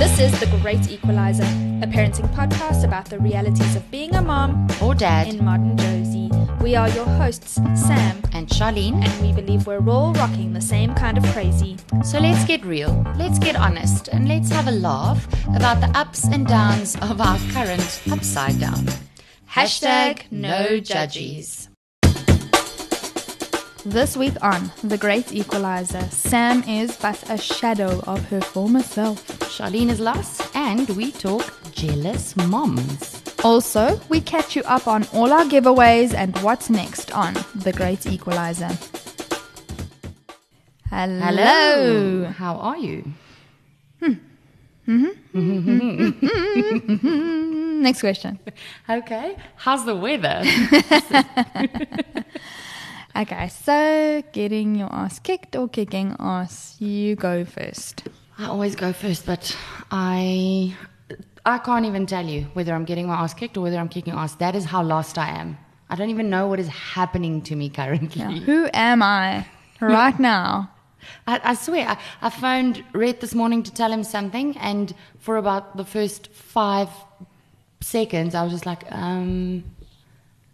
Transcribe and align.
This 0.00 0.18
is 0.18 0.40
The 0.40 0.46
Great 0.62 0.90
Equalizer, 0.90 1.42
a 1.42 1.86
parenting 1.86 2.26
podcast 2.34 2.84
about 2.84 3.04
the 3.10 3.18
realities 3.18 3.76
of 3.76 3.90
being 3.90 4.14
a 4.14 4.22
mom 4.22 4.66
or 4.82 4.94
dad 4.94 5.28
in 5.28 5.44
modern 5.44 5.76
Josie. 5.76 6.30
We 6.62 6.74
are 6.74 6.88
your 6.88 7.04
hosts, 7.04 7.56
Sam 7.74 8.22
and 8.32 8.48
Charlene, 8.48 9.04
and 9.04 9.12
we 9.20 9.34
believe 9.34 9.66
we're 9.66 9.86
all 9.86 10.14
rocking 10.14 10.54
the 10.54 10.60
same 10.62 10.94
kind 10.94 11.18
of 11.18 11.24
crazy. 11.34 11.76
So 12.02 12.18
let's 12.18 12.46
get 12.46 12.64
real, 12.64 13.04
let's 13.18 13.38
get 13.38 13.56
honest, 13.56 14.08
and 14.08 14.26
let's 14.26 14.48
have 14.48 14.68
a 14.68 14.72
laugh 14.72 15.28
about 15.54 15.82
the 15.82 15.92
ups 15.94 16.24
and 16.24 16.46
downs 16.46 16.96
of 17.02 17.20
our 17.20 17.38
current 17.52 18.00
upside 18.10 18.58
down. 18.58 18.86
Hashtag 19.50 20.22
no 20.30 20.80
judgies. 20.80 21.69
This 23.86 24.14
week 24.16 24.34
on 24.42 24.70
The 24.84 24.98
Great 24.98 25.32
Equalizer, 25.32 26.02
Sam 26.10 26.62
is 26.64 26.98
but 26.98 27.30
a 27.30 27.38
shadow 27.38 28.00
of 28.06 28.22
her 28.28 28.40
former 28.42 28.82
self. 28.82 29.26
Charlene 29.40 29.88
is 29.88 29.98
lost, 30.00 30.54
and 30.54 30.86
we 30.90 31.10
talk 31.12 31.50
jealous 31.72 32.36
moms. 32.36 33.22
Also, 33.42 33.98
we 34.10 34.20
catch 34.20 34.54
you 34.54 34.62
up 34.64 34.86
on 34.86 35.06
all 35.14 35.32
our 35.32 35.44
giveaways 35.44 36.12
and 36.12 36.36
what's 36.42 36.68
next 36.68 37.10
on 37.12 37.32
The 37.54 37.72
Great 37.72 38.04
Equalizer. 38.04 38.68
Hello. 40.90 41.20
Hello. 41.20 42.24
How 42.26 42.56
are 42.56 42.76
you? 42.76 43.04
Hmm. 44.00 44.12
Mm-hmm. 44.86 46.20
Next 47.82 48.00
question. 48.00 48.38
Okay. 48.88 49.36
How's 49.56 49.86
the 49.86 49.96
weather? 49.96 50.44
Okay, 53.16 53.48
so 53.48 54.22
getting 54.32 54.76
your 54.76 54.92
ass 54.92 55.18
kicked 55.18 55.56
or 55.56 55.68
kicking 55.68 56.14
ass, 56.20 56.76
you 56.78 57.16
go 57.16 57.44
first. 57.44 58.04
I 58.38 58.46
always 58.46 58.76
go 58.76 58.92
first, 58.92 59.26
but 59.26 59.56
I 59.90 60.74
I 61.44 61.58
can't 61.58 61.86
even 61.86 62.06
tell 62.06 62.24
you 62.24 62.42
whether 62.52 62.72
I'm 62.72 62.84
getting 62.84 63.06
my 63.06 63.14
ass 63.16 63.34
kicked 63.34 63.56
or 63.56 63.62
whether 63.62 63.78
I'm 63.78 63.88
kicking 63.88 64.14
ass. 64.14 64.34
That 64.36 64.54
is 64.54 64.64
how 64.64 64.82
lost 64.82 65.18
I 65.18 65.30
am. 65.30 65.58
I 65.88 65.96
don't 65.96 66.10
even 66.10 66.30
know 66.30 66.46
what 66.46 66.60
is 66.60 66.68
happening 66.68 67.42
to 67.42 67.56
me 67.56 67.68
currently. 67.68 68.20
Yeah, 68.22 68.30
who 68.30 68.68
am 68.72 69.02
I 69.02 69.44
right 69.80 70.18
now? 70.34 70.70
I, 71.26 71.40
I 71.42 71.54
swear, 71.54 71.88
I, 71.88 71.98
I 72.22 72.30
phoned 72.30 72.84
Red 72.92 73.20
this 73.20 73.34
morning 73.34 73.62
to 73.64 73.72
tell 73.72 73.90
him 73.90 74.04
something, 74.04 74.56
and 74.58 74.94
for 75.18 75.36
about 75.36 75.76
the 75.76 75.84
first 75.84 76.28
five 76.32 76.88
seconds, 77.80 78.34
I 78.34 78.42
was 78.42 78.52
just 78.52 78.66
like, 78.66 78.84
um, 78.92 79.64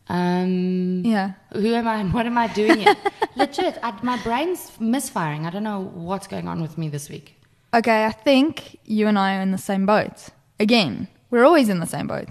um, 0.08 1.02
yeah. 1.04 1.32
Who 1.52 1.74
am 1.74 1.88
I 1.88 1.96
and 1.96 2.12
what 2.14 2.26
am 2.26 2.38
I 2.38 2.46
doing 2.48 2.78
here? 2.78 2.94
Legit, 3.36 3.78
I, 3.82 3.98
my 4.02 4.22
brain's 4.22 4.72
misfiring. 4.80 5.46
I 5.46 5.50
don't 5.50 5.64
know 5.64 5.90
what's 5.94 6.26
going 6.26 6.48
on 6.48 6.62
with 6.62 6.78
me 6.78 6.88
this 6.88 7.08
week. 7.08 7.34
Okay, 7.74 8.06
I 8.06 8.12
think 8.12 8.78
you 8.84 9.06
and 9.08 9.18
I 9.18 9.36
are 9.36 9.42
in 9.42 9.50
the 9.50 9.58
same 9.58 9.84
boat. 9.84 10.28
Again, 10.58 11.08
we're 11.30 11.44
always 11.44 11.68
in 11.68 11.80
the 11.80 11.86
same 11.86 12.06
boat. 12.06 12.28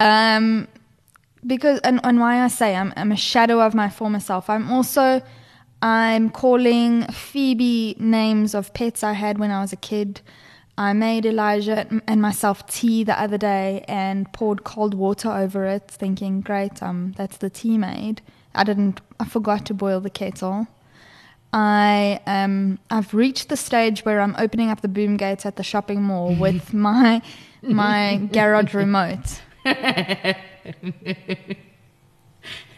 Um, 0.00 0.68
because, 1.46 1.80
and, 1.80 2.00
and 2.04 2.20
why 2.20 2.42
I 2.42 2.48
say 2.48 2.74
I'm, 2.74 2.92
I'm 2.96 3.12
a 3.12 3.16
shadow 3.16 3.60
of 3.60 3.74
my 3.74 3.90
former 3.90 4.20
self, 4.20 4.48
I'm 4.48 4.70
also, 4.70 5.20
I'm 5.82 6.30
calling 6.30 7.04
Phoebe 7.08 7.96
names 7.98 8.54
of 8.54 8.72
pets 8.72 9.02
I 9.02 9.12
had 9.12 9.38
when 9.38 9.50
I 9.50 9.60
was 9.60 9.72
a 9.72 9.76
kid. 9.76 10.20
I 10.76 10.92
made 10.92 11.24
Elijah 11.24 11.86
and 12.08 12.20
myself 12.20 12.66
tea 12.66 13.04
the 13.04 13.20
other 13.20 13.38
day 13.38 13.84
and 13.86 14.32
poured 14.32 14.64
cold 14.64 14.94
water 14.94 15.30
over 15.30 15.64
it, 15.66 15.88
thinking, 15.88 16.40
great, 16.40 16.82
um, 16.82 17.14
that's 17.16 17.36
the 17.36 17.48
tea 17.48 17.78
made. 17.78 18.22
I 18.54 18.64
didn't, 18.64 19.00
I 19.20 19.24
forgot 19.24 19.66
to 19.66 19.74
boil 19.74 20.00
the 20.00 20.10
kettle. 20.10 20.66
I 21.52 22.20
um, 22.26 22.80
I've 22.90 23.14
reached 23.14 23.48
the 23.48 23.56
stage 23.56 24.04
where 24.04 24.20
I'm 24.20 24.34
opening 24.38 24.70
up 24.70 24.80
the 24.80 24.88
boom 24.88 25.16
gates 25.16 25.46
at 25.46 25.54
the 25.54 25.62
shopping 25.62 26.02
mall 26.02 26.34
with 26.40 26.74
my 26.74 27.22
my 27.62 28.28
garage 28.32 28.74
remote. 28.74 29.40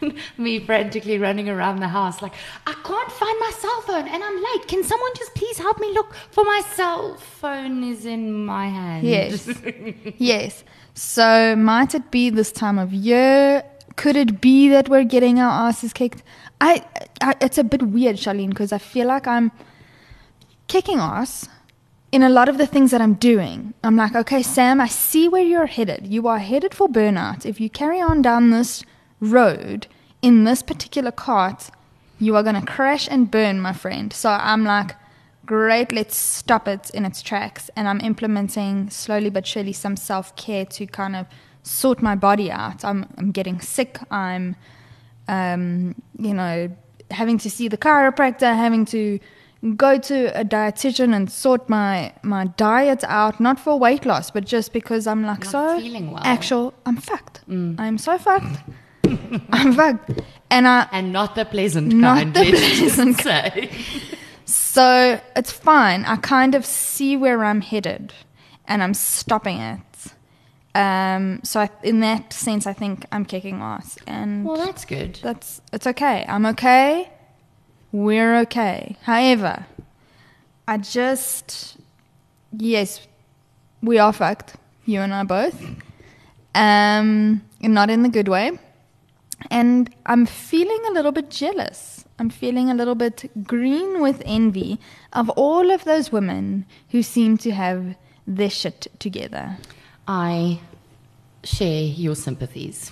me 0.37 0.59
frantically 0.59 1.17
running 1.17 1.49
around 1.49 1.79
the 1.79 1.87
house 1.87 2.21
like 2.21 2.33
i 2.65 2.73
can't 2.83 3.11
find 3.11 3.39
my 3.39 3.51
cell 3.57 3.81
phone. 3.81 4.07
And 4.07 4.23
i'm 4.23 4.35
late 4.35 4.67
can 4.67 4.83
someone 4.83 5.11
just 5.15 5.33
please 5.35 5.57
help 5.57 5.79
me 5.79 5.91
look 5.93 6.13
for 6.31 6.43
my 6.43 6.61
cell 6.73 7.15
phone 7.17 7.83
is 7.83 8.05
in 8.05 8.45
my 8.45 8.67
hand? 8.67 9.07
Yes. 9.07 9.49
Yes. 10.17 10.63
So 10.93 11.55
might 11.55 11.93
it 11.93 12.09
be 12.11 12.29
this 12.29 12.51
time 12.51 12.79
of 12.79 12.93
year? 12.93 13.63
Could 13.95 14.15
it 14.15 14.41
be 14.41 14.69
that 14.69 14.89
we're 14.89 15.03
getting 15.03 15.39
our 15.39 15.67
asses 15.67 15.93
kicked? 15.93 16.23
I, 16.59 16.83
I 17.21 17.35
it's 17.41 17.57
a 17.57 17.63
bit 17.63 17.83
weird 17.83 18.15
charlene 18.15 18.49
because 18.49 18.71
i 18.71 18.77
feel 18.77 19.07
like 19.07 19.27
i'm 19.27 19.51
kicking 20.67 20.99
ass 20.99 21.47
in 22.11 22.23
a 22.23 22.29
lot 22.29 22.49
of 22.49 22.57
the 22.57 22.65
things 22.65 22.91
that 22.91 23.01
i'm 23.01 23.13
doing. 23.15 23.73
I'm 23.83 23.95
like 23.95 24.15
okay 24.15 24.41
sam 24.41 24.81
i 24.81 24.87
see 24.87 25.27
where 25.29 25.43
you're 25.43 25.67
headed. 25.67 26.07
You 26.07 26.27
are 26.27 26.39
headed 26.39 26.73
for 26.73 26.87
burnout. 26.87 27.45
If 27.45 27.59
you 27.59 27.69
carry 27.69 28.01
on 28.01 28.21
down 28.21 28.49
this 28.51 28.83
road 29.19 29.87
in 30.21 30.43
this 30.43 30.61
particular 30.61 31.11
cart, 31.11 31.69
you 32.19 32.35
are 32.35 32.43
going 32.43 32.59
to 32.59 32.65
crash 32.65 33.07
and 33.09 33.29
burn, 33.29 33.59
my 33.59 33.73
friend. 33.73 34.11
So 34.11 34.29
I'm 34.29 34.63
like, 34.63 34.95
great, 35.45 35.91
let's 35.91 36.15
stop 36.15 36.67
it 36.67 36.89
in 36.91 37.05
its 37.05 37.21
tracks. 37.21 37.69
And 37.75 37.87
I'm 37.87 38.01
implementing 38.01 38.89
slowly 38.89 39.29
but 39.29 39.45
surely 39.45 39.73
some 39.73 39.95
self 39.95 40.35
care 40.35 40.65
to 40.65 40.85
kind 40.87 41.15
of 41.15 41.27
sort 41.63 42.01
my 42.01 42.15
body 42.15 42.51
out. 42.51 42.83
I'm, 42.83 43.05
I'm 43.17 43.31
getting 43.31 43.61
sick. 43.61 43.99
I'm, 44.09 44.55
um, 45.27 45.95
you 46.17 46.33
know, 46.33 46.69
having 47.11 47.37
to 47.39 47.49
see 47.49 47.67
the 47.67 47.77
chiropractor, 47.77 48.55
having 48.55 48.85
to 48.85 49.19
go 49.75 49.97
to 49.97 50.39
a 50.39 50.45
dietitian 50.45 51.15
and 51.15 51.31
sort 51.31 51.67
my 51.67 52.13
my 52.21 52.45
diet 52.57 53.03
out, 53.05 53.39
not 53.39 53.59
for 53.59 53.77
weight 53.77 54.05
loss, 54.05 54.31
but 54.31 54.45
just 54.45 54.71
because 54.71 55.07
I'm 55.07 55.23
like 55.23 55.43
not 55.45 55.51
so 55.51 55.77
well. 55.77 56.21
actual. 56.23 56.73
I'm 56.85 56.97
fucked. 56.97 57.47
Mm. 57.49 57.79
I'm 57.79 57.97
so 57.97 58.17
fucked. 58.17 58.59
I'm 59.51 59.73
fucked. 59.73 60.21
And 60.49 60.67
I 60.67 60.87
and 60.91 61.11
not 61.11 61.35
the 61.35 61.45
pleasant 61.45 61.93
not 61.93 62.17
kind. 62.17 62.33
The 62.33 62.43
pleasant 62.51 63.17
say. 63.17 63.71
So 64.45 65.19
it's 65.35 65.51
fine. 65.51 66.05
I 66.05 66.15
kind 66.17 66.55
of 66.55 66.65
see 66.65 67.17
where 67.17 67.43
I'm 67.43 67.61
headed, 67.61 68.13
and 68.65 68.81
I'm 68.81 68.93
stopping 68.93 69.59
it. 69.59 69.81
Um, 70.73 71.41
so 71.43 71.61
I, 71.61 71.69
in 71.83 72.01
that 72.01 72.31
sense, 72.31 72.67
I 72.67 72.73
think 72.73 73.05
I'm 73.11 73.25
kicking 73.25 73.61
ass. 73.61 73.97
And 74.05 74.45
well, 74.45 74.57
that's 74.57 74.85
good. 74.85 75.19
That's 75.21 75.61
it's 75.73 75.87
okay. 75.87 76.25
I'm 76.27 76.45
okay. 76.45 77.09
We're 77.91 78.37
okay. 78.41 78.95
However, 79.01 79.65
I 80.67 80.77
just 80.77 81.77
yes, 82.55 83.07
we 83.81 83.97
are 83.99 84.13
fucked. 84.13 84.55
You 84.85 85.01
and 85.01 85.13
I 85.13 85.23
both. 85.23 85.61
Um, 86.55 87.41
not 87.61 87.89
in 87.89 88.03
the 88.03 88.09
good 88.09 88.27
way. 88.27 88.57
And 89.49 89.93
I'm 90.05 90.25
feeling 90.25 90.81
a 90.87 90.91
little 90.91 91.11
bit 91.11 91.29
jealous. 91.29 92.05
I'm 92.19 92.29
feeling 92.29 92.69
a 92.69 92.73
little 92.73 92.95
bit 92.95 93.29
green 93.43 94.01
with 94.01 94.23
envy 94.25 94.79
of 95.13 95.29
all 95.31 95.71
of 95.71 95.83
those 95.83 96.11
women 96.11 96.65
who 96.89 97.03
seem 97.03 97.37
to 97.39 97.51
have 97.51 97.95
their 98.25 98.49
shit 98.49 98.87
together. 98.99 99.57
I 100.07 100.59
share 101.43 101.83
your 101.83 102.15
sympathies. 102.15 102.91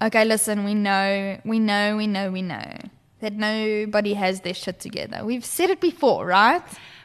Okay, 0.00 0.24
listen, 0.24 0.64
we 0.64 0.74
know, 0.74 1.40
we 1.44 1.58
know, 1.58 1.96
we 1.96 2.06
know, 2.06 2.30
we 2.30 2.42
know 2.42 2.76
that 3.20 3.32
nobody 3.32 4.14
has 4.14 4.42
their 4.42 4.54
shit 4.54 4.78
together. 4.78 5.24
We've 5.24 5.44
said 5.44 5.70
it 5.70 5.80
before, 5.80 6.24
right? 6.24 6.62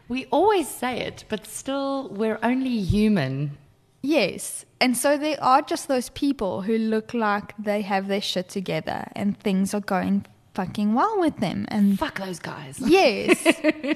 We 0.07 0.25
always 0.25 0.69
say 0.69 0.99
it, 0.99 1.25
but 1.27 1.47
still, 1.47 2.09
we're 2.09 2.37
only 2.43 2.81
human. 2.81 3.57
Yes. 4.03 4.65
And 4.79 4.95
so 4.95 5.17
there 5.17 5.41
are 5.41 5.61
just 5.61 5.87
those 5.87 6.09
people 6.09 6.61
who 6.61 6.77
look 6.77 7.13
like 7.13 7.55
they 7.57 7.81
have 7.81 8.07
their 8.07 8.21
shit 8.21 8.49
together 8.49 9.07
and 9.15 9.39
things 9.39 9.73
are 9.73 9.79
going 9.79 10.25
fucking 10.53 10.93
well 10.93 11.19
with 11.19 11.37
them. 11.37 11.65
And 11.69 11.97
fuck 11.97 12.19
those 12.19 12.39
guys. 12.39 12.77
Yes. 12.79 13.41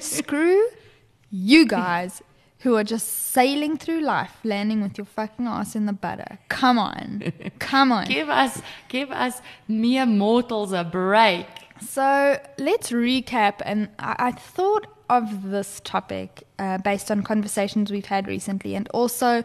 Screw 0.00 0.66
you 1.30 1.66
guys 1.66 2.22
who 2.60 2.74
are 2.76 2.84
just 2.84 3.08
sailing 3.08 3.76
through 3.76 4.00
life, 4.00 4.32
landing 4.42 4.82
with 4.82 4.98
your 4.98 5.04
fucking 5.04 5.46
ass 5.46 5.76
in 5.76 5.86
the 5.86 5.92
butter. 5.92 6.38
Come 6.48 6.78
on. 6.78 7.32
Come 7.58 7.92
on. 7.92 8.06
give 8.06 8.28
us 8.28 8.62
give 8.88 9.10
us 9.10 9.40
mere 9.68 10.06
mortals 10.06 10.72
a 10.72 10.84
break. 10.84 11.46
So 11.80 12.40
let's 12.58 12.90
recap 12.90 13.60
and 13.64 13.88
I, 13.98 14.16
I 14.18 14.30
thought 14.32 14.86
of 15.08 15.50
this 15.50 15.80
topic 15.84 16.44
uh, 16.58 16.78
based 16.78 17.10
on 17.10 17.22
conversations 17.22 17.90
we've 17.90 18.06
had 18.06 18.26
recently, 18.26 18.74
and 18.74 18.88
also 18.88 19.42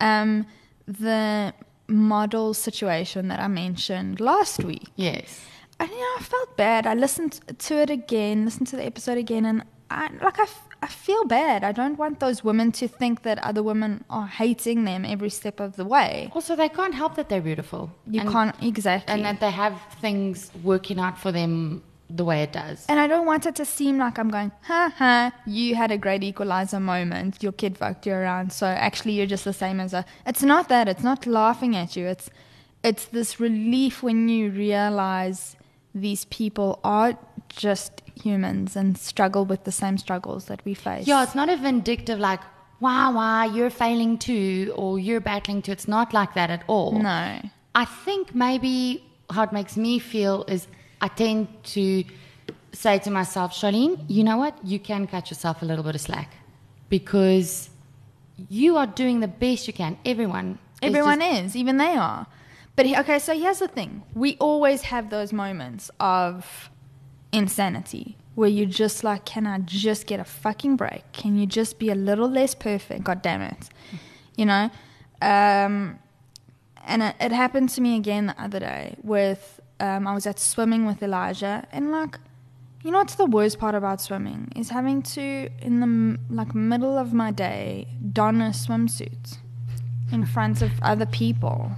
um, 0.00 0.46
the 0.86 1.52
model 1.88 2.54
situation 2.54 3.28
that 3.28 3.40
I 3.40 3.48
mentioned 3.48 4.20
last 4.20 4.64
week. 4.64 4.88
Yes. 4.96 5.44
And 5.78 5.90
you 5.90 5.98
know, 5.98 6.14
I 6.18 6.22
felt 6.22 6.56
bad. 6.56 6.86
I 6.86 6.94
listened 6.94 7.40
to 7.58 7.74
it 7.76 7.90
again, 7.90 8.44
listened 8.44 8.68
to 8.68 8.76
the 8.76 8.84
episode 8.86 9.18
again, 9.18 9.44
and 9.44 9.64
I 9.90 10.08
like 10.22 10.38
I, 10.38 10.44
f- 10.44 10.68
I 10.82 10.88
feel 10.88 11.24
bad. 11.24 11.62
I 11.62 11.70
don't 11.70 11.96
want 11.96 12.18
those 12.18 12.42
women 12.42 12.72
to 12.72 12.88
think 12.88 13.22
that 13.22 13.38
other 13.44 13.62
women 13.62 14.04
are 14.10 14.26
hating 14.26 14.84
them 14.84 15.04
every 15.04 15.30
step 15.30 15.60
of 15.60 15.76
the 15.76 15.84
way. 15.84 16.28
Also, 16.34 16.56
they 16.56 16.68
can't 16.68 16.92
help 16.92 17.14
that 17.14 17.28
they're 17.28 17.40
beautiful. 17.40 17.92
You 18.06 18.22
and, 18.22 18.30
can't 18.30 18.56
exactly. 18.60 19.14
and 19.14 19.24
that 19.24 19.38
they 19.38 19.52
have 19.52 19.80
things 20.00 20.50
working 20.64 20.98
out 20.98 21.16
for 21.18 21.30
them 21.30 21.84
the 22.10 22.24
way 22.24 22.42
it 22.42 22.52
does. 22.52 22.84
And 22.88 22.98
I 22.98 23.06
don't 23.06 23.26
want 23.26 23.46
it 23.46 23.54
to 23.56 23.64
seem 23.64 23.98
like 23.98 24.18
I'm 24.18 24.28
going, 24.28 24.50
ha 24.62 24.92
ha, 24.96 25.32
you 25.46 25.76
had 25.76 25.92
a 25.92 25.98
great 25.98 26.24
equalizer 26.24 26.80
moment. 26.80 27.42
Your 27.42 27.52
kid 27.52 27.78
fucked 27.78 28.06
you 28.06 28.14
around. 28.14 28.52
So 28.52 28.66
actually, 28.66 29.12
you're 29.12 29.26
just 29.26 29.44
the 29.44 29.52
same 29.52 29.78
as 29.80 29.94
a. 29.94 30.04
It's 30.26 30.42
not 30.42 30.68
that. 30.68 30.88
It's 30.88 31.04
not 31.04 31.26
laughing 31.26 31.76
at 31.76 31.96
you. 31.96 32.06
It's, 32.06 32.28
it's 32.82 33.04
this 33.06 33.38
relief 33.38 34.02
when 34.02 34.28
you 34.28 34.50
realize 34.50 35.56
these 35.94 36.24
people 36.26 36.80
are 36.82 37.16
just 37.56 38.02
humans 38.14 38.76
and 38.76 38.96
struggle 38.98 39.44
with 39.44 39.64
the 39.64 39.72
same 39.72 39.98
struggles 39.98 40.46
that 40.46 40.64
we 40.64 40.74
face. 40.74 41.06
Yeah, 41.06 41.22
it's 41.22 41.34
not 41.34 41.48
a 41.48 41.56
vindictive 41.56 42.18
like, 42.18 42.40
wow, 42.80 43.12
wow, 43.14 43.44
you're 43.44 43.70
failing 43.70 44.18
too, 44.18 44.72
or 44.76 44.98
you're 44.98 45.20
battling 45.20 45.62
too. 45.62 45.72
It's 45.72 45.88
not 45.88 46.12
like 46.12 46.34
that 46.34 46.50
at 46.50 46.64
all. 46.66 46.92
No. 46.92 47.40
I 47.74 47.84
think 47.84 48.34
maybe 48.34 49.04
how 49.30 49.44
it 49.44 49.52
makes 49.52 49.76
me 49.76 49.98
feel 49.98 50.44
is 50.48 50.66
I 51.00 51.08
tend 51.08 51.48
to 51.64 52.04
say 52.72 52.98
to 53.00 53.10
myself, 53.10 53.52
Charlene, 53.52 54.04
you 54.08 54.24
know 54.24 54.36
what? 54.36 54.58
You 54.64 54.78
can 54.78 55.06
cut 55.06 55.30
yourself 55.30 55.62
a 55.62 55.64
little 55.64 55.84
bit 55.84 55.94
of 55.94 56.00
slack 56.00 56.32
because 56.88 57.70
you 58.48 58.76
are 58.76 58.86
doing 58.86 59.20
the 59.20 59.28
best 59.28 59.66
you 59.66 59.72
can. 59.72 59.96
Everyone. 60.04 60.58
is 60.80 60.88
Everyone 60.88 61.20
just- 61.20 61.44
is, 61.44 61.56
even 61.56 61.76
they 61.76 61.94
are. 61.96 62.26
But 62.74 62.86
okay, 62.86 63.18
so 63.18 63.38
here's 63.38 63.58
the 63.58 63.68
thing: 63.68 64.02
we 64.14 64.36
always 64.38 64.82
have 64.82 65.10
those 65.10 65.30
moments 65.30 65.90
of 66.00 66.70
insanity 67.32 68.16
where 68.34 68.48
you're 68.48 68.66
just 68.66 69.04
like, 69.04 69.24
"Can 69.24 69.46
I 69.46 69.58
just 69.58 70.06
get 70.06 70.20
a 70.20 70.24
fucking 70.24 70.76
break? 70.76 71.10
Can 71.12 71.36
you 71.36 71.46
just 71.46 71.78
be 71.78 71.90
a 71.90 71.94
little 71.94 72.28
less 72.28 72.54
perfect? 72.54 73.04
God 73.04 73.22
damn 73.22 73.42
it!" 73.42 73.68
You 74.36 74.46
know. 74.46 74.70
Um, 75.20 75.98
and 76.84 77.02
it, 77.02 77.16
it 77.20 77.32
happened 77.32 77.68
to 77.70 77.80
me 77.80 77.96
again 77.96 78.26
the 78.26 78.42
other 78.42 78.58
day 78.58 78.96
with 79.02 79.60
um, 79.80 80.06
I 80.06 80.14
was 80.14 80.26
at 80.26 80.38
swimming 80.38 80.86
with 80.86 81.02
Elijah, 81.02 81.66
and 81.72 81.90
like, 81.90 82.18
you 82.82 82.90
know 82.90 82.98
what's 82.98 83.14
the 83.14 83.26
worst 83.26 83.58
part 83.58 83.74
about 83.74 84.00
swimming 84.00 84.52
is 84.56 84.70
having 84.70 85.02
to 85.02 85.48
in 85.60 85.80
the 85.80 86.18
like 86.34 86.54
middle 86.54 86.98
of 86.98 87.12
my 87.12 87.30
day 87.30 87.86
don 88.12 88.40
a 88.40 88.50
swimsuit 88.50 89.38
in 90.10 90.26
front 90.26 90.62
of 90.62 90.70
other 90.82 91.06
people. 91.06 91.70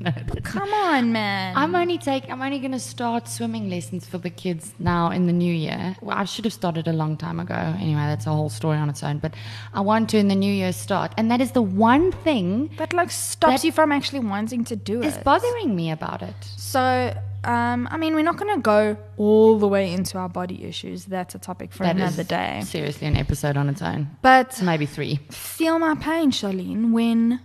Come 0.42 0.72
on, 0.74 1.12
man. 1.12 1.56
I'm 1.56 1.74
only 1.74 1.98
take. 1.98 2.28
I'm 2.30 2.42
only 2.42 2.58
going 2.58 2.72
to 2.72 2.80
start 2.80 3.28
swimming 3.28 3.70
lessons 3.70 4.06
for 4.06 4.18
the 4.18 4.30
kids 4.30 4.74
now 4.78 5.10
in 5.10 5.26
the 5.26 5.32
new 5.32 5.52
year. 5.52 5.96
Well, 6.02 6.16
I 6.16 6.24
should 6.24 6.44
have 6.44 6.52
started 6.52 6.88
a 6.88 6.92
long 6.92 7.16
time 7.16 7.40
ago. 7.40 7.54
Anyway, 7.54 8.00
that's 8.02 8.26
a 8.26 8.30
whole 8.30 8.50
story 8.50 8.76
on 8.76 8.90
its 8.90 9.02
own. 9.02 9.18
But 9.18 9.34
I 9.72 9.80
want 9.80 10.10
to 10.10 10.18
in 10.18 10.28
the 10.28 10.34
new 10.34 10.52
year 10.52 10.72
start, 10.72 11.12
and 11.16 11.30
that 11.30 11.40
is 11.40 11.52
the 11.52 11.62
one 11.62 12.12
thing 12.12 12.70
that 12.76 12.92
like 12.92 13.10
stops 13.10 13.62
That- 13.62 13.64
you 13.66 13.72
from 13.72 13.92
actually 13.92 14.20
wanting 14.20 14.64
to 14.64 14.76
do 14.76 15.00
is 15.00 15.14
it. 15.14 15.18
Is 15.18 15.24
bothering 15.24 15.74
me 15.74 15.90
about 15.90 16.22
it. 16.22 16.34
So, 16.56 17.16
um, 17.44 17.88
I 17.90 17.96
mean, 17.96 18.14
we're 18.14 18.24
not 18.24 18.36
going 18.36 18.54
to 18.54 18.60
go 18.60 18.96
all 19.16 19.58
the 19.58 19.68
way 19.68 19.92
into 19.92 20.18
our 20.18 20.28
body 20.28 20.64
issues. 20.64 21.04
That's 21.06 21.34
a 21.34 21.38
topic 21.38 21.72
for 21.72 21.84
That 21.84 21.96
another 21.96 22.24
day. 22.24 22.62
seriously 22.64 23.06
an 23.06 23.16
episode 23.16 23.56
on 23.56 23.68
its 23.68 23.80
own. 23.80 24.10
But 24.22 24.60
Maybe 24.60 24.86
three. 24.86 25.20
feel 25.30 25.78
my 25.78 25.94
pain, 25.94 26.30
Charlene, 26.30 26.90
when 26.92 27.40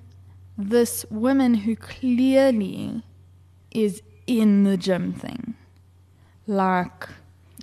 this 0.61 1.05
woman 1.09 1.53
who 1.53 1.75
clearly 1.75 3.01
is 3.71 4.01
in 4.27 4.63
the 4.65 4.75
gym 4.77 5.13
thing, 5.13 5.55
like 6.47 7.07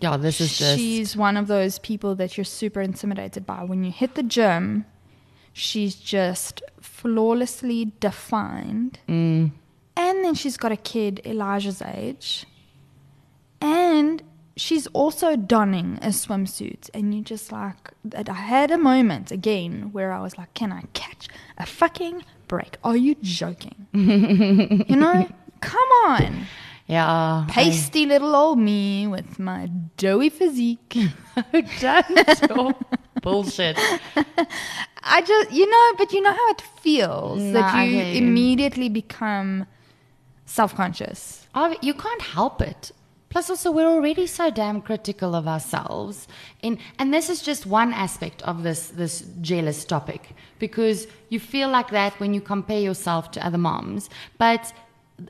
Yeah, 0.00 0.16
this 0.16 0.40
is 0.40 0.56
just. 0.56 0.78
she's 0.78 1.16
one 1.16 1.37
of 1.37 1.46
those 1.46 1.78
people 1.78 2.14
that 2.16 2.37
you're 2.37 2.44
super 2.44 2.81
intimidated 2.81 3.44
by. 3.46 3.62
When 3.64 3.84
you 3.84 3.90
hit 3.93 4.14
the 4.14 4.22
gym, 4.22 4.87
she's 5.52 5.94
just 5.96 6.62
flawlessly 6.81 7.93
defined. 8.00 8.98
Mm, 9.08 9.52
And 9.96 10.25
then 10.25 10.34
she's 10.34 10.56
got 10.56 10.72
a 10.72 10.76
kid 10.76 11.20
Elijah's 11.25 11.82
age. 11.82 12.46
And 13.60 14.22
she's 14.56 14.87
also 14.88 15.37
donning 15.37 15.98
a 16.02 16.08
swimsuit. 16.08 16.88
And 16.94 17.14
you 17.14 17.22
just 17.22 17.52
like, 17.52 17.93
I 18.14 18.32
had 18.32 18.70
a 18.70 18.78
moment 18.78 19.31
again 19.31 19.90
where 19.93 20.12
I 20.12 20.20
was 20.20 20.37
like, 20.38 20.52
can 20.54 20.72
I 20.72 20.82
catch 20.94 21.28
a 21.58 21.66
fucking 21.66 22.22
break? 22.48 22.78
Are 22.84 22.96
you 22.96 23.16
joking? 23.22 23.87
you 23.93 24.96
know? 24.96 25.28
Come 25.60 25.88
on. 26.06 26.46
yeah. 26.87 27.46
Pasty 27.48 28.06
little 28.06 28.34
old 28.37 28.58
me 28.58 29.06
with 29.06 29.38
my 29.38 29.70
doughy 29.96 30.28
physique. 30.31 30.96
Don't. 31.81 32.76
Bullshit. 33.22 33.78
I 35.02 35.22
just, 35.22 35.50
you 35.52 35.69
know, 35.70 35.93
but 35.98 36.12
you 36.12 36.20
know 36.20 36.32
how 36.32 36.50
it 36.50 36.60
feels 36.81 37.40
No, 37.40 37.52
that 37.52 37.87
you 37.87 37.96
you. 37.98 38.19
immediately 38.19 38.88
become 38.88 39.66
self 40.44 40.75
conscious. 40.75 41.46
Oh, 41.54 41.75
you 41.81 41.94
can't 41.94 42.22
help 42.22 42.60
it. 42.60 42.93
Plus, 43.36 43.50
also, 43.50 43.70
we're 43.70 43.86
already 43.86 44.26
so 44.26 44.50
damn 44.50 44.80
critical 44.80 45.34
of 45.34 45.46
ourselves. 45.46 46.26
In, 46.62 46.78
and 46.98 47.12
this 47.12 47.28
is 47.28 47.42
just 47.42 47.66
one 47.66 47.92
aspect 47.92 48.40
of 48.44 48.62
this, 48.62 48.88
this 48.88 49.26
jealous 49.42 49.84
topic 49.84 50.30
because 50.58 51.06
you 51.28 51.38
feel 51.38 51.68
like 51.68 51.90
that 51.90 52.18
when 52.18 52.32
you 52.32 52.40
compare 52.40 52.80
yourself 52.80 53.30
to 53.32 53.46
other 53.46 53.58
moms. 53.58 54.08
But, 54.38 54.72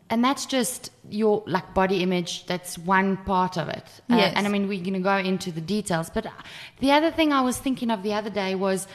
and 0.09 0.23
that's 0.25 0.47
just 0.47 0.93
your 1.11 1.43
like 1.49 1.75
body 1.75 2.01
image. 2.05 2.47
That's 2.47 2.79
one 2.79 3.17
part 3.17 3.59
of 3.59 3.69
it. 3.69 3.87
Uh, 4.09 4.19
Yes. 4.19 4.35
and 4.37 4.47
I 4.47 4.51
mean, 4.51 4.69
we're 4.69 4.85
going 4.85 4.95
to 4.95 5.01
go 5.01 5.17
into 5.17 5.51
the 5.51 5.61
details. 5.61 6.09
But 6.09 6.29
the 6.79 6.93
other 6.93 7.11
thing 7.11 7.33
I 7.33 7.41
was 7.41 7.59
thinking 7.59 7.91
of 7.91 8.05
the 8.05 8.13
other 8.13 8.31
day 8.31 8.55
was 8.55 8.87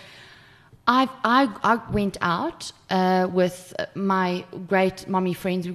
I 0.87 1.09
I 1.25 1.49
I 1.63 1.75
went 1.91 2.15
out 2.21 2.71
uh, 2.89 3.27
with 3.29 3.75
my 3.93 4.45
great 4.69 5.09
mommy 5.09 5.33
friends, 5.33 5.67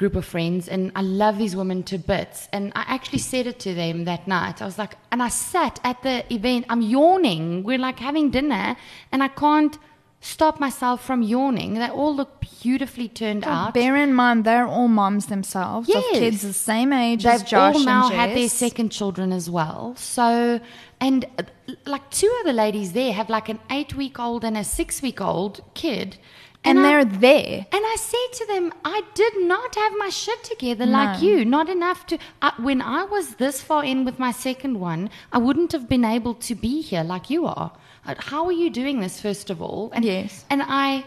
group 0.00 0.16
of 0.16 0.24
friends, 0.24 0.66
and 0.66 0.90
I 1.00 1.02
love 1.02 1.36
these 1.42 1.54
women 1.54 1.82
to 1.90 1.96
bits. 1.98 2.48
And 2.54 2.72
I 2.74 2.84
actually 2.94 3.22
said 3.32 3.46
it 3.46 3.58
to 3.66 3.74
them 3.74 3.96
that 4.06 4.22
night. 4.26 4.56
I 4.62 4.64
was 4.64 4.78
like, 4.78 4.94
and 5.12 5.22
I 5.22 5.28
sat 5.28 5.78
at 5.84 6.02
the 6.02 6.16
event. 6.32 6.64
I'm 6.72 6.80
yawning. 6.80 7.62
We're 7.68 7.84
like 7.88 7.98
having 7.98 8.30
dinner, 8.30 8.66
and 9.12 9.22
I 9.22 9.28
can't 9.28 9.76
stop 10.22 10.58
myself 10.66 10.98
from 11.08 11.20
yawning. 11.22 11.74
They 11.74 11.88
all 12.00 12.14
look 12.20 12.32
beautifully 12.62 13.08
turned 13.08 13.44
out. 13.44 13.74
Bear 13.74 13.94
in 13.96 14.12
mind, 14.14 14.44
they're 14.44 14.66
all 14.66 14.88
moms 14.88 15.26
themselves 15.26 15.88
of 15.88 15.94
Yes. 15.94 16.18
kids 16.18 16.42
the 16.42 16.52
same 16.52 16.92
age 16.92 17.24
as 17.26 17.40
They've 17.40 17.48
Josh 17.48 17.76
all 17.76 17.84
now 17.84 18.08
had 18.08 18.30
their 18.38 18.48
second 18.48 18.88
children 18.98 19.32
as 19.40 19.46
well. 19.58 19.94
So, 19.96 20.60
and 21.00 21.24
uh, 21.38 21.42
like 21.94 22.06
two 22.10 22.32
of 22.40 22.44
the 22.50 22.52
ladies 22.64 22.92
there 22.92 23.12
have 23.20 23.28
like 23.38 23.48
an 23.54 23.60
eight 23.76 23.92
week 24.02 24.18
old 24.26 24.44
and 24.44 24.56
a 24.56 24.64
six 24.64 25.02
week 25.02 25.20
old 25.20 25.54
kid. 25.74 26.16
And 26.64 26.78
I- 26.78 26.82
they're 26.82 27.04
there. 27.04 27.66
and 27.72 27.82
I 27.94 27.96
said 27.98 28.28
to 28.38 28.46
them, 28.46 28.72
I 28.84 29.02
did 29.14 29.34
not 29.38 29.74
have 29.76 29.92
my 29.98 30.08
shit 30.10 30.42
together 30.44 30.86
like 30.86 31.22
you. 31.22 31.44
Not 31.44 31.68
enough 31.68 32.06
to. 32.06 32.18
Uh, 32.42 32.50
when 32.58 32.80
I 32.82 33.04
was 33.04 33.34
this 33.36 33.60
far 33.62 33.84
in 33.84 34.04
with 34.04 34.18
my 34.18 34.32
second 34.32 34.78
one, 34.80 35.10
I 35.32 35.38
wouldn't 35.38 35.72
have 35.72 35.88
been 35.88 36.04
able 36.04 36.34
to 36.34 36.54
be 36.54 36.82
here 36.82 37.02
like 37.04 37.30
you 37.30 37.46
are. 37.46 37.72
Uh, 38.06 38.14
How 38.18 38.44
are 38.46 38.52
you 38.52 38.70
doing 38.70 39.00
this, 39.00 39.20
first 39.20 39.50
of 39.50 39.60
all? 39.62 39.90
And, 39.94 40.04
Yes. 40.04 40.44
And 40.50 40.62
I. 40.62 41.04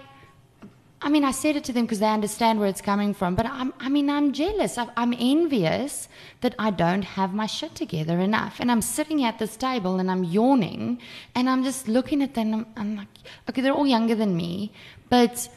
I 1.05 1.09
mean, 1.09 1.25
I 1.25 1.31
said 1.31 1.57
it 1.57 1.65
to 1.65 1.73
them 1.73 1.83
because 1.83 1.99
they 1.99 2.07
understand 2.07 2.59
where 2.59 2.69
it's 2.69 2.81
coming 2.81 3.13
from. 3.13 3.35
But 3.35 3.45
I'm, 3.45 3.73
I 3.77 3.89
mean, 3.89 4.09
I'm 4.09 4.31
jealous. 4.31 4.77
I'm 4.77 5.13
envious 5.19 6.07
that 6.39 6.55
I 6.57 6.71
don't 6.71 7.03
have 7.03 7.33
my 7.33 7.45
shit 7.45 7.75
together 7.75 8.19
enough. 8.19 8.61
And 8.61 8.71
I'm 8.71 8.81
sitting 8.81 9.23
at 9.25 9.37
this 9.37 9.57
table 9.57 9.99
and 9.99 10.09
I'm 10.09 10.23
yawning 10.23 10.99
and 11.35 11.49
I'm 11.49 11.65
just 11.65 11.89
looking 11.89 12.23
at 12.23 12.35
them. 12.35 12.53
I'm, 12.53 12.65
I'm 12.77 12.95
like, 12.95 13.09
okay, 13.49 13.61
they're 13.61 13.73
all 13.73 13.85
younger 13.85 14.15
than 14.15 14.37
me, 14.37 14.71
but 15.09 15.49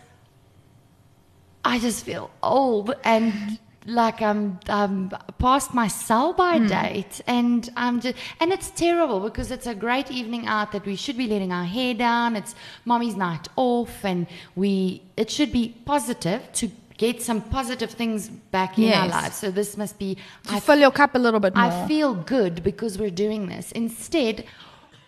I 1.64 1.78
just 1.78 2.04
feel 2.04 2.30
old 2.42 2.94
and 3.04 3.60
like 3.86 4.20
um, 4.22 4.58
um, 4.68 5.10
I'm 5.12 5.18
I'm 5.28 5.34
past 5.38 5.74
my 5.74 5.88
sell 5.88 6.32
by 6.32 6.58
hmm. 6.58 6.66
date 6.66 7.20
and 7.26 7.68
um, 7.68 7.74
I'm 7.76 8.00
just 8.00 8.16
and 8.40 8.52
it's 8.52 8.70
terrible 8.70 9.20
because 9.20 9.50
it's 9.50 9.66
a 9.66 9.74
great 9.74 10.10
evening 10.10 10.46
out 10.46 10.72
that 10.72 10.84
we 10.84 10.96
should 10.96 11.16
be 11.16 11.26
letting 11.26 11.52
our 11.52 11.64
hair 11.64 11.94
down. 11.94 12.36
It's 12.36 12.54
mommy's 12.84 13.16
night 13.16 13.48
off 13.56 14.04
and 14.04 14.26
we 14.54 15.02
it 15.16 15.30
should 15.30 15.52
be 15.52 15.74
positive 15.84 16.42
to 16.54 16.70
get 16.98 17.22
some 17.22 17.42
positive 17.42 17.90
things 17.90 18.28
back 18.28 18.78
in 18.78 18.84
our 18.84 19.06
Yes. 19.06 19.10
lives. 19.10 19.36
So 19.36 19.50
this 19.50 19.76
must 19.76 19.98
be 19.98 20.16
To 20.48 20.54
I 20.54 20.60
fill 20.60 20.78
your 20.78 20.90
cup 20.90 21.14
a 21.14 21.18
little 21.18 21.40
bit 21.40 21.54
more. 21.54 21.64
I 21.64 21.86
feel 21.86 22.14
good 22.14 22.62
because 22.62 22.98
we're 22.98 23.10
doing 23.10 23.48
this. 23.48 23.72
Instead, 23.72 24.44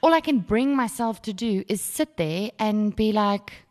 all 0.03 0.13
I 0.13 0.21
can 0.21 0.41
bring 0.41 0.77
myself 0.77 1.23
to 1.23 1.33
do 1.33 1.65
is 1.69 1.81
sit 1.81 2.17
there 2.17 2.51
and 2.59 2.95
be 2.95 3.13
like, 3.13 3.65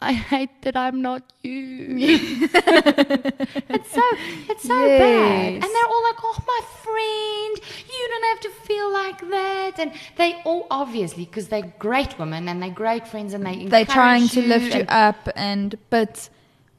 I 0.00 0.12
hate 0.12 0.62
that 0.62 0.76
I'm 0.76 1.02
not 1.02 1.22
you. 1.42 1.96
it's 1.98 3.90
so 3.90 4.02
it's 4.48 4.62
so 4.62 4.68
bad. 4.68 5.54
And 5.54 5.62
they're 5.62 5.88
all 5.90 6.02
like, 6.04 6.20
Oh 6.22 6.38
my 6.46 6.60
friend, 6.84 7.60
you 7.92 8.08
don't 8.08 8.24
have 8.24 8.40
to 8.40 8.50
feel 8.66 8.92
like 8.92 9.20
that 9.30 9.78
and 9.78 9.92
they 10.16 10.40
all 10.44 10.66
obviously 10.70 11.24
because 11.24 11.48
they're 11.48 11.74
great 11.80 12.16
women 12.18 12.48
and 12.48 12.62
they're 12.62 12.70
great 12.70 13.08
friends 13.08 13.34
and 13.34 13.44
they 13.44 13.66
They're 13.66 13.84
trying 13.84 14.28
to 14.28 14.42
lift 14.42 14.74
you 14.74 14.82
up, 14.88 15.28
and 15.34 15.76
but 15.90 16.28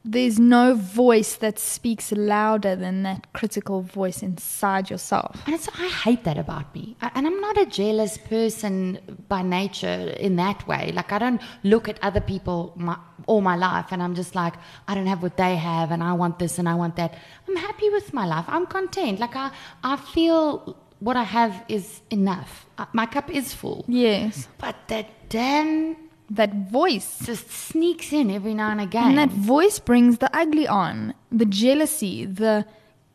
there's 0.05 0.39
no 0.39 0.75
voice 0.75 1.35
that 1.37 1.59
speaks 1.59 2.11
louder 2.11 2.75
than 2.75 3.03
that 3.03 3.31
critical 3.33 3.81
voice 3.81 4.23
inside 4.23 4.89
yourself. 4.89 5.41
And 5.45 5.53
it's, 5.53 5.67
I 5.77 5.87
hate 5.89 6.23
that 6.23 6.37
about 6.37 6.73
me. 6.73 6.95
I, 7.01 7.11
and 7.15 7.27
I'm 7.27 7.39
not 7.41 7.57
a 7.57 7.65
jealous 7.65 8.17
person 8.17 8.99
by 9.27 9.41
nature 9.41 10.15
in 10.19 10.37
that 10.37 10.67
way. 10.67 10.91
Like, 10.93 11.11
I 11.11 11.19
don't 11.19 11.41
look 11.63 11.89
at 11.89 11.99
other 12.01 12.21
people 12.21 12.73
my, 12.75 12.97
all 13.27 13.41
my 13.41 13.55
life 13.55 13.87
and 13.91 14.01
I'm 14.01 14.15
just 14.15 14.35
like, 14.35 14.53
I 14.87 14.95
don't 14.95 15.07
have 15.07 15.21
what 15.21 15.37
they 15.37 15.55
have 15.55 15.91
and 15.91 16.01
I 16.03 16.13
want 16.13 16.39
this 16.39 16.59
and 16.59 16.69
I 16.69 16.75
want 16.75 16.95
that. 16.95 17.15
I'm 17.47 17.55
happy 17.57 17.89
with 17.89 18.13
my 18.13 18.25
life. 18.25 18.45
I'm 18.47 18.65
content. 18.65 19.19
Like, 19.19 19.35
I, 19.35 19.51
I 19.83 19.97
feel 19.97 20.77
what 20.99 21.17
I 21.17 21.23
have 21.23 21.63
is 21.67 22.01
enough. 22.09 22.65
My 22.93 23.05
cup 23.05 23.29
is 23.29 23.53
full. 23.53 23.85
Yes, 23.87 24.47
But 24.57 24.75
that 24.87 25.29
damn 25.29 25.95
that 26.29 26.53
voice. 26.69 27.19
just 27.25 27.49
sneaks 27.49 28.13
in 28.13 28.29
every 28.31 28.53
now 28.53 28.69
and 28.69 28.81
again. 28.81 29.09
And 29.09 29.17
that 29.17 29.29
voice 29.29 29.79
brings 29.79 30.19
the 30.19 30.29
ugly 30.35 30.67
on, 30.67 31.13
the 31.31 31.45
jealousy, 31.45 32.25
the 32.25 32.65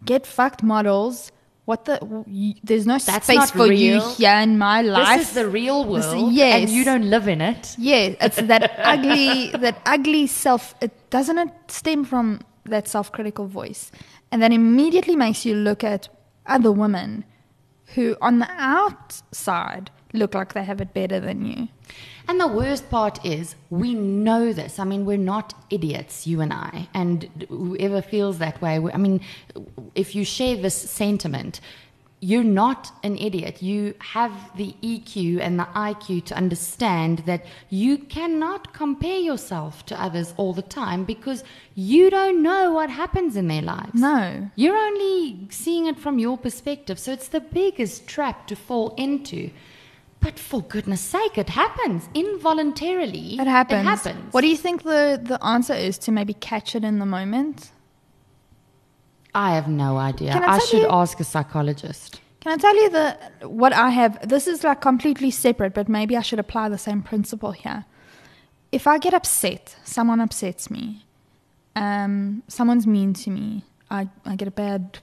get 0.04 0.26
fucked 0.26 0.62
models. 0.62 1.30
What 1.64 1.86
the? 1.86 1.98
y- 2.02 2.54
There's 2.62 2.86
no 2.86 2.98
That's 2.98 3.24
space 3.26 3.50
for 3.50 3.72
you 3.72 4.00
here 4.18 4.36
in 4.36 4.58
my 4.58 4.82
life. 4.82 5.18
this 5.18 5.28
is 5.28 5.34
the 5.34 5.48
real 5.48 5.84
This- 5.84 6.06
world. 6.06 6.32
yes. 6.32 6.60
And 6.62 6.70
you 6.70 6.84
don't 6.84 7.08
live 7.08 7.26
in 7.26 7.40
it. 7.40 7.74
Yeah, 7.78 8.14
it's 8.20 8.36
that 8.36 8.70
ugly, 8.78 9.50
that 9.50 9.80
ugly 9.86 10.26
self. 10.26 10.74
It 10.82 10.92
doesn't 11.10 11.38
it 11.38 11.50
stem 11.68 12.04
from 12.04 12.40
that 12.66 12.86
self-critical 12.88 13.46
voice, 13.46 13.90
and 14.30 14.42
that 14.42 14.52
immediately 14.52 15.16
makes 15.16 15.46
you 15.46 15.54
look 15.54 15.82
at 15.84 16.08
other 16.46 16.70
women 16.72 17.24
who, 17.94 18.16
on 18.20 18.40
the 18.40 18.48
outside, 18.58 19.90
look 20.12 20.34
like 20.34 20.52
they 20.52 20.64
have 20.64 20.80
it 20.82 20.92
better 20.92 21.18
than 21.20 21.44
you. 21.46 21.68
And 22.26 22.40
the 22.40 22.46
worst 22.46 22.90
part 22.90 23.24
is, 23.24 23.54
we 23.70 23.94
know 23.94 24.52
this. 24.52 24.78
I 24.78 24.84
mean, 24.84 25.04
we're 25.04 25.18
not 25.18 25.54
idiots, 25.70 26.26
you 26.26 26.40
and 26.40 26.52
I. 26.52 26.88
And 26.94 27.46
whoever 27.48 28.00
feels 28.00 28.38
that 28.38 28.60
way, 28.62 28.80
I 28.92 28.96
mean, 28.96 29.20
if 29.94 30.14
you 30.14 30.24
share 30.24 30.56
this 30.56 30.74
sentiment, 30.74 31.60
you're 32.20 32.42
not 32.42 32.90
an 33.02 33.18
idiot. 33.18 33.62
You 33.62 33.94
have 33.98 34.32
the 34.56 34.74
EQ 34.82 35.40
and 35.40 35.58
the 35.58 35.68
IQ 35.74 36.24
to 36.26 36.34
understand 36.34 37.18
that 37.26 37.44
you 37.68 37.98
cannot 37.98 38.72
compare 38.72 39.18
yourself 39.18 39.84
to 39.86 40.02
others 40.02 40.32
all 40.38 40.54
the 40.54 40.62
time 40.62 41.04
because 41.04 41.44
you 41.74 42.08
don't 42.08 42.42
know 42.42 42.72
what 42.72 42.88
happens 42.88 43.36
in 43.36 43.48
their 43.48 43.60
lives. 43.60 44.00
No. 44.00 44.50
You're 44.56 44.76
only 44.76 45.46
seeing 45.50 45.84
it 45.84 45.98
from 45.98 46.18
your 46.18 46.38
perspective. 46.38 46.98
So 46.98 47.12
it's 47.12 47.28
the 47.28 47.40
biggest 47.40 48.06
trap 48.06 48.46
to 48.46 48.56
fall 48.56 48.94
into. 48.96 49.50
But 50.24 50.38
for 50.38 50.62
goodness 50.62 51.02
sake, 51.02 51.36
it 51.36 51.50
happens 51.50 52.08
involuntarily. 52.14 53.34
It 53.34 53.46
happens. 53.46 53.82
It 53.82 53.84
happens. 53.84 54.32
What 54.32 54.40
do 54.40 54.48
you 54.48 54.56
think 54.56 54.82
the 54.82 55.20
the 55.22 55.38
answer 55.44 55.74
is 55.74 55.98
to 55.98 56.12
maybe 56.12 56.34
catch 56.50 56.74
it 56.74 56.82
in 56.82 56.98
the 56.98 57.06
moment? 57.06 57.70
I 59.34 59.54
have 59.54 59.68
no 59.68 59.98
idea. 59.98 60.32
I 60.32 60.56
I, 60.56 60.58
should 60.60 60.82
you- 60.82 61.00
ask 61.02 61.20
a 61.20 61.24
psychologist. 61.24 62.20
Can 62.40 62.52
I 62.52 62.56
tell 62.56 62.76
you 62.82 62.88
the 62.90 63.06
what 63.62 63.72
I 63.74 63.90
have? 63.90 64.12
This 64.34 64.46
is 64.46 64.64
like 64.64 64.80
completely 64.80 65.30
separate, 65.30 65.74
but 65.74 65.88
maybe 65.88 66.16
I 66.16 66.22
should 66.22 66.38
apply 66.38 66.70
the 66.70 66.78
same 66.78 67.02
principle 67.02 67.52
here. 67.52 67.84
If 68.72 68.86
I 68.86 68.98
get 68.98 69.14
upset, 69.14 69.76
someone 69.84 70.20
upsets 70.20 70.70
me, 70.70 71.04
um, 71.76 72.42
someone's 72.48 72.86
mean 72.86 73.12
to 73.24 73.30
me, 73.30 73.62
I, 73.90 74.08
I 74.24 74.36
get 74.36 74.48
a 74.48 74.56
bad, 74.66 74.98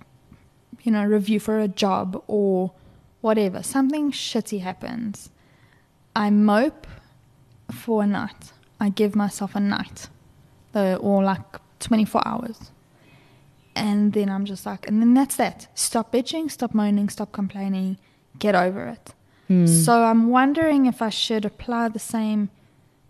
you 0.84 0.92
know, 0.92 1.06
review 1.06 1.40
for 1.40 1.60
a 1.60 1.68
job 1.68 2.22
or 2.28 2.72
whatever, 3.22 3.64
something 3.64 4.12
shitty 4.12 4.62
happens. 4.62 5.30
I 6.16 6.30
mope 6.30 6.88
for 7.72 8.04
a 8.04 8.08
night. 8.08 8.52
I 8.80 8.90
give 8.90 9.16
myself 9.16 9.56
a 9.56 9.60
night, 9.60 10.10
the, 10.74 10.98
or 10.98 11.24
like 11.24 11.42
24 11.80 12.28
hours. 12.28 12.72
And 13.76 14.12
then 14.14 14.30
I'm 14.30 14.46
just 14.46 14.66
like, 14.66 14.88
and 14.88 15.02
then 15.02 15.14
that's 15.14 15.38
that. 15.38 15.68
Stop 15.76 16.12
bitching, 16.12 16.52
stop 16.52 16.74
moaning, 16.74 17.08
stop 17.08 17.32
complaining, 17.32 17.98
get 18.40 18.56
over 18.56 18.88
it. 18.88 19.14
Hmm. 19.48 19.66
So 19.66 20.04
I'm 20.04 20.30
wondering 20.30 20.86
if 20.88 21.02
I 21.02 21.10
should 21.10 21.46
apply 21.46 21.90
the 21.90 22.00
same 22.00 22.50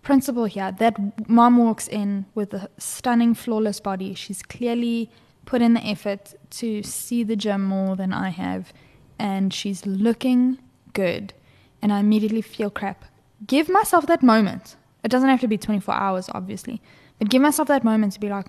principle 0.01 0.45
here. 0.45 0.71
That 0.71 1.29
mom 1.29 1.57
walks 1.57 1.87
in 1.87 2.25
with 2.35 2.53
a 2.53 2.69
stunning, 2.77 3.33
flawless 3.33 3.79
body. 3.79 4.13
She's 4.13 4.43
clearly 4.43 5.09
put 5.45 5.61
in 5.61 5.73
the 5.73 5.85
effort 5.85 6.33
to 6.51 6.83
see 6.83 7.23
the 7.23 7.35
gym 7.35 7.63
more 7.63 7.95
than 7.95 8.13
I 8.13 8.29
have, 8.29 8.73
and 9.21 9.53
she's 9.53 9.85
looking 9.85 10.57
good. 10.93 11.33
And 11.81 11.93
I 11.93 11.99
immediately 11.99 12.41
feel 12.41 12.71
crap. 12.71 13.05
Give 13.45 13.69
myself 13.69 14.07
that 14.07 14.23
moment. 14.23 14.75
It 15.03 15.09
doesn't 15.09 15.29
have 15.29 15.41
to 15.41 15.47
be 15.47 15.57
24 15.57 15.93
hours, 15.93 16.29
obviously, 16.33 16.81
but 17.19 17.29
give 17.29 17.41
myself 17.41 17.67
that 17.67 17.83
moment 17.83 18.13
to 18.13 18.19
be 18.19 18.29
like, 18.29 18.47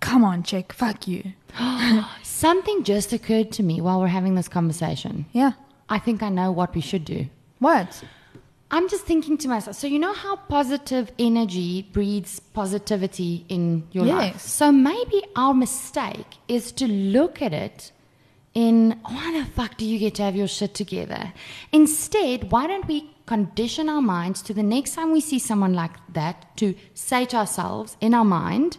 come 0.00 0.22
on, 0.22 0.42
chick, 0.42 0.72
fuck 0.72 1.08
you. 1.08 1.32
Something 2.22 2.84
just 2.84 3.12
occurred 3.12 3.50
to 3.52 3.62
me 3.62 3.80
while 3.80 4.00
we're 4.00 4.08
having 4.08 4.34
this 4.34 4.48
conversation. 4.48 5.24
Yeah. 5.32 5.52
I 5.88 5.98
think 5.98 6.22
I 6.22 6.28
know 6.28 6.52
what 6.52 6.74
we 6.74 6.82
should 6.82 7.06
do. 7.06 7.26
What? 7.58 8.04
I'm 8.70 8.88
just 8.90 9.04
thinking 9.04 9.38
to 9.38 9.48
myself, 9.48 9.76
so 9.76 9.86
you 9.86 9.98
know 9.98 10.12
how 10.12 10.36
positive 10.36 11.10
energy 11.18 11.88
breeds 11.90 12.38
positivity 12.38 13.46
in 13.48 13.88
your 13.92 14.04
life? 14.04 14.34
Yes. 14.34 14.50
So 14.50 14.70
maybe 14.70 15.24
our 15.36 15.54
mistake 15.54 16.36
is 16.48 16.70
to 16.72 16.86
look 16.86 17.40
at 17.40 17.54
it 17.54 17.92
in, 18.58 18.98
why 19.04 19.26
the 19.38 19.44
fuck 19.56 19.76
do 19.76 19.84
you 19.86 19.98
get 19.98 20.16
to 20.16 20.22
have 20.22 20.34
your 20.34 20.48
shit 20.48 20.74
together? 20.74 21.32
Instead, 21.70 22.50
why 22.50 22.66
don't 22.66 22.88
we 22.88 22.98
condition 23.24 23.88
our 23.88 24.02
minds 24.02 24.42
to 24.42 24.52
the 24.52 24.64
next 24.64 24.94
time 24.94 25.12
we 25.12 25.20
see 25.20 25.38
someone 25.38 25.74
like 25.74 25.92
that 26.12 26.56
to 26.56 26.74
say 26.92 27.24
to 27.26 27.36
ourselves 27.36 27.96
in 28.00 28.14
our 28.14 28.24
mind, 28.24 28.78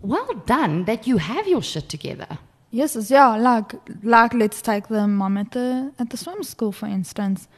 well 0.00 0.32
done 0.46 0.84
that 0.84 1.06
you 1.08 1.16
have 1.18 1.48
your 1.48 1.62
shit 1.62 1.88
together. 1.88 2.38
Yes, 2.70 3.10
yeah, 3.10 3.36
like 3.36 3.74
like 4.02 4.32
let's 4.32 4.62
take 4.62 4.86
the 4.88 5.06
mom 5.06 5.36
at 5.38 5.50
the 5.50 5.92
uh, 5.98 6.02
at 6.02 6.10
the 6.10 6.16
swim 6.16 6.42
school 6.42 6.72
for 6.72 6.86
instance. 6.86 7.48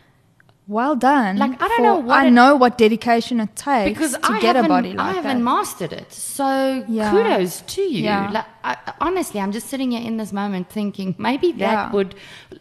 Well 0.66 0.96
done. 0.96 1.36
Like, 1.36 1.60
I 1.62 1.68
don't 1.68 1.76
for- 1.76 1.82
know 1.82 1.96
what 1.98 2.18
I 2.18 2.26
it- 2.26 2.30
know 2.30 2.56
what 2.56 2.78
dedication 2.78 3.38
it 3.40 3.54
takes 3.54 3.88
because 3.90 4.12
to 4.12 4.32
I 4.32 4.40
get 4.40 4.56
a 4.56 4.62
body 4.62 4.96
I 4.96 5.12
haven't 5.12 5.38
that. 5.38 5.44
mastered 5.44 5.92
it. 5.92 6.10
So 6.10 6.84
Yeah. 6.88 7.10
kudos 7.10 7.60
to 7.74 7.82
you. 7.82 8.04
Yeah. 8.04 8.30
Like, 8.32 8.46
I, 8.64 8.76
honestly, 9.00 9.40
I'm 9.40 9.52
just 9.52 9.68
sitting 9.68 9.90
here 9.90 10.00
in 10.00 10.16
this 10.16 10.32
moment 10.32 10.70
thinking 10.70 11.14
maybe 11.18 11.52
that 11.52 11.72
Yeah. 11.72 11.92
would, 11.92 12.14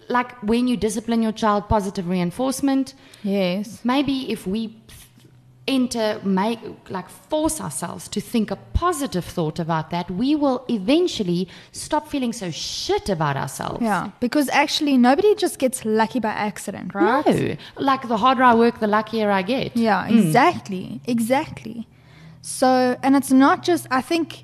like 0.10 0.32
when 0.44 0.68
you 0.68 0.76
discipline 0.76 1.22
your 1.24 1.32
child, 1.32 1.70
positive 1.70 2.08
reinforcement. 2.10 2.94
yes. 3.24 3.80
Maybe 3.86 4.30
if 4.30 4.46
we 4.46 4.76
enter, 5.68 6.20
make 6.24 6.60
like 6.90 7.10
force 7.10 7.62
ourselves 7.62 8.08
to 8.10 8.20
think 8.20 8.52
a 8.52 8.58
positive 8.74 9.24
thought 9.24 9.60
about 9.60 9.90
that, 9.92 10.10
we 10.12 10.36
will 10.36 10.66
eventually 10.70 11.48
stop 11.72 12.08
feeling 12.10 12.34
so 12.34 12.52
shit 12.52 13.10
about 13.10 13.38
ourselves. 13.38 13.82
Yeah, 13.82 14.12
because 14.20 14.50
actually 14.50 14.98
nobody 14.98 15.36
just 15.36 15.60
gets 15.60 15.86
lucky 15.86 16.20
by 16.20 16.32
accident, 16.32 16.94
right? 16.94 17.26
No, 17.26 17.56
like 17.78 18.08
the 18.08 18.18
harder 18.18 18.44
I 18.44 18.56
work, 18.56 18.80
the 18.80 18.88
luckier 18.88 19.32
I 19.32 19.42
get. 19.42 19.76
Yeah, 19.76 20.08
mm. 20.08 20.26
exactly. 20.26 21.02
Exactly. 21.06 21.88
So, 22.42 22.98
and 23.02 23.16
it's 23.16 23.32
not 23.32 23.64
just 23.64 23.88
I 23.90 24.02
think 24.02 24.44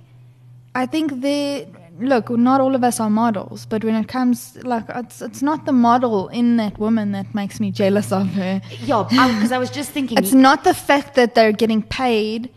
I 0.73 0.85
think 0.85 1.21
the 1.21 1.67
look, 1.99 2.29
not 2.29 2.61
all 2.61 2.75
of 2.75 2.83
us 2.83 2.99
are 2.99 3.09
models, 3.09 3.65
but 3.65 3.83
when 3.83 3.95
it 3.95 4.07
comes 4.07 4.57
like 4.63 4.85
it's 4.89 5.21
it's 5.21 5.41
not 5.41 5.65
the 5.65 5.71
model 5.71 6.29
in 6.29 6.57
that 6.57 6.79
woman 6.79 7.11
that 7.11 7.33
makes 7.35 7.59
me 7.59 7.71
jealous 7.71 8.11
of 8.11 8.27
her. 8.33 8.61
Yeah, 8.79 9.03
because 9.07 9.51
I 9.51 9.57
was 9.57 9.69
just 9.69 9.91
thinking. 9.91 10.17
It's 10.17 10.33
not 10.33 10.63
the 10.63 10.73
fact 10.73 11.15
that 11.15 11.35
they're 11.35 11.51
getting 11.51 11.83
paid 11.83 12.49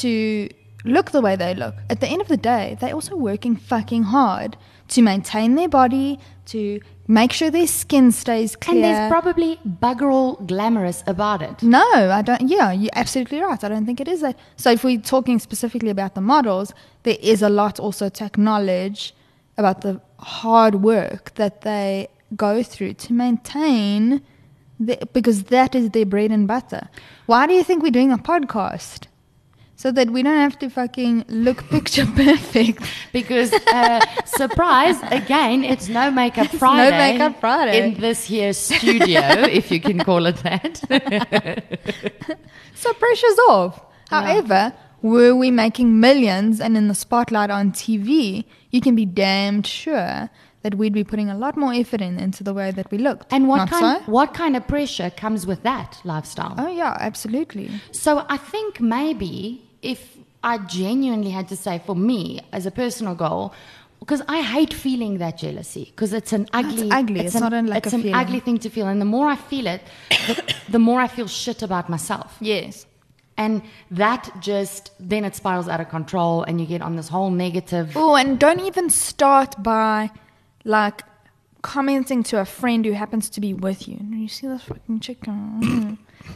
to 0.00 0.48
look 0.84 1.10
the 1.10 1.20
way 1.20 1.36
they 1.36 1.54
look. 1.54 1.74
At 1.88 2.00
the 2.00 2.08
end 2.08 2.20
of 2.20 2.28
the 2.28 2.36
day, 2.36 2.76
they're 2.80 2.94
also 2.94 3.16
working 3.16 3.56
fucking 3.56 4.04
hard 4.04 4.56
to 4.90 5.02
maintain 5.02 5.54
their 5.54 5.68
body, 5.68 6.18
to 6.46 6.80
make 7.06 7.32
sure 7.32 7.50
their 7.50 7.66
skin 7.66 8.12
stays 8.12 8.54
clear. 8.56 8.76
and 8.76 8.84
there's 8.84 9.10
probably 9.10 9.58
bugger 9.66 10.12
all 10.12 10.34
glamorous 10.36 11.02
about 11.06 11.42
it. 11.42 11.62
no, 11.62 11.82
I 12.10 12.22
don't. 12.22 12.42
Yeah, 12.42 12.72
you're 12.72 12.90
absolutely 12.94 13.40
right. 13.40 13.62
I 13.62 13.68
don't 13.68 13.86
think 13.86 14.00
it 14.00 14.08
is 14.08 14.20
that. 14.20 14.38
So 14.56 14.70
if 14.70 14.84
we're 14.84 15.00
talking 15.00 15.38
specifically 15.38 15.90
about 15.90 16.14
the 16.14 16.20
models, 16.20 16.72
there 17.02 17.16
is 17.20 17.42
a 17.42 17.48
lot 17.48 17.80
also 17.80 18.08
to 18.08 18.24
acknowledge 18.24 19.14
about 19.56 19.80
the 19.82 20.00
hard 20.18 20.76
work 20.76 21.34
that 21.34 21.62
they 21.62 22.08
go 22.36 22.62
through 22.62 22.94
to 22.94 23.12
maintain, 23.12 24.22
the, 24.78 24.98
because 25.12 25.44
that 25.44 25.74
is 25.74 25.90
their 25.90 26.06
bread 26.06 26.30
and 26.30 26.46
butter. 26.46 26.88
Why 27.26 27.46
do 27.46 27.54
you 27.54 27.64
think 27.64 27.82
we're 27.82 27.90
doing 27.90 28.12
a 28.12 28.18
podcast? 28.18 29.06
So 29.80 29.90
that 29.92 30.10
we 30.10 30.22
don't 30.22 30.36
have 30.36 30.58
to 30.58 30.68
fucking 30.68 31.24
look 31.28 31.66
picture 31.70 32.04
perfect. 32.04 32.82
Because, 33.14 33.50
uh, 33.50 34.04
surprise, 34.26 34.96
again, 35.04 35.64
it's 35.64 35.88
no 35.88 36.10
makeup 36.10 36.52
It's 36.52 36.60
no 36.60 36.90
Makeup 36.90 37.40
Friday. 37.40 37.94
In 37.94 37.98
this 37.98 38.26
here 38.26 38.52
studio, 38.52 39.22
if 39.60 39.70
you 39.70 39.80
can 39.80 39.98
call 40.00 40.26
it 40.26 40.36
that. 40.48 40.82
So 42.74 42.92
pressure's 42.92 43.38
off. 43.48 43.80
However, 44.10 44.74
were 45.00 45.34
we 45.34 45.50
making 45.50 45.98
millions 45.98 46.60
and 46.60 46.76
in 46.76 46.88
the 46.88 46.94
spotlight 46.94 47.48
on 47.48 47.72
TV, 47.72 48.44
you 48.70 48.82
can 48.82 48.94
be 48.94 49.06
damned 49.06 49.66
sure 49.66 50.28
that 50.60 50.74
we'd 50.74 50.92
be 50.92 51.04
putting 51.04 51.30
a 51.30 51.38
lot 51.38 51.56
more 51.56 51.72
effort 51.72 52.02
in 52.02 52.18
into 52.18 52.44
the 52.44 52.52
way 52.52 52.70
that 52.70 52.90
we 52.90 52.98
looked. 52.98 53.32
And 53.32 53.48
what 53.48 53.56
Not 53.56 53.70
kind 53.70 54.04
so? 54.04 54.12
what 54.12 54.34
kind 54.34 54.56
of 54.56 54.68
pressure 54.68 55.08
comes 55.08 55.46
with 55.46 55.62
that 55.62 56.00
lifestyle? 56.04 56.54
Oh 56.58 56.68
yeah, 56.68 56.98
absolutely. 57.00 57.70
So 57.92 58.26
I 58.28 58.36
think 58.36 58.78
maybe 58.78 59.69
if 59.82 60.16
I 60.42 60.58
genuinely 60.58 61.30
had 61.30 61.48
to 61.48 61.56
say 61.56 61.82
for 61.84 61.94
me 61.94 62.40
as 62.52 62.66
a 62.66 62.70
personal 62.70 63.14
goal, 63.14 63.52
because 63.98 64.22
I 64.28 64.40
hate 64.40 64.72
feeling 64.72 65.18
that 65.18 65.36
jealousy 65.36 65.84
because 65.90 66.14
it's 66.14 66.32
an 66.32 66.48
ugly, 66.54 66.90
ugly. 66.90 67.20
It's 67.20 67.34
an, 67.34 67.40
not 67.42 67.64
like 67.66 67.84
it's 67.84 67.92
an 67.92 68.00
feeling. 68.02 68.14
ugly 68.14 68.40
thing 68.40 68.58
to 68.58 68.70
feel, 68.70 68.88
and 68.88 69.00
the 69.00 69.04
more 69.04 69.28
I 69.28 69.36
feel 69.36 69.66
it, 69.66 69.82
the, 70.26 70.54
the 70.70 70.78
more 70.78 71.00
I 71.00 71.06
feel 71.08 71.26
shit 71.28 71.62
about 71.62 71.90
myself, 71.90 72.36
Yes. 72.40 72.86
and 73.36 73.60
that 73.90 74.30
just 74.40 74.92
then 74.98 75.24
it 75.26 75.36
spirals 75.36 75.68
out 75.68 75.80
of 75.80 75.90
control, 75.90 76.42
and 76.44 76.58
you 76.60 76.66
get 76.66 76.80
on 76.80 76.96
this 76.96 77.08
whole 77.08 77.30
negative. 77.30 77.92
Oh, 77.94 78.14
and 78.16 78.38
don't 78.38 78.60
even 78.60 78.88
start 78.88 79.62
by 79.62 80.10
like 80.64 81.02
commenting 81.62 82.22
to 82.22 82.40
a 82.40 82.46
friend 82.46 82.86
who 82.86 82.92
happens 82.92 83.28
to 83.28 83.40
be 83.40 83.52
with 83.52 83.86
you. 83.86 83.98
You 84.10 84.28
see 84.28 84.46
this 84.46 84.62
fucking 84.62 85.00
chicken? 85.00 85.60
Mm-hmm. 85.62 85.94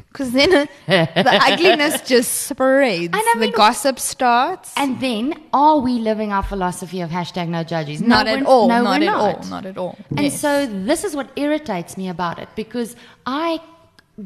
Because 0.09 0.33
then 0.33 0.51
the 0.51 0.69
ugliness 1.53 2.01
just 2.03 2.33
spreads. 2.49 3.05
And 3.07 3.17
I 3.17 3.35
the 3.39 3.51
gossip 3.51 3.99
starts. 3.99 4.73
And 4.77 5.01
then, 5.01 5.35
are 5.53 5.79
we 5.79 5.95
living 5.99 6.33
our 6.33 6.43
philosophy 6.43 7.01
of 7.01 7.11
hashtag 7.11 7.49
no 7.49 7.65
judges? 7.65 8.01
No, 8.01 8.09
not 8.09 8.27
at 8.29 8.45
all. 8.47 8.69
No, 8.69 8.83
not 8.83 9.01
we're 9.01 9.09
at 9.09 9.13
not. 9.13 9.21
all. 9.37 9.45
Not 9.51 9.67
at 9.67 9.79
all. 9.79 9.99
And 10.11 10.21
Yes. 10.23 10.41
so 10.41 10.67
this 10.67 11.05
is 11.05 11.15
what 11.17 11.31
irritates 11.37 11.97
me 11.97 12.09
about 12.09 12.39
it 12.39 12.49
because 12.55 12.97
I 13.27 13.61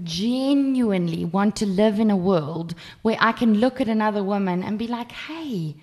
genuinely 0.04 1.24
want 1.24 1.56
to 1.56 1.66
live 1.66 1.98
in 1.98 2.10
a 2.10 2.16
world 2.16 2.74
where 3.02 3.16
I 3.20 3.32
can 3.32 3.54
look 3.54 3.80
at 3.80 3.88
another 3.88 4.22
woman 4.22 4.62
and 4.62 4.78
be 4.78 4.86
like, 4.86 5.12
hey, 5.12 5.76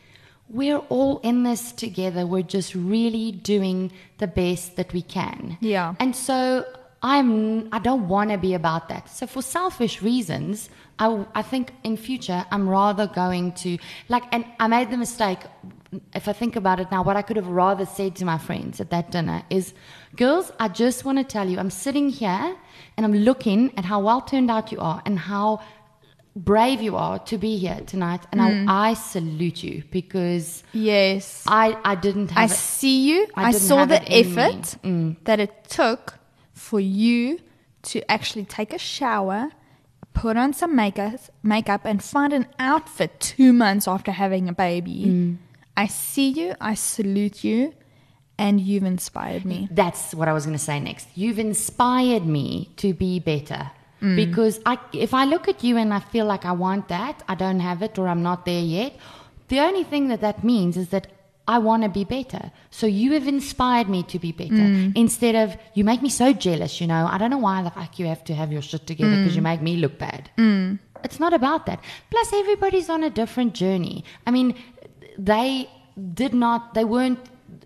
we're 0.49 0.77
all 0.89 1.19
in 1.19 1.43
this 1.43 1.71
together. 1.71 2.25
We're 2.25 2.43
just 2.43 2.75
really 2.75 3.31
doing 3.31 3.91
the 4.19 4.27
best 4.27 4.75
that 4.75 4.93
we 4.93 5.01
can. 5.01 5.57
Yeah. 5.59 5.95
And 5.99 6.15
so 6.15 6.65
I'm 7.01 7.69
I 7.71 7.79
don't 7.79 8.07
want 8.07 8.31
to 8.31 8.37
be 8.37 8.53
about 8.53 8.89
that. 8.89 9.09
So 9.09 9.27
for 9.27 9.41
selfish 9.41 10.01
reasons, 10.01 10.69
I, 10.97 11.25
I 11.35 11.41
think 11.41 11.73
in 11.83 11.97
future 11.97 12.45
I'm 12.51 12.69
rather 12.69 13.07
going 13.07 13.51
to 13.53 13.77
like 14.07 14.23
and 14.31 14.45
I 14.59 14.67
made 14.67 14.91
the 14.91 14.97
mistake 14.97 15.39
if 16.13 16.27
I 16.27 16.33
think 16.33 16.55
about 16.55 16.79
it 16.79 16.91
now 16.91 17.03
what 17.03 17.17
I 17.17 17.21
could 17.21 17.37
have 17.37 17.47
rather 17.47 17.85
said 17.85 18.15
to 18.17 18.25
my 18.25 18.37
friends 18.37 18.79
at 18.79 18.89
that 18.89 19.11
dinner 19.11 19.43
is 19.49 19.73
girls 20.15 20.51
I 20.59 20.67
just 20.69 21.05
want 21.05 21.17
to 21.17 21.23
tell 21.23 21.47
you 21.47 21.59
I'm 21.59 21.69
sitting 21.69 22.09
here 22.09 22.55
and 22.97 23.05
I'm 23.05 23.13
looking 23.13 23.77
at 23.77 23.85
how 23.85 23.99
well 24.01 24.21
turned 24.21 24.49
out 24.49 24.71
you 24.71 24.79
are 24.79 25.01
and 25.05 25.19
how 25.19 25.61
brave 26.35 26.81
you 26.81 26.95
are 26.97 27.19
to 27.19 27.37
be 27.37 27.57
here 27.57 27.79
tonight 27.85 28.25
and 28.31 28.41
I, 28.41 28.51
mm. 28.51 28.65
I 28.69 28.93
salute 28.93 29.63
you 29.63 29.83
because 29.91 30.63
yes. 30.73 31.43
I 31.47 31.77
I 31.83 31.95
didn't 31.95 32.35
I 32.37 32.45
it. 32.45 32.51
see 32.51 33.09
you. 33.09 33.27
I 33.35 33.49
I, 33.49 33.51
saw 33.51 33.85
the 33.85 34.01
it 34.01 34.27
in 34.27 34.35
me. 34.35 34.41
effort 34.41 34.75
mm. 34.83 35.15
that 35.25 35.39
it 35.39 35.65
took 35.65 36.15
for 36.55 36.79
you 36.79 37.39
to 37.83 38.11
actually 38.11 38.45
take 38.45 38.73
a 38.73 38.79
shower, 38.79 39.51
put 40.13 40.37
on 40.37 40.53
some 40.53 40.75
makeup, 40.75 41.19
makeup, 41.43 41.81
and 41.85 42.03
find 42.03 42.33
an 42.33 42.47
outfit 42.57 43.19
two 43.19 43.53
months 43.53 43.87
after 43.87 44.11
having 44.11 44.49
a 44.49 44.53
baby. 44.53 45.05
Mm. 45.05 45.37
I 45.77 45.87
see 45.87 46.29
you. 46.29 46.55
I 46.59 46.73
salute 46.73 47.43
you, 47.43 47.73
and 48.39 48.59
you've 48.59 48.85
inspired 48.85 49.45
me. 49.45 49.67
That's 49.69 50.15
what 50.15 50.27
I 50.27 50.33
was 50.33 50.45
going 50.45 50.57
to 50.57 50.63
say 50.63 50.79
next. 50.79 51.07
You've 51.13 51.37
inspired 51.37 52.25
me 52.25 52.71
to 52.77 52.93
be 52.93 53.19
better. 53.19 53.69
Mm. 54.01 54.15
Because 54.15 54.59
I, 54.65 54.79
if 54.93 55.13
I 55.13 55.25
look 55.25 55.47
at 55.47 55.63
you 55.63 55.77
and 55.77 55.93
I 55.93 55.99
feel 55.99 56.25
like 56.25 56.45
I 56.45 56.53
want 56.53 56.87
that, 56.87 57.21
I 57.27 57.35
don't 57.35 57.59
have 57.59 57.81
it 57.81 57.99
or 57.99 58.07
I'm 58.07 58.23
not 58.23 58.45
there 58.45 58.61
yet, 58.61 58.95
the 59.49 59.59
only 59.59 59.83
thing 59.83 60.07
that 60.07 60.21
that 60.21 60.43
means 60.43 60.75
is 60.77 60.89
that 60.89 61.07
I 61.47 61.59
want 61.59 61.83
to 61.83 61.89
be 61.89 62.03
better. 62.03 62.51
So 62.71 62.87
you 62.87 63.13
have 63.13 63.27
inspired 63.27 63.87
me 63.87 64.01
to 64.03 64.17
be 64.17 64.31
better. 64.31 64.53
Mm. 64.53 64.93
Instead 64.95 65.35
of, 65.35 65.55
you 65.75 65.83
make 65.83 66.01
me 66.01 66.09
so 66.09 66.33
jealous, 66.33 66.81
you 66.81 66.87
know, 66.87 67.07
I 67.11 67.17
don't 67.19 67.29
know 67.29 67.37
why 67.37 67.61
the 67.61 67.69
fuck 67.69 67.99
you 67.99 68.07
have 68.07 68.23
to 68.25 68.33
have 68.33 68.51
your 68.51 68.63
shit 68.63 68.87
together 68.87 69.11
Mm. 69.11 69.23
because 69.23 69.35
you 69.35 69.41
make 69.43 69.61
me 69.61 69.77
look 69.77 69.99
bad. 69.99 70.29
It's 71.03 71.19
not 71.19 71.33
about 71.33 71.67
that. 71.67 71.79
Plus, 72.09 72.33
everybody's 72.33 72.89
on 72.89 73.03
a 73.03 73.11
different 73.11 73.53
journey. 73.53 74.03
I 74.25 74.31
mean, 74.31 74.55
they 75.19 75.69
did 76.13 76.33
not, 76.33 76.73
they 76.73 76.83
weren't, 76.83 77.19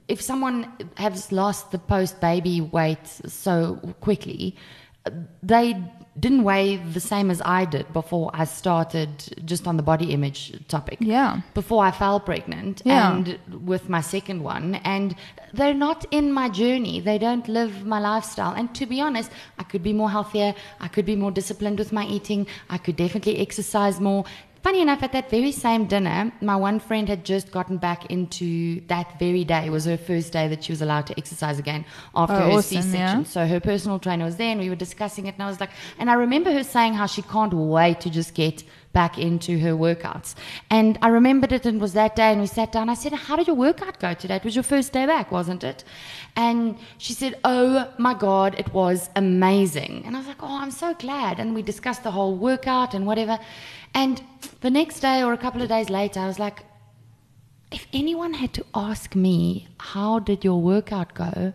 if 0.09 0.21
someone 0.21 0.67
has 0.97 1.31
lost 1.31 1.71
the 1.71 1.79
post 1.79 2.19
baby 2.19 2.59
weight 2.59 3.07
so 3.07 3.79
quickly, 4.01 4.55
they 5.41 5.81
didn't 6.17 6.43
weigh 6.43 6.77
the 6.77 6.99
same 6.99 7.29
as 7.31 7.41
I 7.45 7.65
did 7.65 7.91
before 7.93 8.31
I 8.33 8.45
started 8.45 9.09
just 9.45 9.67
on 9.67 9.77
the 9.77 9.83
body 9.83 10.11
image 10.11 10.53
topic. 10.67 10.97
Yeah. 10.99 11.41
Before 11.53 11.83
I 11.83 11.91
fell 11.91 12.19
pregnant 12.19 12.81
Yeah. 12.85 13.11
and 13.11 13.39
with 13.65 13.89
my 13.89 14.01
second 14.01 14.43
one. 14.43 14.75
And 14.83 15.15
they're 15.53 15.73
not 15.73 16.05
in 16.11 16.31
my 16.31 16.49
journey. 16.49 16.99
They 16.99 17.17
don't 17.17 17.47
live 17.47 17.85
my 17.85 17.99
lifestyle. 17.99 18.53
And 18.53 18.73
to 18.75 18.85
be 18.85 18.99
honest, 19.01 19.31
I 19.57 19.63
could 19.63 19.83
be 19.83 19.93
more 19.93 20.09
healthier. 20.09 20.53
I 20.79 20.87
could 20.87 21.05
be 21.05 21.15
more 21.15 21.31
disciplined 21.31 21.79
with 21.79 21.91
my 21.93 22.05
eating. 22.05 22.47
I 22.69 22.77
could 22.77 22.95
definitely 22.95 23.37
exercise 23.39 23.99
more. 23.99 24.25
Funny 24.61 24.81
enough, 24.81 25.01
at 25.03 25.13
that 25.13 25.29
very 25.29 25.51
same 25.53 25.85
dinner, 25.85 26.31
my 26.41 26.55
one 26.55 26.79
friend 26.79 27.07
had 27.07 27.23
just 27.23 27.49
gotten 27.51 27.77
back 27.77 28.07
into 28.07 28.81
that 28.87 29.17
very 29.17 29.45
day. 29.45 29.67
It 29.67 29.69
was 29.69 29.85
her 29.85 29.95
first 29.97 30.33
day 30.33 30.49
that 30.49 30.63
she 30.65 30.73
was 30.73 30.81
allowed 30.81 31.07
to 31.07 31.17
exercise 31.17 31.59
again 31.59 31.85
after 32.13 32.35
Oh, 32.35 32.39
her 32.39 32.51
awesome, 32.57 32.81
C-section. 32.81 33.19
yeah. 33.19 33.23
So 33.23 33.47
her 33.47 33.61
personal 33.61 33.99
trainer 33.99 34.25
was 34.25 34.35
there 34.35 34.51
and 34.51 34.59
we 34.59 34.69
were 34.69 34.75
discussing 34.75 35.27
it 35.27 35.35
and 35.35 35.43
I 35.43 35.47
was 35.47 35.61
like, 35.61 35.69
and 35.97 36.09
I 36.09 36.13
remember 36.15 36.51
her 36.51 36.63
saying 36.63 36.93
how 36.95 37.05
she 37.05 37.21
can't 37.21 37.53
wait 37.53 38.01
to 38.01 38.09
just 38.09 38.33
get 38.33 38.63
back 38.91 39.17
into 39.17 39.59
her 39.59 39.73
workouts. 39.73 40.33
And 40.69 40.97
I 41.01 41.07
remembered 41.09 41.51
it 41.53 41.65
and 41.65 41.77
it 41.77 41.81
was 41.81 41.93
that 41.93 42.15
day 42.15 42.31
and 42.31 42.41
we 42.41 42.47
sat 42.47 42.71
down. 42.71 42.89
I 42.89 42.95
said, 42.95 43.13
how 43.13 43.35
did 43.37 43.47
your 43.47 43.55
workout 43.55 43.99
go 43.99 44.13
today? 44.13 44.37
It 44.37 44.43
was 44.43 44.55
your 44.55 44.63
first 44.63 44.91
day 44.91 45.05
back, 45.05 45.31
wasn't 45.31 45.63
it? 45.63 45.83
And 46.35 46.77
she 46.97 47.13
said, 47.13 47.35
oh 47.45 47.87
my 47.97 48.13
God, 48.13 48.55
it 48.57 48.73
was 48.73 49.09
amazing. 49.15 50.03
And 50.05 50.15
I 50.15 50.19
was 50.19 50.27
like, 50.27 50.41
oh, 50.41 50.57
I'm 50.59 50.71
so 50.71 50.93
glad. 50.95 51.39
And 51.39 51.53
we 51.55 51.61
discussed 51.61 52.03
the 52.03 52.11
whole 52.11 52.35
workout 52.35 52.93
and 52.93 53.05
whatever. 53.05 53.39
And 53.93 54.21
the 54.61 54.69
next 54.69 54.99
day 54.99 55.23
or 55.23 55.33
a 55.33 55.37
couple 55.37 55.61
of 55.61 55.69
days 55.69 55.89
later, 55.89 56.19
I 56.19 56.27
was 56.27 56.39
like, 56.39 56.63
if 57.71 57.87
anyone 57.93 58.33
had 58.33 58.53
to 58.53 58.65
ask 58.73 59.15
me, 59.15 59.67
how 59.79 60.19
did 60.19 60.43
your 60.43 60.61
workout 60.61 61.13
go? 61.13 61.53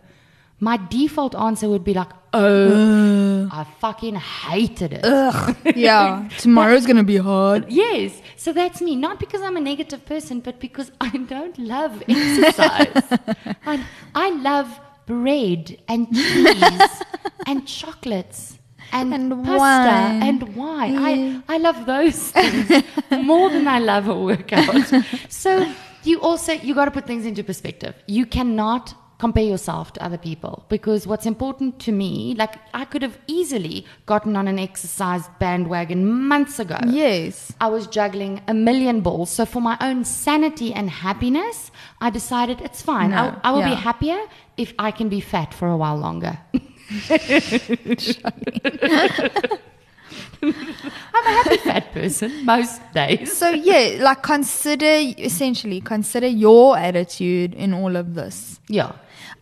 My 0.59 0.77
default 0.77 1.35
answer 1.35 1.67
would 1.67 1.83
be 1.83 1.93
like, 1.93 2.09
oh, 2.33 3.49
I 3.51 3.65
fucking 3.79 4.15
hated 4.15 4.93
it. 5.01 5.05
yeah. 5.75 6.29
Tomorrow's 6.37 6.85
gonna 6.85 7.03
be 7.03 7.17
hard. 7.17 7.65
Yes. 7.69 8.21
So 8.37 8.53
that's 8.53 8.81
me. 8.81 8.95
Not 8.95 9.19
because 9.19 9.41
I'm 9.41 9.57
a 9.57 9.61
negative 9.61 10.05
person, 10.05 10.39
but 10.39 10.59
because 10.59 10.91
I 11.01 11.09
don't 11.09 11.57
love 11.59 12.01
exercise. 12.07 13.03
I, 13.65 13.85
I 14.13 14.29
love 14.29 14.79
bread 15.05 15.77
and 15.87 16.13
cheese 16.15 17.03
and 17.45 17.67
chocolates. 17.67 18.57
And, 18.99 19.13
And 19.13 19.31
pasta 19.45 19.59
wine. 19.59 20.23
and 20.29 20.41
wine. 20.55 20.95
I, 21.09 21.55
I 21.55 21.57
love 21.67 21.85
those 21.85 22.17
things 22.37 22.83
more 23.31 23.49
than 23.55 23.67
I 23.67 23.79
love 23.79 24.07
a 24.07 24.17
workout. 24.29 24.75
so 25.29 25.51
you 26.09 26.21
also 26.21 26.51
you 26.53 26.73
got 26.73 26.85
to 26.85 26.91
put 26.91 27.05
things 27.11 27.25
into 27.25 27.43
perspective. 27.43 27.93
You 28.07 28.25
cannot 28.25 28.93
compare 29.17 29.43
yourself 29.43 29.93
to 29.93 30.03
other 30.03 30.17
people 30.17 30.65
because 30.69 31.07
what's 31.07 31.25
important 31.25 31.79
to 31.79 31.91
me, 31.91 32.35
like 32.37 32.55
I 32.73 32.83
could 32.85 33.01
have 33.01 33.17
easily 33.27 33.85
gotten 34.05 34.35
on 34.35 34.47
an 34.47 34.59
exercise 34.59 35.23
bandwagon 35.39 36.05
months 36.31 36.59
ago. 36.59 36.77
Yes. 36.87 37.53
I 37.61 37.67
was 37.67 37.87
juggling 37.87 38.41
a 38.47 38.53
million 38.53 39.01
balls. 39.01 39.29
So 39.29 39.45
for 39.45 39.61
my 39.61 39.77
own 39.79 40.03
sanity 40.03 40.73
and 40.73 40.89
happiness, 40.89 41.71
I 42.01 42.09
decided 42.09 42.61
it's 42.61 42.81
fine. 42.81 43.11
No, 43.11 43.17
I, 43.17 43.49
I 43.49 43.51
will 43.53 43.63
be 43.63 43.75
happier 43.75 44.19
if 44.57 44.73
I 44.77 44.91
can 44.91 45.07
be 45.09 45.21
fat 45.21 45.53
for 45.53 45.67
a 45.69 45.77
while 45.77 45.97
longer. 45.97 46.37
I'm 50.41 50.49
a 51.25 51.31
happy 51.31 51.57
fat 51.57 51.91
person 51.93 52.45
most 52.45 52.81
days. 52.93 53.35
So 53.35 53.49
yeah, 53.49 53.97
like 54.01 54.21
consider 54.23 55.13
essentially 55.17 55.81
consider 55.81 56.27
your 56.27 56.77
attitude 56.77 57.53
in 57.55 57.73
all 57.73 57.95
of 57.95 58.13
this. 58.13 58.59
Yeah. 58.67 58.93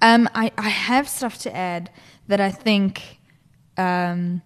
Um, 0.01 0.29
I, 0.35 0.51
I 0.57 0.69
have 0.69 1.07
stuff 1.09 1.37
to 1.39 1.55
add 1.55 1.89
that 2.27 2.39
I 2.39 2.51
think 2.51 3.19
um, 3.77 4.41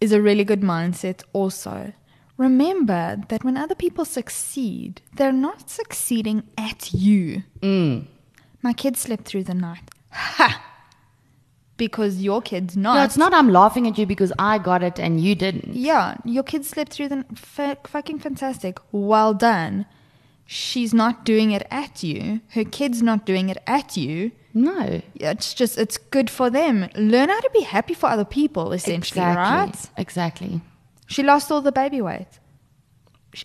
is 0.00 0.12
a 0.12 0.20
really 0.22 0.44
good 0.44 0.60
mindset 0.60 1.22
also. 1.32 1.92
Remember 2.36 3.18
that 3.28 3.42
when 3.42 3.56
other 3.56 3.74
people 3.74 4.04
succeed, 4.04 5.02
they're 5.16 5.32
not 5.32 5.68
succeeding 5.68 6.44
at 6.56 6.92
you. 6.92 7.42
My 8.62 8.72
kid 8.72 8.96
slept 8.96 9.24
through 9.24 9.44
the 9.44 9.54
night. 9.54 9.90
Ha! 10.10 10.64
Because 11.78 12.20
your 12.20 12.42
kid's 12.42 12.76
not. 12.76 12.94
No, 12.96 13.04
it's 13.04 13.16
not 13.16 13.32
I'm 13.32 13.48
laughing 13.50 13.86
at 13.88 13.96
you 13.96 14.04
because 14.04 14.32
I 14.38 14.58
got 14.58 14.82
it 14.82 14.98
and 14.98 15.20
you 15.20 15.34
didn't. 15.34 15.74
Yeah, 15.74 16.16
your 16.24 16.42
kid 16.42 16.66
slept 16.66 16.92
through 16.92 17.08
the 17.08 17.24
f- 17.32 17.78
fucking 17.86 18.18
fantastic. 18.18 18.78
Well 18.92 19.32
done. 19.32 19.86
She's 20.44 20.92
not 20.92 21.24
doing 21.24 21.52
it 21.52 21.66
at 21.70 22.02
you. 22.02 22.40
Her 22.50 22.64
kid's 22.64 23.02
not 23.02 23.24
doing 23.24 23.48
it 23.48 23.58
at 23.66 23.96
you. 23.96 24.32
No. 24.54 25.02
It's 25.14 25.54
just 25.54 25.78
it's 25.78 25.98
good 25.98 26.28
for 26.28 26.50
them. 26.50 26.88
Learn 26.96 27.28
how 27.28 27.40
to 27.40 27.50
be 27.52 27.60
happy 27.62 27.94
for 27.94 28.08
other 28.08 28.24
people, 28.24 28.72
essentially, 28.72 29.20
exactly. 29.20 29.42
right? 29.42 29.90
Exactly. 29.96 30.60
She 31.06 31.22
lost 31.22 31.50
all 31.52 31.60
the 31.60 31.72
baby 31.72 32.00
weight. 32.00 32.40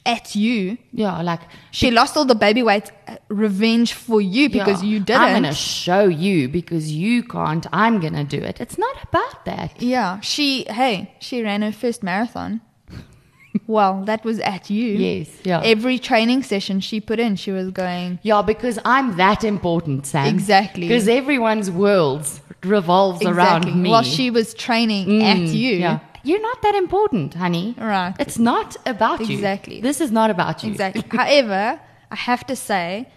At 0.06 0.36
you. 0.36 0.78
Yeah, 0.92 1.22
like 1.22 1.42
She 1.72 1.92
lost 1.92 2.16
all 2.18 2.26
the 2.26 2.36
baby 2.36 2.64
weight, 2.64 2.92
uh, 3.08 3.18
revenge 3.30 3.94
for 3.94 4.22
you 4.22 4.50
because 4.50 4.82
yeah, 4.84 4.90
you 4.90 5.00
didn't. 5.00 5.22
I'm 5.22 5.34
gonna 5.34 5.54
show 5.54 6.06
you 6.06 6.48
because 6.50 6.92
you 6.92 7.24
can't. 7.24 7.66
I'm 7.74 8.00
gonna 8.00 8.24
do 8.24 8.38
it. 8.38 8.60
It's 8.62 8.78
not 8.78 8.96
about 9.04 9.46
that. 9.46 9.82
yeah, 9.82 10.20
she 10.22 10.64
hey, 10.70 11.14
she 11.20 11.44
ran 11.44 11.62
her 11.62 11.72
first 11.72 12.02
marathon. 12.04 12.62
well, 13.68 14.04
that 14.06 14.24
was 14.24 14.40
at 14.40 14.70
you. 14.70 14.88
Yes, 14.96 15.30
yeah. 15.44 15.62
Every 15.64 16.00
training 16.00 16.44
session 16.44 16.80
she 16.80 17.00
put 17.00 17.20
in, 17.20 17.36
she 17.36 17.52
was 17.52 17.70
going. 17.72 18.20
Yeah, 18.24 18.42
because 18.42 18.80
I'm 18.86 19.18
that 19.18 19.44
important, 19.44 20.06
Sam. 20.08 20.28
Exactly. 20.28 20.88
Because 20.88 21.08
everyone's 21.08 21.70
worlds 21.70 22.42
revolves 22.64 23.22
Exactly. 23.22 23.72
around 23.72 23.84
me. 23.84 23.90
While 23.90 24.04
she 24.04 24.32
was 24.32 24.54
training 24.54 25.22
at 25.24 25.38
Mm, 25.38 25.54
you. 25.54 25.74
Yeah. 25.76 26.00
You're 26.24 26.42
not 26.42 26.62
that 26.62 26.76
important, 26.76 27.34
honey. 27.34 27.76
Right. 27.78 28.14
It's 28.20 28.40
not 28.40 28.78
about 28.86 29.20
you. 29.28 29.36
Exactly. 29.36 29.82
This 29.82 30.00
is 30.02 30.12
not 30.12 30.30
about 30.30 30.64
you. 30.64 30.72
Exactly. 30.72 31.04
However, 31.18 31.80
I 32.12 32.16
have 32.16 32.46
to 32.48 32.56
say, 32.56 33.08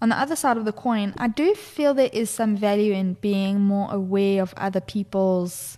on 0.00 0.08
the 0.10 0.18
other 0.18 0.36
side 0.36 0.56
of 0.56 0.64
the 0.64 0.72
coin, 0.72 1.12
I 1.18 1.28
do 1.28 1.54
feel 1.54 1.92
there 1.94 2.10
is 2.12 2.30
some 2.30 2.56
value 2.56 2.92
in 2.92 3.14
being 3.14 3.60
more 3.60 3.88
aware 3.92 4.42
of 4.42 4.54
other 4.56 4.80
people's 4.80 5.76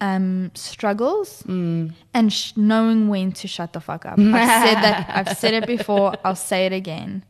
um, 0.00 0.50
struggles 0.54 1.42
Mm. 1.48 1.92
and 2.14 2.32
sh- 2.32 2.52
knowing 2.56 3.08
when 3.08 3.32
to 3.32 3.48
shut 3.48 3.72
the 3.72 3.80
fuck 3.80 4.06
up. 4.06 4.18
I've 4.18 4.64
said 4.68 4.82
that. 4.82 5.10
I've 5.28 5.36
said 5.36 5.54
it 5.54 5.66
before. 5.66 6.14
I'll 6.24 6.36
say 6.36 6.66
it 6.66 6.72
again. 6.72 7.24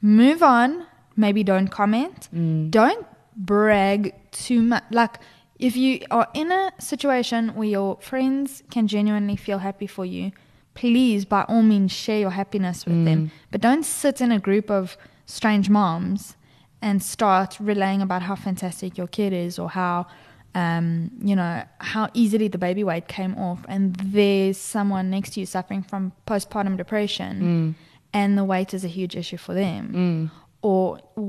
Move 0.00 0.42
on. 0.42 0.86
Maybe 1.16 1.44
don't 1.44 1.68
comment. 1.68 2.28
Mm. 2.34 2.70
Don't 2.70 3.06
brag 3.36 4.14
too 4.32 4.62
much. 4.62 4.84
Like 4.90 5.18
if 5.68 5.74
you 5.76 5.92
are 6.10 6.28
in 6.34 6.48
a 6.52 6.72
situation 6.78 7.42
where 7.58 7.68
your 7.78 7.90
friends 8.10 8.62
can 8.74 8.84
genuinely 8.86 9.36
feel 9.46 9.58
happy 9.68 9.86
for 9.96 10.04
you, 10.14 10.24
please 10.74 11.24
by 11.24 11.42
all 11.52 11.62
means 11.62 11.90
share 12.04 12.20
your 12.24 12.34
happiness 12.42 12.78
with 12.86 12.96
Mm. 12.96 13.04
them. 13.08 13.20
But 13.52 13.60
don't 13.68 13.84
sit 14.02 14.16
in 14.20 14.30
a 14.32 14.40
group 14.48 14.66
of 14.70 14.96
strange 15.26 15.66
moms 15.70 16.36
and 16.82 17.02
start 17.02 17.50
relaying 17.60 18.02
about 18.02 18.22
how 18.28 18.34
fantastic 18.48 18.90
your 19.00 19.06
kid 19.18 19.32
is 19.32 19.58
or 19.58 19.68
how 19.70 19.96
um, 20.62 21.10
you 21.28 21.34
know 21.40 21.54
how 21.92 22.04
easily 22.22 22.46
the 22.46 22.58
baby 22.66 22.84
weight 22.90 23.06
came 23.08 23.34
off 23.48 23.60
and 23.68 23.96
there's 24.18 24.56
someone 24.56 25.10
next 25.10 25.30
to 25.32 25.40
you 25.40 25.46
suffering 25.46 25.82
from 25.82 26.12
postpartum 26.28 26.76
depression 26.76 27.74
and 28.12 28.38
the 28.38 28.44
weight 28.52 28.70
is 28.76 28.84
a 28.84 28.92
huge 28.98 29.14
issue 29.22 29.36
for 29.46 29.52
them 29.64 30.30
or 30.62 30.82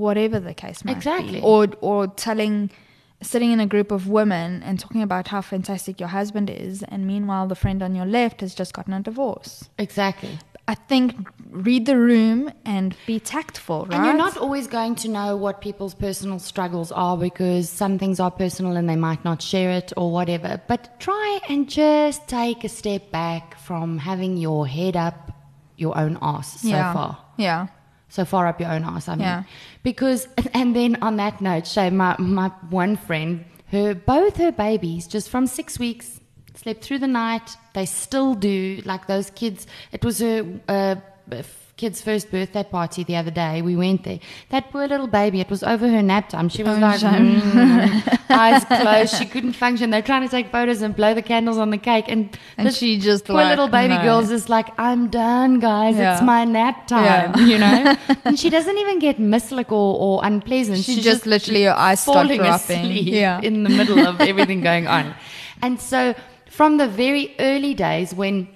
whatever 0.05 0.37
the 0.39 0.53
case 0.53 0.85
might 0.85 0.95
Exactly. 0.97 1.39
be 1.39 1.41
or 1.51 1.61
or 1.81 1.99
telling 2.27 2.69
sitting 3.25 3.51
in 3.51 3.59
a 3.59 3.67
group 3.67 3.91
of 3.91 4.07
women 4.07 4.61
and 4.63 4.79
talking 4.79 5.01
about 5.01 5.27
how 5.29 5.41
fantastic 5.41 5.99
your 5.99 6.09
husband 6.09 6.49
is 6.49 6.83
and 6.83 7.05
meanwhile 7.07 7.47
the 7.47 7.55
friend 7.55 7.81
on 7.83 7.95
your 7.95 8.05
left 8.05 8.41
has 8.41 8.53
just 8.55 8.73
gotten 8.73 8.93
a 8.93 9.01
divorce 9.01 9.69
Exactly. 9.77 10.37
i 10.67 10.75
think 10.75 11.05
read 11.67 11.85
the 11.85 11.97
room 11.97 12.51
and 12.65 12.95
be 13.05 13.19
tactful 13.19 13.79
right 13.85 13.95
And 13.95 14.05
you're 14.05 14.13
not 14.27 14.35
always 14.37 14.67
going 14.67 14.95
to 15.03 15.07
know 15.17 15.29
what 15.37 15.61
people's 15.67 15.93
personal 16.07 16.39
struggles 16.39 16.91
are 16.91 17.17
because 17.17 17.69
some 17.69 17.97
things 18.01 18.19
are 18.19 18.31
personal 18.31 18.75
and 18.79 18.87
they 18.89 18.95
might 19.09 19.23
not 19.29 19.41
share 19.41 19.71
it 19.71 19.93
or 19.95 20.11
whatever. 20.11 20.51
But 20.67 20.81
try 20.99 21.39
and 21.49 21.69
just 21.69 22.27
take 22.27 22.63
a 22.63 22.69
step 22.69 23.03
back 23.11 23.57
from 23.67 23.87
having 23.97 24.33
your 24.37 24.67
head 24.67 24.95
up 25.07 25.17
your 25.77 25.97
own 25.97 26.17
ass 26.21 26.61
so 26.61 26.67
yeah 26.69 26.93
far. 26.93 27.17
yeah 27.37 27.67
So 28.15 28.23
far 28.23 28.47
up 28.47 28.61
your 28.61 28.71
own 28.71 28.85
ass, 28.85 29.09
I 29.09 29.15
mean. 29.15 29.23
Yeah. 29.23 29.43
Because, 29.83 30.29
and 30.53 30.73
then 30.73 30.95
on 31.01 31.17
that 31.17 31.41
note, 31.41 31.67
Shay, 31.67 31.89
my, 31.89 32.15
my 32.17 32.47
one 32.69 32.95
friend, 32.95 33.43
her 33.71 33.93
both 33.93 34.37
her 34.37 34.53
babies, 34.53 35.05
just 35.05 35.29
from 35.29 35.47
six 35.47 35.77
weeks, 35.77 36.21
slept 36.55 36.81
through 36.81 36.99
the 36.99 37.07
night. 37.07 37.57
They 37.73 37.85
still 37.85 38.33
do. 38.33 38.81
Like 38.85 39.07
those 39.07 39.29
kids, 39.31 39.67
it 39.91 40.05
was 40.05 40.21
a. 40.21 40.47
uh, 40.69 40.95
kid's 41.77 42.01
first 42.01 42.31
birthday 42.31 42.63
party 42.63 43.03
the 43.03 43.17
other 43.17 43.31
day. 43.31 43.61
We 43.61 43.75
went 43.75 44.05
there. 44.05 44.19
That 44.49 44.71
poor 44.71 44.87
little 44.87 45.07
baby, 45.07 45.41
it 45.41 45.49
was 45.49 45.61
over 45.61 45.87
her 45.89 46.01
nap 46.01 46.29
time. 46.29 46.47
She 46.47 46.63
was 46.63 46.77
Oh, 46.77 46.79
like, 46.79 47.01
mm, 47.01 48.19
eyes 48.29 48.63
closed. 48.81 49.15
She 49.17 49.25
couldn't 49.25 49.53
function. 49.53 49.89
They're 49.89 50.01
trying 50.01 50.23
to 50.23 50.29
take 50.29 50.51
photos 50.51 50.81
and 50.81 50.95
blow 50.95 51.13
the 51.13 51.21
candles 51.21 51.57
on 51.57 51.71
the 51.71 51.77
cake. 51.77 52.05
And, 52.07 52.29
And 52.57 52.73
she 52.73 52.97
just 52.97 53.25
poor 53.25 53.35
like, 53.35 53.49
little 53.49 53.67
baby 53.67 53.95
no. 53.95 54.03
girl's 54.03 54.29
just 54.29 54.47
like, 54.47 54.67
I'm 54.79 55.09
done, 55.09 55.59
guys. 55.59 55.97
Yeah. 55.97 56.13
It's 56.13 56.21
my 56.23 56.45
nap 56.45 56.87
time, 56.87 57.03
Yeah. 57.05 57.45
you 57.51 57.57
know? 57.57 57.95
and 58.25 58.39
she 58.39 58.49
doesn't 58.49 58.77
even 58.77 58.99
get 58.99 59.17
mislick 59.19 59.69
or, 59.71 59.97
or 59.99 60.21
unpleasant. 60.23 60.77
She 60.77 60.95
She's 60.95 61.03
just 61.03 61.25
literally 61.25 61.63
her 61.63 61.73
eyes 61.73 61.99
start 61.99 62.27
dropping. 62.29 62.91
Yeah. 62.91 63.41
in 63.41 63.63
the 63.63 63.69
middle 63.69 63.99
of 64.07 64.21
everything 64.21 64.61
going 64.61 64.87
on. 64.87 65.13
And 65.61 65.79
so 65.79 66.15
from 66.49 66.77
the 66.77 66.87
very 66.87 67.35
early 67.39 67.73
days 67.73 68.13
when 68.13 68.47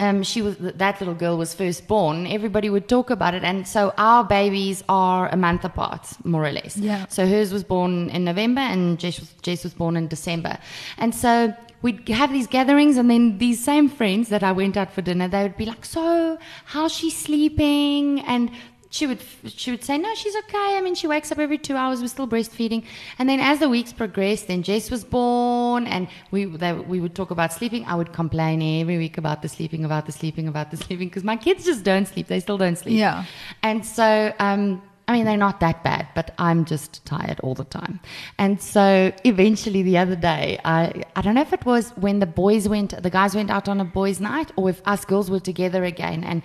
um, 0.00 0.22
she 0.22 0.42
was 0.42 0.56
that 0.58 1.00
little 1.00 1.14
girl 1.14 1.36
was 1.36 1.54
first 1.54 1.86
born, 1.88 2.26
everybody 2.26 2.70
would 2.70 2.88
talk 2.88 3.10
about 3.10 3.34
it. 3.34 3.44
And 3.44 3.66
so 3.66 3.92
our 3.98 4.24
babies 4.24 4.84
are 4.88 5.28
a 5.28 5.36
month 5.36 5.64
apart, 5.64 6.06
more 6.24 6.44
or 6.44 6.52
less. 6.52 6.76
Yeah. 6.76 7.06
So 7.08 7.26
hers 7.26 7.52
was 7.52 7.64
born 7.64 8.10
in 8.10 8.24
November 8.24 8.60
and 8.60 8.98
Jess 8.98 9.18
was, 9.20 9.32
Jess 9.42 9.64
was 9.64 9.74
born 9.74 9.96
in 9.96 10.08
December. 10.08 10.58
And 10.98 11.14
so 11.14 11.54
we'd 11.82 12.08
have 12.08 12.32
these 12.32 12.46
gatherings 12.46 12.96
and 12.96 13.10
then 13.10 13.38
these 13.38 13.62
same 13.62 13.88
friends 13.88 14.28
that 14.28 14.42
I 14.42 14.52
went 14.52 14.76
out 14.76 14.92
for 14.92 15.02
dinner, 15.02 15.28
they 15.28 15.42
would 15.42 15.56
be 15.56 15.66
like, 15.66 15.84
so 15.84 16.38
how's 16.64 16.92
she 16.92 17.10
sleeping? 17.10 18.20
And 18.20 18.50
she 18.90 19.06
would 19.06 19.20
she 19.46 19.70
would 19.70 19.84
say 19.84 19.98
no 19.98 20.14
she's 20.14 20.34
okay 20.36 20.76
i 20.76 20.80
mean 20.80 20.94
she 20.94 21.06
wakes 21.06 21.30
up 21.30 21.38
every 21.38 21.58
two 21.58 21.76
hours 21.76 22.00
we're 22.00 22.08
still 22.08 22.26
breastfeeding 22.26 22.82
and 23.18 23.28
then 23.28 23.38
as 23.38 23.58
the 23.58 23.68
weeks 23.68 23.92
progressed 23.92 24.46
then 24.48 24.62
jess 24.62 24.90
was 24.90 25.04
born 25.04 25.86
and 25.86 26.08
we 26.30 26.46
they, 26.46 26.72
we 26.72 26.98
would 26.98 27.14
talk 27.14 27.30
about 27.30 27.52
sleeping 27.52 27.84
i 27.86 27.94
would 27.94 28.12
complain 28.12 28.62
every 28.80 28.96
week 28.96 29.18
about 29.18 29.42
the 29.42 29.48
sleeping 29.48 29.84
about 29.84 30.06
the 30.06 30.12
sleeping 30.12 30.48
about 30.48 30.70
the 30.70 30.76
sleeping 30.84 31.08
because 31.08 31.24
my 31.24 31.36
kids 31.36 31.64
just 31.66 31.84
don't 31.84 32.06
sleep 32.08 32.26
they 32.28 32.40
still 32.40 32.56
don't 32.58 32.76
sleep 32.78 32.96
Yeah. 32.98 33.24
and 33.62 33.84
so 33.84 34.32
um 34.38 34.80
I 35.10 35.12
mean, 35.12 35.24
they're 35.24 35.38
not 35.38 35.60
that 35.60 35.82
bad, 35.82 36.06
but 36.14 36.34
I'm 36.36 36.66
just 36.66 37.02
tired 37.06 37.40
all 37.40 37.54
the 37.54 37.64
time. 37.64 37.98
And 38.36 38.60
so 38.60 39.10
eventually 39.24 39.82
the 39.82 39.96
other 39.96 40.16
day, 40.16 40.58
I, 40.66 41.02
I 41.16 41.22
don't 41.22 41.34
know 41.34 41.40
if 41.40 41.54
it 41.54 41.64
was 41.64 41.92
when 41.96 42.18
the 42.18 42.26
boys 42.26 42.68
went, 42.68 42.90
the 43.02 43.08
guys 43.08 43.34
went 43.34 43.50
out 43.50 43.70
on 43.70 43.80
a 43.80 43.86
boys' 43.86 44.20
night 44.20 44.52
or 44.56 44.68
if 44.68 44.82
us 44.84 45.06
girls 45.06 45.30
were 45.30 45.40
together 45.40 45.82
again. 45.84 46.24
And 46.24 46.42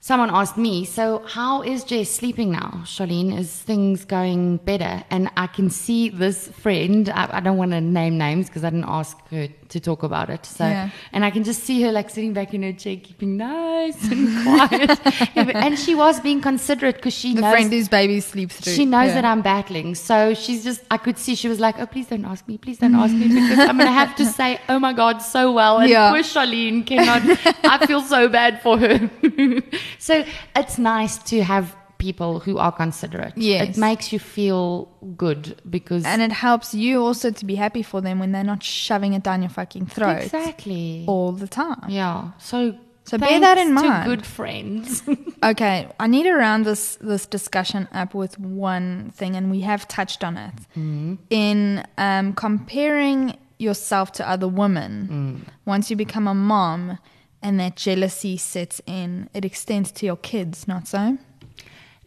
someone 0.00 0.30
asked 0.30 0.56
me, 0.56 0.84
So, 0.84 1.22
how 1.26 1.62
is 1.62 1.84
Jess 1.84 2.10
sleeping 2.10 2.52
now, 2.52 2.82
Charlene? 2.84 3.38
Is 3.38 3.50
things 3.52 4.04
going 4.04 4.58
better? 4.58 5.02
And 5.10 5.30
I 5.36 5.46
can 5.48 5.70
see 5.70 6.08
this 6.08 6.48
friend, 6.48 7.08
I, 7.08 7.28
I 7.38 7.40
don't 7.40 7.56
want 7.56 7.72
to 7.72 7.80
name 7.80 8.16
names 8.18 8.46
because 8.48 8.64
I 8.64 8.70
didn't 8.70 8.86
ask 8.88 9.16
her 9.28 9.48
to 9.68 9.80
talk 9.80 10.02
about 10.02 10.30
it. 10.30 10.46
So, 10.46 10.64
Yeah. 10.66 10.90
and 11.12 11.24
I 11.24 11.30
can 11.30 11.44
just 11.44 11.64
see 11.64 11.82
her 11.82 11.92
like 11.92 12.08
sitting 12.10 12.32
back 12.32 12.54
in 12.54 12.62
her 12.62 12.72
chair, 12.72 12.96
keeping 12.96 13.36
nice 13.36 14.02
and 14.10 14.42
quiet. 14.42 14.98
And 15.68 15.78
she 15.78 15.94
was 15.94 16.20
being 16.20 16.40
considerate 16.40 16.96
because 16.96 17.14
she 17.14 17.34
the 17.34 17.42
knows. 17.42 17.52
friend 17.52 17.72
whose 17.72 17.88
baby 17.88 18.20
sleeps 18.20 18.56
through. 18.60 18.72
She 18.74 18.84
knows 18.86 19.08
Yeah. 19.08 19.14
that 19.14 19.24
I'm 19.24 19.42
battling. 19.42 19.94
So 19.94 20.32
she's 20.34 20.64
just, 20.64 20.80
I 20.90 20.96
could 20.96 21.18
see 21.18 21.34
she 21.34 21.48
was 21.48 21.60
like, 21.60 21.78
oh, 21.78 21.86
please 21.86 22.06
don't 22.06 22.24
ask 22.24 22.46
me. 22.48 22.56
Please 22.56 22.78
don't 22.78 22.94
ask 22.94 23.14
me 23.14 23.28
mm. 23.28 23.34
because 23.34 23.58
I'm 23.68 23.76
going 23.76 23.88
to 23.88 23.92
have 23.92 24.14
to 24.16 24.24
say, 24.38 24.60
oh 24.68 24.78
my 24.78 24.92
God, 24.92 25.18
so 25.18 25.52
well. 25.52 25.78
And 25.80 25.90
Yeah. 25.90 26.10
poor 26.12 26.20
Charlene 26.22 26.86
cannot, 26.86 27.22
I 27.64 27.86
feel 27.86 28.00
so 28.00 28.28
bad 28.28 28.62
for 28.62 28.78
her. 28.78 29.10
so 30.08 30.24
it's 30.56 30.78
nice 30.78 31.18
to 31.30 31.42
have 31.42 31.76
people 31.98 32.40
who 32.40 32.58
are 32.58 32.72
considerate. 32.72 33.36
Yes. 33.36 33.76
It 33.76 33.80
makes 33.80 34.12
you 34.12 34.18
feel 34.18 34.88
good 35.16 35.60
because. 35.68 36.04
And 36.04 36.22
it 36.22 36.32
helps 36.32 36.74
you 36.74 37.02
also 37.04 37.30
to 37.30 37.44
be 37.44 37.56
happy 37.56 37.82
for 37.82 38.00
them 38.00 38.18
when 38.18 38.32
they're 38.32 38.50
not 38.54 38.62
shoving 38.62 39.12
it 39.12 39.22
down 39.22 39.42
your 39.42 39.50
fucking 39.50 39.86
throat 39.86 40.22
exactly. 40.22 41.04
all 41.06 41.32
the 41.32 41.48
time. 41.48 41.84
Yeah. 41.88 42.30
So, 42.38 42.78
So 43.04 43.18
bear 43.18 43.40
that 43.40 43.58
in 43.58 43.72
mind. 43.74 44.06
good 44.06 44.24
friends. 44.24 45.02
Okay, 45.40 45.86
I 46.00 46.08
need 46.08 46.24
to 46.24 46.34
round 46.34 46.66
this 46.66 46.98
this 47.00 47.24
discussion 47.24 47.86
up 47.92 48.12
with 48.12 48.40
one 48.40 49.12
thing, 49.18 49.36
and 49.36 49.52
we 49.52 49.60
have 49.60 49.86
touched 49.86 50.24
on 50.24 50.36
it 50.36 50.54
in 51.30 51.84
um, 51.96 52.32
comparing 52.32 53.38
yourself 53.58 54.10
to 54.18 54.28
other 54.28 54.48
women. 54.48 55.46
Once 55.64 55.90
you 55.90 55.96
become 55.96 56.26
a 56.26 56.34
mom, 56.34 56.98
and 57.42 57.58
that 57.60 57.76
jealousy 57.76 58.36
sets 58.36 58.80
in, 58.86 59.28
it 59.34 59.44
extends 59.44 59.92
to 59.92 60.06
your 60.06 60.16
kids. 60.16 60.66
Not 60.66 60.88
so. 60.88 61.18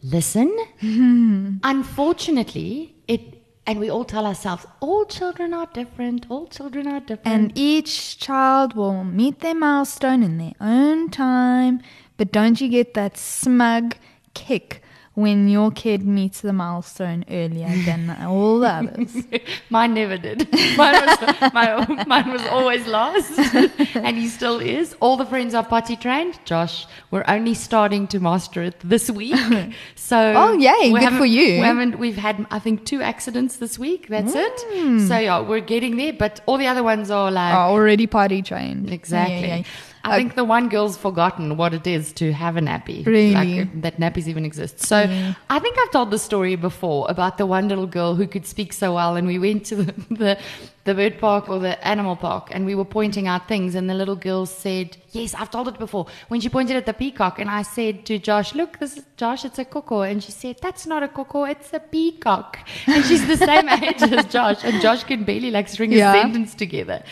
Listen, 0.04 0.58
unfortunately, 1.64 2.96
it, 3.08 3.44
and 3.68 3.80
we 3.80 3.90
all 3.90 4.04
tell 4.04 4.26
ourselves, 4.26 4.66
all 4.80 5.06
children 5.06 5.54
are 5.54 5.68
different, 5.74 6.26
all 6.30 6.48
children 6.48 6.88
are 6.88 7.00
different. 7.00 7.28
And 7.28 7.52
each 7.56 8.18
child 8.18 8.76
will 8.76 9.04
meet 9.04 9.42
their 9.42 9.54
milestone 9.54 10.24
in 10.24 10.40
their 10.40 10.54
own 10.60 11.10
time. 11.12 11.82
But 12.18 12.32
don't 12.32 12.60
you 12.60 12.68
get 12.68 12.96
that 12.96 13.18
smug 13.18 13.96
kick 14.34 14.82
when 15.14 15.50
your 15.50 15.72
kid 15.72 16.06
meets 16.08 16.40
the 16.40 16.54
milestone 16.54 17.26
earlier 17.30 17.68
than 17.86 18.10
all 18.22 18.60
the 18.60 18.68
others? 18.70 19.16
mine 19.70 19.94
never 19.94 20.18
did. 20.18 20.50
Mine 20.78 20.94
was, 21.06 21.54
my, 21.54 22.04
mine 22.08 22.32
was 22.32 22.42
always 22.48 22.88
last, 22.88 23.38
and 23.96 24.18
he 24.18 24.28
still 24.30 24.60
is. 24.60 24.96
All 25.02 25.18
the 25.18 25.26
friends 25.26 25.54
are 25.54 25.66
potty 25.66 25.98
trained. 25.98 26.40
Josh, 26.46 26.88
we're 27.12 27.26
only 27.28 27.54
starting 27.54 28.08
to 28.08 28.20
master 28.20 28.64
it 28.64 28.76
this 28.84 29.10
week. 29.10 29.36
So, 29.96 30.34
Oh, 30.36 30.54
yay, 30.58 30.92
good 30.92 31.14
for 31.14 31.26
you. 31.26 31.60
We 31.62 31.66
haven't. 31.66 31.98
We've 31.98 32.18
had, 32.18 32.46
I 32.52 32.60
think, 32.60 32.86
two 32.86 33.02
accidents 33.02 33.58
this 33.58 33.80
week. 33.80 34.08
That's 34.10 34.34
Mm. 34.34 35.00
it. 35.04 35.08
So 35.08 35.18
yeah, 35.18 35.40
we're 35.40 35.62
getting 35.62 35.96
there. 35.96 36.12
But 36.12 36.42
all 36.46 36.58
the 36.58 36.68
other 36.68 36.84
ones 36.84 37.10
are 37.10 37.32
like 37.32 37.54
are 37.54 37.70
already 37.70 38.08
potty 38.08 38.42
trained. 38.42 38.92
Exactly. 38.92 39.66
I 40.04 40.18
think 40.18 40.36
the 40.36 40.44
one 40.44 40.68
girl's 40.68 40.98
forgotten 40.98 41.58
what 41.58 41.74
it 41.76 41.86
is 41.86 42.12
to 42.14 42.34
have 42.34 42.58
a 42.58 42.60
nappy. 42.60 43.06
Really? 43.06 43.34
Like, 43.36 43.82
that 43.84 44.00
nappies 44.00 44.28
even 44.28 44.46
exist. 44.46 44.80
So 44.84 45.06
I 45.50 45.60
think 45.60 45.78
I've 45.80 45.92
told 45.92 46.12
the 46.12 46.18
story 46.20 46.56
before 46.56 47.06
about 47.10 47.38
the 47.38 47.46
one 47.46 47.68
little 47.68 47.88
girl 47.88 48.16
who 48.16 48.28
could 48.28 48.46
speak 48.46 48.74
so 48.74 48.94
well, 48.96 49.16
and 49.16 49.28
we 49.28 49.38
went 49.40 49.66
to 49.68 49.76
the, 49.76 49.84
the, 50.24 50.38
the 50.86 50.94
bird 50.94 51.20
park 51.20 51.50
or 51.50 51.60
the 51.60 51.76
animal 51.88 52.16
park, 52.16 52.50
and 52.52 52.66
we 52.66 52.76
were 52.76 52.86
pointing 52.86 53.28
out 53.28 53.48
things, 53.48 53.76
and 53.76 53.90
the 53.90 53.94
little 53.94 54.16
girl 54.16 54.46
said, 54.46 54.98
Yes, 55.12 55.34
I've 55.36 55.52
told 55.52 55.68
it 55.68 55.78
before. 55.78 56.06
When 56.30 56.40
she 56.42 56.50
pointed 56.50 56.76
at 56.78 56.86
the 56.86 56.94
peacock, 56.94 57.40
and 57.40 57.50
I 57.50 57.62
said 57.64 58.06
to 58.08 58.18
Josh, 58.20 58.56
Look, 58.56 58.80
this 58.80 58.98
is 58.98 59.04
Josh, 59.18 59.44
it's 59.46 59.60
a 59.60 59.66
cuckoo. 59.66 60.02
And 60.02 60.24
she 60.24 60.32
said, 60.32 60.58
That's 60.62 60.86
not 60.88 61.04
a 61.04 61.08
cuckoo, 61.08 61.44
it's 61.44 61.74
a 61.74 61.80
peacock. 61.80 62.60
And 62.88 63.04
she's 63.06 63.26
the 63.28 63.38
same 63.38 63.68
age 63.84 64.02
as 64.02 64.26
Josh, 64.28 64.64
and 64.64 64.82
Josh 64.82 65.04
can 65.04 65.24
barely 65.24 65.52
like 65.52 65.68
string 65.68 65.92
Yeah. 65.92 66.14
a 66.14 66.22
sentence 66.22 66.56
together. 66.56 67.04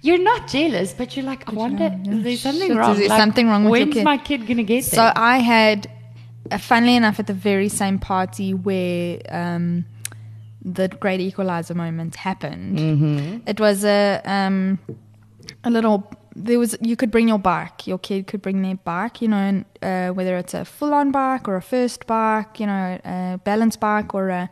You're 0.00 0.18
not 0.22 0.46
jealous, 0.46 0.92
but 0.92 1.16
you're 1.16 1.26
like, 1.26 1.48
I 1.48 1.52
wonder, 1.52 1.90
is 2.08 2.22
there 2.22 2.36
something 2.36 2.68
Shit, 2.68 2.76
wrong? 2.76 2.92
is 2.92 2.98
there 3.00 3.08
Like, 3.08 3.18
something 3.20 3.48
wrong 3.48 3.64
with 3.64 3.78
your 3.80 3.86
when's 3.86 3.94
kid? 3.94 4.04
my 4.04 4.16
kid 4.16 4.46
gonna 4.46 4.62
get 4.62 4.84
there? 4.84 5.12
So? 5.12 5.12
I 5.16 5.38
had, 5.38 5.90
funnily 6.56 6.96
enough, 6.96 7.18
at 7.20 7.26
the 7.26 7.34
very 7.34 7.68
same 7.68 7.98
party 7.98 8.54
where 8.54 9.20
um, 9.28 9.84
the 10.64 10.88
Great 10.88 11.20
Equalizer 11.20 11.74
moment 11.74 12.16
happened. 12.16 12.78
Mm-hmm. 12.78 13.48
It 13.48 13.60
was 13.60 13.84
a 13.84 14.22
um, 14.24 14.78
a 15.64 15.70
little. 15.70 16.10
There 16.34 16.58
was 16.58 16.76
you 16.80 16.96
could 16.96 17.10
bring 17.10 17.28
your 17.28 17.38
bike. 17.38 17.86
Your 17.86 17.98
kid 17.98 18.26
could 18.26 18.42
bring 18.42 18.62
their 18.62 18.76
bike. 18.76 19.20
You 19.20 19.28
know, 19.28 19.36
and, 19.36 19.64
uh, 19.82 20.14
whether 20.14 20.36
it's 20.36 20.54
a 20.54 20.64
full-on 20.64 21.10
bike 21.10 21.48
or 21.48 21.56
a 21.56 21.62
first 21.62 22.06
bike. 22.06 22.60
You 22.60 22.66
know, 22.66 23.00
a 23.04 23.40
balance 23.44 23.76
bike 23.76 24.14
or 24.14 24.28
a, 24.28 24.50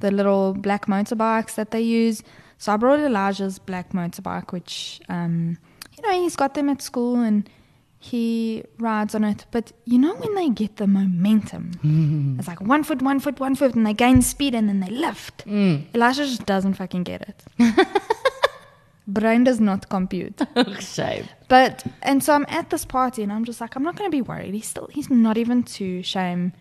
the 0.00 0.10
little 0.10 0.54
black 0.54 0.86
motorbikes 0.86 1.54
that 1.54 1.70
they 1.70 1.80
use. 1.80 2.22
So 2.58 2.72
I 2.72 2.76
brought 2.76 2.98
Elijah's 2.98 3.58
black 3.58 3.92
motorbike, 3.92 4.52
which 4.52 5.00
um, 5.08 5.58
you 5.96 6.02
know 6.02 6.22
he's 6.22 6.36
got 6.36 6.54
them 6.54 6.68
at 6.68 6.82
school 6.82 7.20
and 7.20 7.48
he 7.98 8.64
rides 8.78 9.14
on 9.14 9.24
it. 9.24 9.44
But 9.50 9.72
you 9.84 9.98
know 9.98 10.14
when 10.14 10.34
they 10.34 10.48
get 10.50 10.76
the 10.76 10.86
momentum, 10.86 11.72
mm. 11.82 12.38
it's 12.38 12.48
like 12.48 12.60
one 12.60 12.84
foot, 12.84 13.02
one 13.02 13.20
foot, 13.20 13.40
one 13.40 13.54
foot, 13.54 13.74
and 13.74 13.86
they 13.86 13.94
gain 13.94 14.22
speed 14.22 14.54
and 14.54 14.68
then 14.68 14.80
they 14.80 14.90
lift. 14.90 15.46
Mm. 15.46 15.92
Elijah 15.94 16.24
just 16.24 16.46
doesn't 16.46 16.74
fucking 16.74 17.02
get 17.02 17.22
it. 17.22 17.44
Brain 19.08 19.42
does 19.42 19.58
not 19.58 19.88
compute. 19.88 20.40
Shame. 20.80 21.26
But 21.48 21.84
and 22.02 22.22
so 22.22 22.34
I'm 22.34 22.46
at 22.48 22.70
this 22.70 22.84
party 22.84 23.22
and 23.22 23.32
I'm 23.32 23.44
just 23.44 23.60
like, 23.60 23.74
I'm 23.74 23.82
not 23.82 23.96
gonna 23.96 24.10
be 24.10 24.22
worried. 24.22 24.54
He's 24.54 24.66
still 24.66 24.88
he's 24.92 25.10
not 25.10 25.36
even 25.36 25.62
too 25.62 26.02
shame. 26.02 26.52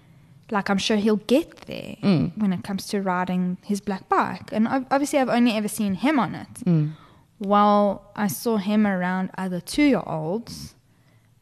Like 0.50 0.70
I'm 0.70 0.78
sure 0.78 0.96
he'll 0.96 1.18
get 1.18 1.62
there 1.62 1.98
mm. 2.02 2.36
when 2.38 2.54
it 2.54 2.64
comes 2.64 2.88
to 2.88 3.02
riding 3.02 3.58
his 3.64 3.82
black 3.82 4.08
bike. 4.08 4.54
And 4.54 4.68
obviously 4.68 5.20
I've 5.20 5.30
only 5.30 5.52
ever 5.52 5.68
seen 5.68 5.96
him 5.96 6.20
on 6.20 6.36
it. 6.36 6.94
While 7.38 8.10
I 8.16 8.28
saw 8.28 8.58
him 8.58 8.88
around 8.88 9.30
other 9.38 9.60
two 9.60 9.84
year 9.84 10.02
olds 10.08 10.74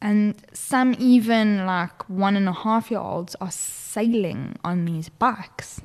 and 0.01 0.36
some 0.53 0.95
even 0.99 1.65
like 1.65 2.08
one 2.10 2.36
and 2.36 2.47
a 2.47 2.53
half 2.53 2.91
year 2.91 2.99
olds 2.99 3.36
are 3.41 3.51
sailing 3.51 4.58
on 4.63 4.86
these 4.86 5.10
bikes. 5.10 5.81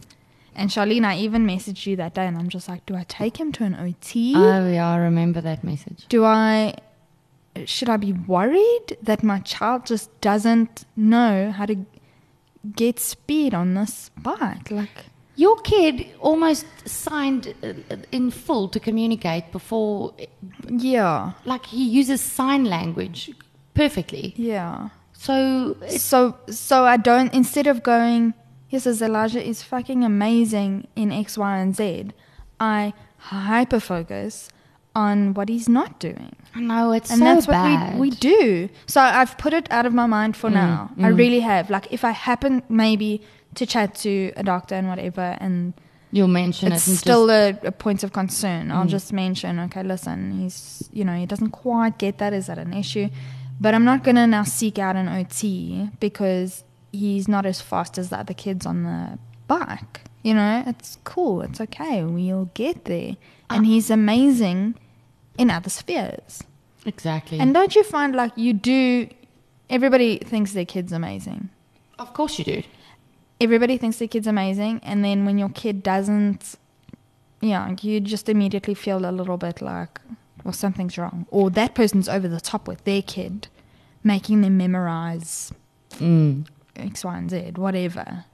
And 0.54 0.68
Charlene, 0.68 1.04
I 1.04 1.16
even 1.16 1.46
messaged 1.46 1.86
you 1.86 1.96
that 1.96 2.14
day 2.14 2.26
and 2.26 2.36
I'm 2.36 2.48
just 2.48 2.68
like, 2.68 2.84
do 2.84 2.94
I 2.94 3.04
take 3.04 3.38
him 3.38 3.52
to 3.52 3.64
an 3.64 3.74
OT? 3.76 4.34
Oh 4.36 4.68
yeah, 4.68 4.90
I 4.90 4.96
remember 4.96 5.40
that 5.40 5.64
message. 5.64 6.06
do 6.08 6.24
I 6.24 6.74
should 7.64 7.88
I 7.88 7.96
be 7.96 8.12
worried 8.12 8.96
that 9.02 9.22
my 9.22 9.40
child 9.40 9.86
just 9.86 10.08
doesn't 10.20 10.84
know 10.96 11.50
how 11.50 11.66
to 11.66 11.76
get 12.76 12.98
speed 13.00 13.54
on 13.54 13.74
this 13.74 14.10
bike? 14.16 14.70
Like, 14.70 15.06
Your 15.36 15.56
kid 15.62 16.06
almost 16.20 16.66
signed 16.86 17.54
uh, 17.62 17.96
in 18.12 18.30
full 18.30 18.68
to 18.68 18.78
communicate 18.78 19.50
before, 19.52 20.14
yeah, 20.68 21.32
like 21.44 21.66
he 21.66 21.84
uses 21.88 22.20
sign 22.20 22.64
language 22.64 23.32
perfectly. 23.74 24.34
yeah. 24.36 24.90
So 25.12 25.76
So, 25.88 26.38
so 26.48 26.84
I 26.84 26.96
don't. 26.96 27.32
Instead 27.34 27.66
of 27.66 27.82
going, 27.82 28.32
yes, 28.70 28.86
as 28.86 29.02
Elijah 29.02 29.42
is 29.42 29.62
fucking 29.62 30.02
amazing 30.02 30.88
in 30.96 31.12
X, 31.12 31.36
Y, 31.36 31.58
and 31.58 31.76
Z, 31.76 32.12
I 32.58 32.94
hyper 33.18 33.80
focus 33.80 34.48
on 34.94 35.34
what 35.34 35.48
he's 35.48 35.68
not 35.68 36.00
doing. 36.00 36.34
I 36.54 36.60
know 36.60 36.92
it's 36.92 37.10
and 37.10 37.18
so 37.18 37.24
that's 37.24 37.46
bad. 37.46 37.92
what 37.92 38.00
we, 38.00 38.10
we 38.10 38.16
do. 38.16 38.68
So 38.86 39.00
I've 39.00 39.36
put 39.38 39.52
it 39.52 39.70
out 39.70 39.86
of 39.86 39.92
my 39.92 40.06
mind 40.06 40.36
for 40.36 40.50
mm, 40.50 40.54
now. 40.54 40.90
I 40.98 41.10
mm. 41.10 41.18
really 41.18 41.40
have. 41.40 41.70
Like 41.70 41.92
if 41.92 42.02
I 42.04 42.10
happen 42.10 42.62
maybe 42.68 43.22
to 43.56 43.66
chat 43.66 43.94
to 43.96 44.32
a 44.36 44.42
doctor 44.42 44.74
and 44.74 44.88
whatever, 44.88 45.36
and 45.40 45.74
You'll 46.12 46.28
mention 46.28 46.72
it's 46.72 46.88
it. 46.88 46.96
Still 46.96 47.30
a, 47.30 47.50
a 47.62 47.70
point 47.70 48.02
of 48.02 48.12
concern. 48.12 48.72
I'll 48.72 48.86
mm. 48.86 48.88
just 48.88 49.12
mention, 49.12 49.60
okay, 49.60 49.84
listen, 49.84 50.32
he's 50.40 50.88
you 50.92 51.04
know 51.04 51.14
he 51.14 51.26
doesn't 51.26 51.50
quite 51.50 51.98
get 51.98 52.18
that. 52.18 52.32
Is 52.32 52.46
that 52.46 52.58
an 52.58 52.74
issue? 52.74 53.08
But 53.60 53.74
I'm 53.74 53.84
not 53.84 54.02
gonna 54.04 54.26
now 54.26 54.44
seek 54.44 54.78
out 54.78 54.96
an 54.96 55.08
OT 55.08 55.90
because 56.00 56.64
he's 56.92 57.28
not 57.28 57.44
as 57.46 57.60
fast 57.60 57.98
as 57.98 58.08
the 58.08 58.18
other 58.18 58.34
kids 58.34 58.64
on 58.64 58.84
the 58.84 59.18
bike. 59.46 60.02
You 60.22 60.34
know, 60.34 60.64
it's 60.66 60.98
cool. 61.04 61.42
It's 61.42 61.60
okay. 61.60 62.04
We'll 62.04 62.50
get 62.54 62.84
there. 62.84 63.16
And 63.48 63.60
ah. 63.60 63.68
he's 63.68 63.90
amazing 63.90 64.76
in 65.38 65.50
other 65.50 65.70
spheres. 65.70 66.42
exactly. 66.86 67.38
And 67.38 67.54
don't 67.54 67.74
you 67.74 67.84
find 67.84 68.14
like 68.14 68.32
you 68.36 68.52
do? 68.52 69.08
Everybody 69.68 70.18
thinks 70.18 70.52
their 70.52 70.64
kid's 70.64 70.92
amazing. 70.92 71.48
of 71.98 72.12
course 72.14 72.38
you 72.38 72.44
do. 72.44 72.62
Everybody 73.40 73.78
thinks 73.78 73.96
their 73.98 74.08
kid's 74.08 74.26
amazing, 74.26 74.80
and 74.82 75.02
then 75.02 75.24
when 75.24 75.38
your 75.38 75.48
kid 75.48 75.82
doesn't, 75.82 76.56
yeah, 77.40 77.74
you 77.80 78.00
just 78.00 78.28
immediately 78.28 78.74
feel 78.74 78.98
a 79.06 79.12
little 79.12 79.38
bit 79.38 79.62
like, 79.62 79.98
well, 80.44 80.52
something's 80.52 80.96
wrong, 80.98 81.26
or 81.30 81.50
that 81.50 81.74
person's 81.74 82.08
over 82.08 82.28
the 82.28 82.40
top 82.40 82.66
with 82.68 82.84
their 82.84 83.02
kid, 83.02 83.48
making 84.04 84.40
them 84.42 84.56
memorize 84.56 85.52
Mm. 85.98 86.46
X, 86.76 87.04
Y, 87.04 87.18
and 87.18 87.28
Z, 87.30 87.52
whatever. 87.56 88.24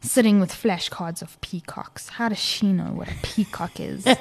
Sitting 0.00 0.40
with 0.40 0.50
flashcards 0.52 1.20
of 1.20 1.38
peacocks. 1.42 2.08
How 2.08 2.28
does 2.30 2.38
she 2.38 2.72
know 2.72 2.84
what 2.92 3.08
a 3.08 3.14
peacock 3.22 3.78
is? 3.80 4.06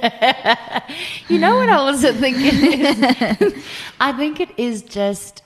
You 1.30 1.38
know 1.38 1.56
what 1.56 1.70
I 1.70 1.84
was 1.84 2.02
thinking? 2.02 2.82
is? 2.82 3.64
I 4.00 4.12
think 4.14 4.40
it 4.40 4.50
is 4.58 4.82
just 4.82 5.44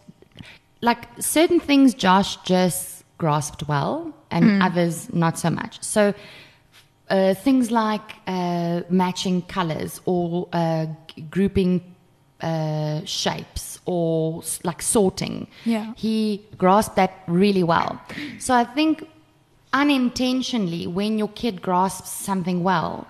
like 0.82 1.04
certain 1.20 1.60
things 1.60 1.94
Josh 1.94 2.38
just 2.38 3.04
grasped 3.18 3.68
well 3.68 4.14
and 4.32 4.64
others 4.64 5.14
not 5.14 5.38
so 5.38 5.50
much. 5.50 5.84
So 5.84 6.14
uh, 7.10 7.34
things 7.36 7.70
like 7.72 8.16
uh, 8.28 8.82
matching 8.89 9.42
colors 9.44 10.02
or 10.06 10.48
uh, 10.54 10.86
g- 11.08 11.22
grouping 11.30 11.82
uh, 12.42 13.02
shapes 13.06 13.80
or 13.86 14.42
s- 14.42 14.60
like 14.63 14.82
sorting. 14.82 15.48
Yeah. 15.66 15.94
He 15.96 16.42
grasped 16.58 16.96
that 16.96 17.12
really 17.28 17.63
well. 17.63 18.00
So 18.39 18.54
I 18.54 18.63
think 18.63 19.08
unintentionally, 19.74 20.88
when 20.88 21.18
your 21.18 21.30
kid 21.30 21.62
grasps 21.62 22.10
something 22.10 22.63
well, 22.63 23.08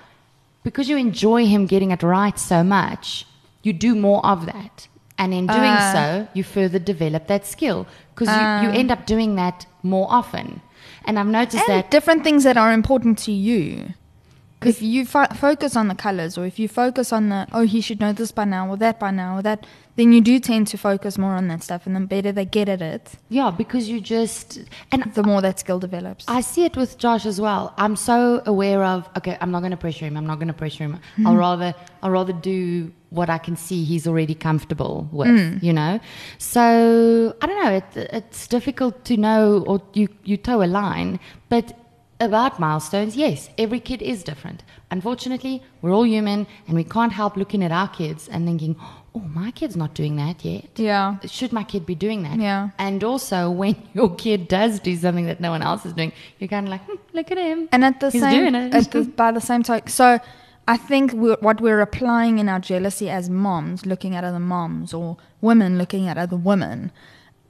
because 0.63 0.89
you 0.89 0.97
enjoy 0.97 1.45
him 1.45 1.65
getting 1.67 1.91
it 1.91 2.01
right 2.03 2.37
so 2.39 2.63
much, 2.63 3.25
you 3.63 3.73
do 3.73 3.95
more 3.95 4.25
of 4.25 4.45
that. 4.45 4.87
And 5.17 5.33
in 5.33 5.45
doing 5.47 5.75
Ah. 5.77 5.91
so, 5.95 6.27
you 6.33 6.43
further 6.43 6.79
develop 6.79 7.27
that 7.27 7.45
skill 7.45 7.85
because 8.13 8.29
you, 8.35 8.45
you 8.63 8.69
end 8.81 8.89
up 8.91 9.05
doing 9.05 9.35
that 9.35 9.65
more 9.83 10.07
often. 10.09 10.61
And 11.05 11.19
I've 11.19 11.27
noticed 11.27 11.67
and 11.67 11.83
that 11.83 11.91
different 11.91 12.23
things 12.23 12.43
that 12.43 12.57
are 12.57 12.71
important 12.71 13.17
to 13.19 13.31
you. 13.31 13.93
If 14.65 14.81
you 14.81 15.05
fo- 15.05 15.25
focus 15.35 15.75
on 15.75 15.89
the 15.89 15.95
colors, 15.95 16.37
or 16.37 16.45
if 16.45 16.57
you 16.57 16.67
focus 16.69 17.11
on 17.11 17.29
the 17.29 17.47
oh 17.51 17.65
he 17.65 17.81
should 17.81 17.99
know 17.99 18.13
this 18.13 18.31
by 18.31 18.45
now, 18.45 18.69
or 18.69 18.77
that 18.77 18.97
by 18.97 19.11
now, 19.11 19.37
or 19.37 19.41
that, 19.41 19.65
then 19.97 20.13
you 20.13 20.21
do 20.21 20.39
tend 20.39 20.67
to 20.67 20.77
focus 20.77 21.17
more 21.17 21.33
on 21.33 21.49
that 21.49 21.61
stuff, 21.63 21.85
and 21.85 21.95
the 21.95 21.99
better 21.99 22.31
they 22.31 22.45
get 22.45 22.69
at 22.69 22.81
it, 22.81 23.11
yeah, 23.29 23.51
because 23.51 23.89
you 23.89 23.99
just 23.99 24.59
and 24.91 25.03
the 25.15 25.23
more 25.23 25.41
that 25.41 25.59
skill 25.59 25.79
develops. 25.79 26.23
I 26.29 26.39
see 26.39 26.63
it 26.63 26.77
with 26.77 26.97
Josh 26.97 27.25
as 27.25 27.41
well. 27.41 27.73
I'm 27.77 27.97
so 27.97 28.41
aware 28.45 28.83
of 28.83 29.09
okay, 29.17 29.37
I'm 29.41 29.51
not 29.51 29.59
going 29.59 29.71
to 29.71 29.77
pressure 29.77 30.05
him. 30.05 30.15
I'm 30.15 30.25
not 30.25 30.39
going 30.39 30.47
to 30.47 30.53
pressure 30.53 30.85
him. 30.85 30.99
Hmm. 31.17 31.27
I'll 31.27 31.35
rather 31.35 31.75
I'll 32.01 32.11
rather 32.11 32.33
do 32.33 32.91
what 33.17 33.29
I 33.29 33.37
can 33.37 33.55
see 33.55 33.83
he's 33.83 34.05
already 34.07 34.35
comfortable 34.35 35.07
with, 35.11 35.63
you 35.63 35.73
know. 35.79 35.99
So 36.39 37.35
I 37.41 37.45
don't 37.47 37.63
know. 37.63 37.71
It, 37.81 38.09
it's 38.19 38.47
difficult 38.47 39.05
to 39.05 39.17
know 39.17 39.63
or 39.67 39.81
you 39.93 40.07
you 40.23 40.37
toe 40.37 40.61
a 40.63 40.69
line, 40.81 41.19
but 41.49 41.65
about 42.19 42.59
milestones, 42.59 43.15
yes, 43.17 43.49
every 43.57 43.79
kid 43.89 44.01
is 44.01 44.23
different. 44.23 44.63
Unfortunately, 44.91 45.55
we're 45.81 45.91
all 45.97 46.05
human, 46.05 46.39
and 46.67 46.75
we 46.75 46.83
can't 46.83 47.11
help 47.11 47.35
looking 47.35 47.63
at 47.63 47.71
our 47.71 47.87
kids 47.99 48.29
and 48.33 48.45
thinking, 48.49 48.75
"Oh, 49.15 49.19
my 49.41 49.49
kid's 49.51 49.75
not 49.75 49.93
doing 50.01 50.15
that 50.17 50.45
yet." 50.45 50.65
yeah, 50.77 51.17
should 51.37 51.51
my 51.59 51.63
kid 51.71 51.85
be 51.85 51.95
doing 51.95 52.23
that? 52.23 52.37
Yeah. 52.39 52.69
And 52.77 53.03
also, 53.03 53.49
when 53.61 53.75
your 53.93 54.15
kid 54.15 54.47
does 54.47 54.79
do 54.79 54.95
something 54.95 55.25
that 55.31 55.39
no 55.41 55.51
one 55.55 55.61
else 55.69 55.85
is 55.85 55.93
doing, 55.93 56.13
you're 56.39 56.47
kind 56.55 56.67
of 56.67 56.71
like, 56.75 56.83
hmm, 56.85 56.99
look 57.17 57.31
at 57.31 57.37
him. 57.37 57.67
and 57.73 57.83
at 57.83 57.99
the 57.99 58.09
He's 58.11 58.21
same 58.21 58.37
doing 58.39 58.55
it. 58.55 58.73
at 58.73 58.91
the, 58.91 59.01
by 59.23 59.31
the 59.31 59.41
same 59.41 59.63
token, 59.63 59.87
so 59.89 60.19
I 60.67 60.77
think 60.77 61.11
we're, 61.13 61.37
what 61.41 61.59
we're 61.61 61.81
applying 61.81 62.39
in 62.39 62.47
our 62.47 62.59
jealousy 62.59 63.09
as 63.09 63.29
moms, 63.29 63.85
looking 63.85 64.15
at 64.15 64.23
other 64.23 64.39
moms, 64.39 64.93
or 64.93 65.17
women 65.41 65.77
looking 65.77 66.07
at 66.07 66.17
other 66.17 66.37
women, 66.37 66.91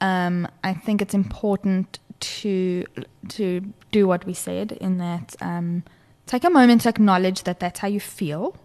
um, 0.00 0.48
I 0.64 0.74
think 0.74 1.00
it's 1.00 1.14
important 1.14 1.98
to 2.20 2.84
to 3.28 3.60
do 3.92 4.06
what 4.06 4.24
we 4.26 4.34
said 4.34 4.72
in 4.72 4.98
that 4.98 5.36
um, 5.40 5.82
take 6.26 6.44
a 6.44 6.50
moment 6.50 6.80
to 6.82 6.88
acknowledge 6.88 7.42
that 7.44 7.60
that's 7.60 7.80
how 7.80 7.88
you 7.88 8.00
feel. 8.00 8.56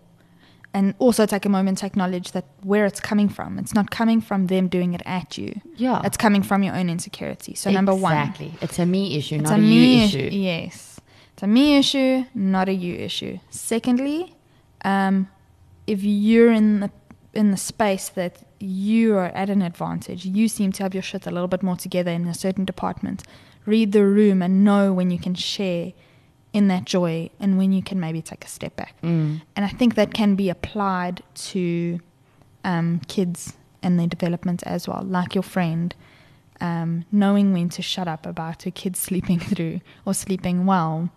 and 0.71 0.93
also 0.99 1.25
take 1.25 1.45
a 1.45 1.49
moment 1.49 1.79
to 1.79 1.85
acknowledge 1.85 2.31
that 2.31 2.45
where 2.61 2.85
it's 2.85 2.99
coming 2.99 3.27
from. 3.27 3.57
It's 3.57 3.73
not 3.73 3.89
coming 3.89 4.21
from 4.21 4.47
them 4.47 4.67
doing 4.69 4.93
it 4.93 5.01
at 5.05 5.35
you. 5.37 5.51
Yeah. 5.77 5.99
It's 6.07 6.15
coming 6.25 6.43
from 6.43 6.61
your 6.61 6.75
own 6.79 6.89
insecurity. 6.89 7.55
So 7.55 7.71
number 7.71 7.95
one, 7.95 8.13
Exactly. 8.17 8.53
It's 8.61 8.77
a 8.79 8.85
me 8.85 9.17
issue, 9.17 9.35
it's 9.41 9.49
not 9.49 9.57
a 9.59 9.61
a, 9.61 9.65
me 9.65 9.97
you 9.97 10.03
issue. 10.05 10.17
issue. 10.27 10.35
Yes, 10.37 11.01
it's 11.33 11.43
a 11.43 11.47
me 11.47 11.65
issue, 11.81 12.25
not 12.35 12.69
a 12.69 12.73
you 12.73 12.93
issue. 13.09 13.39
Secondly, 13.49 14.35
um, 14.83 15.27
if 15.87 16.03
you're 16.03 16.51
in 16.51 16.81
the 16.81 16.91
in 17.33 17.51
the 17.51 17.57
space 17.57 18.09
that 18.09 18.43
you 18.59 19.15
are 19.15 19.27
at 19.27 19.49
an 19.49 19.61
advantage, 19.61 20.25
you 20.25 20.47
seem 20.47 20.71
to 20.73 20.83
have 20.83 20.93
your 20.93 21.03
shit 21.03 21.27
a 21.27 21.31
little 21.31 21.47
bit 21.47 21.61
more 21.61 21.75
together 21.75 22.11
in 22.11 22.27
a 22.27 22.33
certain 22.33 22.65
department. 22.65 23.23
Read 23.65 23.91
the 23.91 24.05
room 24.05 24.41
and 24.41 24.63
know 24.63 24.91
when 24.91 25.11
you 25.11 25.19
can 25.19 25.35
share 25.35 25.93
in 26.53 26.67
that 26.67 26.85
joy 26.85 27.29
and 27.39 27.57
when 27.57 27.71
you 27.71 27.83
can 27.83 27.99
maybe 27.99 28.21
take 28.21 28.43
a 28.43 28.47
step 28.47 28.75
back. 28.75 28.95
Mm. 29.03 29.41
And 29.55 29.65
I 29.65 29.69
think 29.69 29.95
that 29.95 30.13
can 30.13 30.35
be 30.35 30.49
applied 30.49 31.21
to 31.35 31.99
um, 32.63 33.01
kids 33.07 33.53
and 33.83 33.99
their 33.99 34.07
development 34.07 34.63
as 34.63 34.87
well, 34.87 35.03
like 35.03 35.35
your 35.35 35.43
friend, 35.43 35.95
um, 36.59 37.05
knowing 37.11 37.53
when 37.53 37.69
to 37.69 37.81
shut 37.81 38.07
up 38.07 38.25
about 38.25 38.63
her 38.63 38.71
kids 38.71 38.99
sleeping 39.09 39.39
through 39.39 39.81
or 40.05 40.13
sleeping 40.13 40.65
well. 40.65 41.09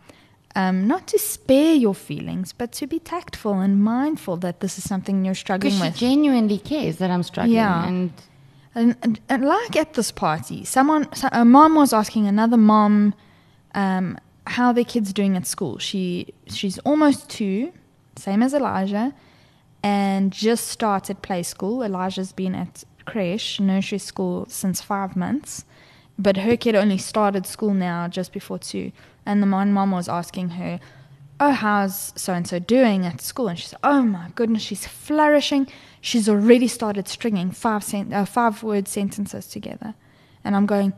Um, 0.54 0.86
not 0.86 1.06
to 1.08 1.18
spare 1.18 1.74
your 1.74 1.94
feelings, 1.94 2.52
but 2.52 2.72
to 2.72 2.86
be 2.86 2.98
tactful 2.98 3.54
and 3.60 3.82
mindful 3.82 4.36
that 4.38 4.60
this 4.60 4.76
is 4.78 4.84
something 4.86 5.24
you're 5.24 5.34
struggling 5.34 5.72
Because 5.72 5.84
she 5.84 5.90
with. 5.90 5.98
genuinely 5.98 6.58
cares 6.58 6.96
that 6.98 7.10
I'm 7.10 7.22
struggling. 7.22 7.56
Yeah. 7.56 7.86
And 7.88 8.12
And, 8.74 8.96
and, 9.02 9.20
and 9.28 9.44
like 9.44 9.76
at 9.76 9.94
this 9.94 10.10
party, 10.12 10.64
someone, 10.64 11.06
a 11.32 11.44
mom 11.44 11.74
was 11.74 11.92
asking 11.92 12.26
another 12.26 12.56
mom 12.56 13.14
um, 13.74 14.18
how 14.46 14.72
their 14.72 14.84
kid's 14.84 15.12
doing 15.12 15.36
at 15.36 15.46
school. 15.46 15.78
She 15.78 16.32
she's 16.46 16.78
almost 16.84 17.28
two, 17.28 17.72
same 18.16 18.42
as 18.42 18.54
Elijah, 18.54 19.12
and 19.82 20.32
just 20.32 20.68
started 20.68 21.20
play 21.22 21.42
school. 21.42 21.82
Elijah's 21.82 22.32
been 22.32 22.54
at 22.54 22.84
creche, 23.04 23.60
nursery 23.60 23.98
school 23.98 24.46
since 24.48 24.80
five 24.80 25.16
months, 25.16 25.64
but 26.18 26.36
her 26.38 26.56
kid 26.56 26.74
only 26.74 26.98
started 26.98 27.46
school 27.46 27.74
now 27.74 28.08
just 28.08 28.32
before 28.32 28.58
two. 28.58 28.90
And 29.24 29.42
the 29.42 29.46
one 29.46 29.72
mom 29.72 29.90
was 29.92 30.08
asking 30.08 30.50
her, 30.50 30.80
"Oh, 31.38 31.52
how's 31.52 32.12
so 32.16 32.32
and 32.32 32.46
so 32.46 32.58
doing 32.58 33.06
at 33.06 33.20
school?" 33.20 33.48
And 33.48 33.58
she 33.58 33.66
said, 33.66 33.78
"Oh 33.82 34.02
my 34.02 34.28
goodness, 34.34 34.62
she's 34.62 34.86
flourishing. 34.86 35.66
She's 36.00 36.28
already 36.28 36.68
started 36.68 37.06
stringing 37.08 37.50
five 37.52 37.84
sen- 37.84 38.12
uh, 38.12 38.24
five 38.24 38.62
word 38.62 38.88
sentences 38.88 39.46
together." 39.46 39.94
And 40.44 40.56
I'm 40.56 40.66
going, 40.66 40.92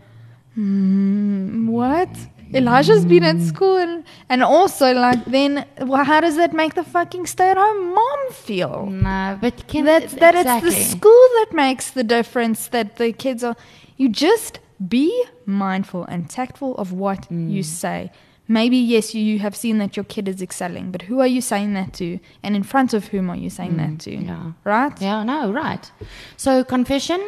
hmm, 0.55 1.69
"What?" 1.69 2.09
Elijah's 2.53 3.05
been 3.05 3.25
at 3.25 3.41
school, 3.41 3.77
and, 3.79 4.05
and 4.29 4.43
also 4.43 4.93
like 4.93 5.25
then, 5.25 5.67
well, 5.81 6.05
how 6.05 6.21
does 6.21 6.37
that 6.37 6.53
make 6.53 6.75
the 6.75 6.85
fucking 6.85 7.27
stay-at-home 7.27 7.95
mom 7.95 8.31
feel? 8.31 8.87
no, 8.87 9.37
but 9.41 9.67
can 9.67 9.85
That's 9.87 10.15
that 10.15 10.35
exactly. 10.37 10.69
it's 10.71 10.79
the 10.79 10.85
school 10.97 11.27
that 11.39 11.49
makes 11.53 11.91
the 11.91 12.05
difference. 12.05 12.69
That 12.69 12.97
the 12.97 13.13
kids 13.13 13.43
are. 13.43 13.57
You 13.97 14.09
just 14.09 14.61
be 14.89 15.25
mindful 15.47 16.05
and 16.05 16.29
tactful 16.29 16.75
of 16.77 16.93
what 16.93 17.31
you 17.31 17.63
Mm. 17.63 17.65
say. 17.65 18.11
Maybe 18.47 18.77
yes, 18.77 19.15
you 19.15 19.39
have 19.39 19.57
seen 19.57 19.79
that 19.79 19.97
your 19.97 20.05
kid 20.05 20.29
is 20.29 20.43
excelling, 20.43 20.91
but 20.91 21.03
who 21.03 21.21
are 21.21 21.27
you 21.27 21.41
saying 21.41 21.73
that 21.75 21.95
to, 21.95 22.19
and 22.43 22.55
in 22.55 22.63
front 22.63 22.93
of 22.93 23.07
whom 23.09 23.31
are 23.31 23.37
you 23.37 23.49
saying 23.49 23.77
that 23.79 24.01
to? 24.01 24.11
Mm, 24.11 24.27
yeah. 24.27 24.53
Right? 24.65 25.01
Yeah, 25.01 25.23
no, 25.25 25.51
right. 25.51 25.91
So 26.37 26.63
confession, 26.63 27.21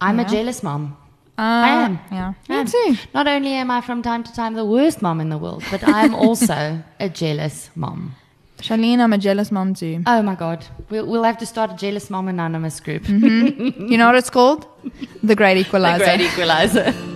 I'm 0.00 0.18
a 0.18 0.24
jealous 0.24 0.62
mom. 0.62 0.96
Uh, 1.38 1.42
I 1.42 1.68
am. 1.84 1.98
Yeah. 2.10 2.32
I 2.48 2.52
Me 2.52 2.58
am. 2.60 2.66
too. 2.66 2.96
Not 3.12 3.26
only 3.26 3.52
am 3.52 3.70
I 3.70 3.80
from 3.82 4.00
time 4.02 4.22
to 4.24 4.32
time 4.32 4.54
the 4.54 4.64
worst 4.64 5.02
mom 5.02 5.20
in 5.20 5.28
the 5.28 5.38
world, 5.38 5.62
but 5.70 5.82
I 5.84 6.04
am 6.04 6.14
also 6.24 6.82
a 7.00 7.08
jealous 7.08 7.70
mom. 7.74 8.14
Charlene, 8.62 9.00
I'm 9.00 9.12
a 9.12 9.18
jealous 9.18 9.50
mom 9.50 9.74
too. 9.74 10.02
Oh 10.06 10.22
my 10.22 10.34
God. 10.36 10.64
We'll, 10.88 11.06
we'll 11.06 11.24
have 11.24 11.38
to 11.38 11.46
start 11.46 11.72
a 11.72 11.76
jealous 11.76 12.08
mom 12.10 12.28
anonymous 12.28 12.78
group. 12.80 13.02
Mm-hmm. 13.02 13.86
you 13.86 13.98
know 13.98 14.06
what 14.06 14.14
it's 14.16 14.30
called? 14.30 14.66
The 15.22 15.36
Great 15.36 15.56
Equalizer. 15.58 15.98
The 15.98 16.04
great 16.04 16.20
equalizer. 16.20 16.94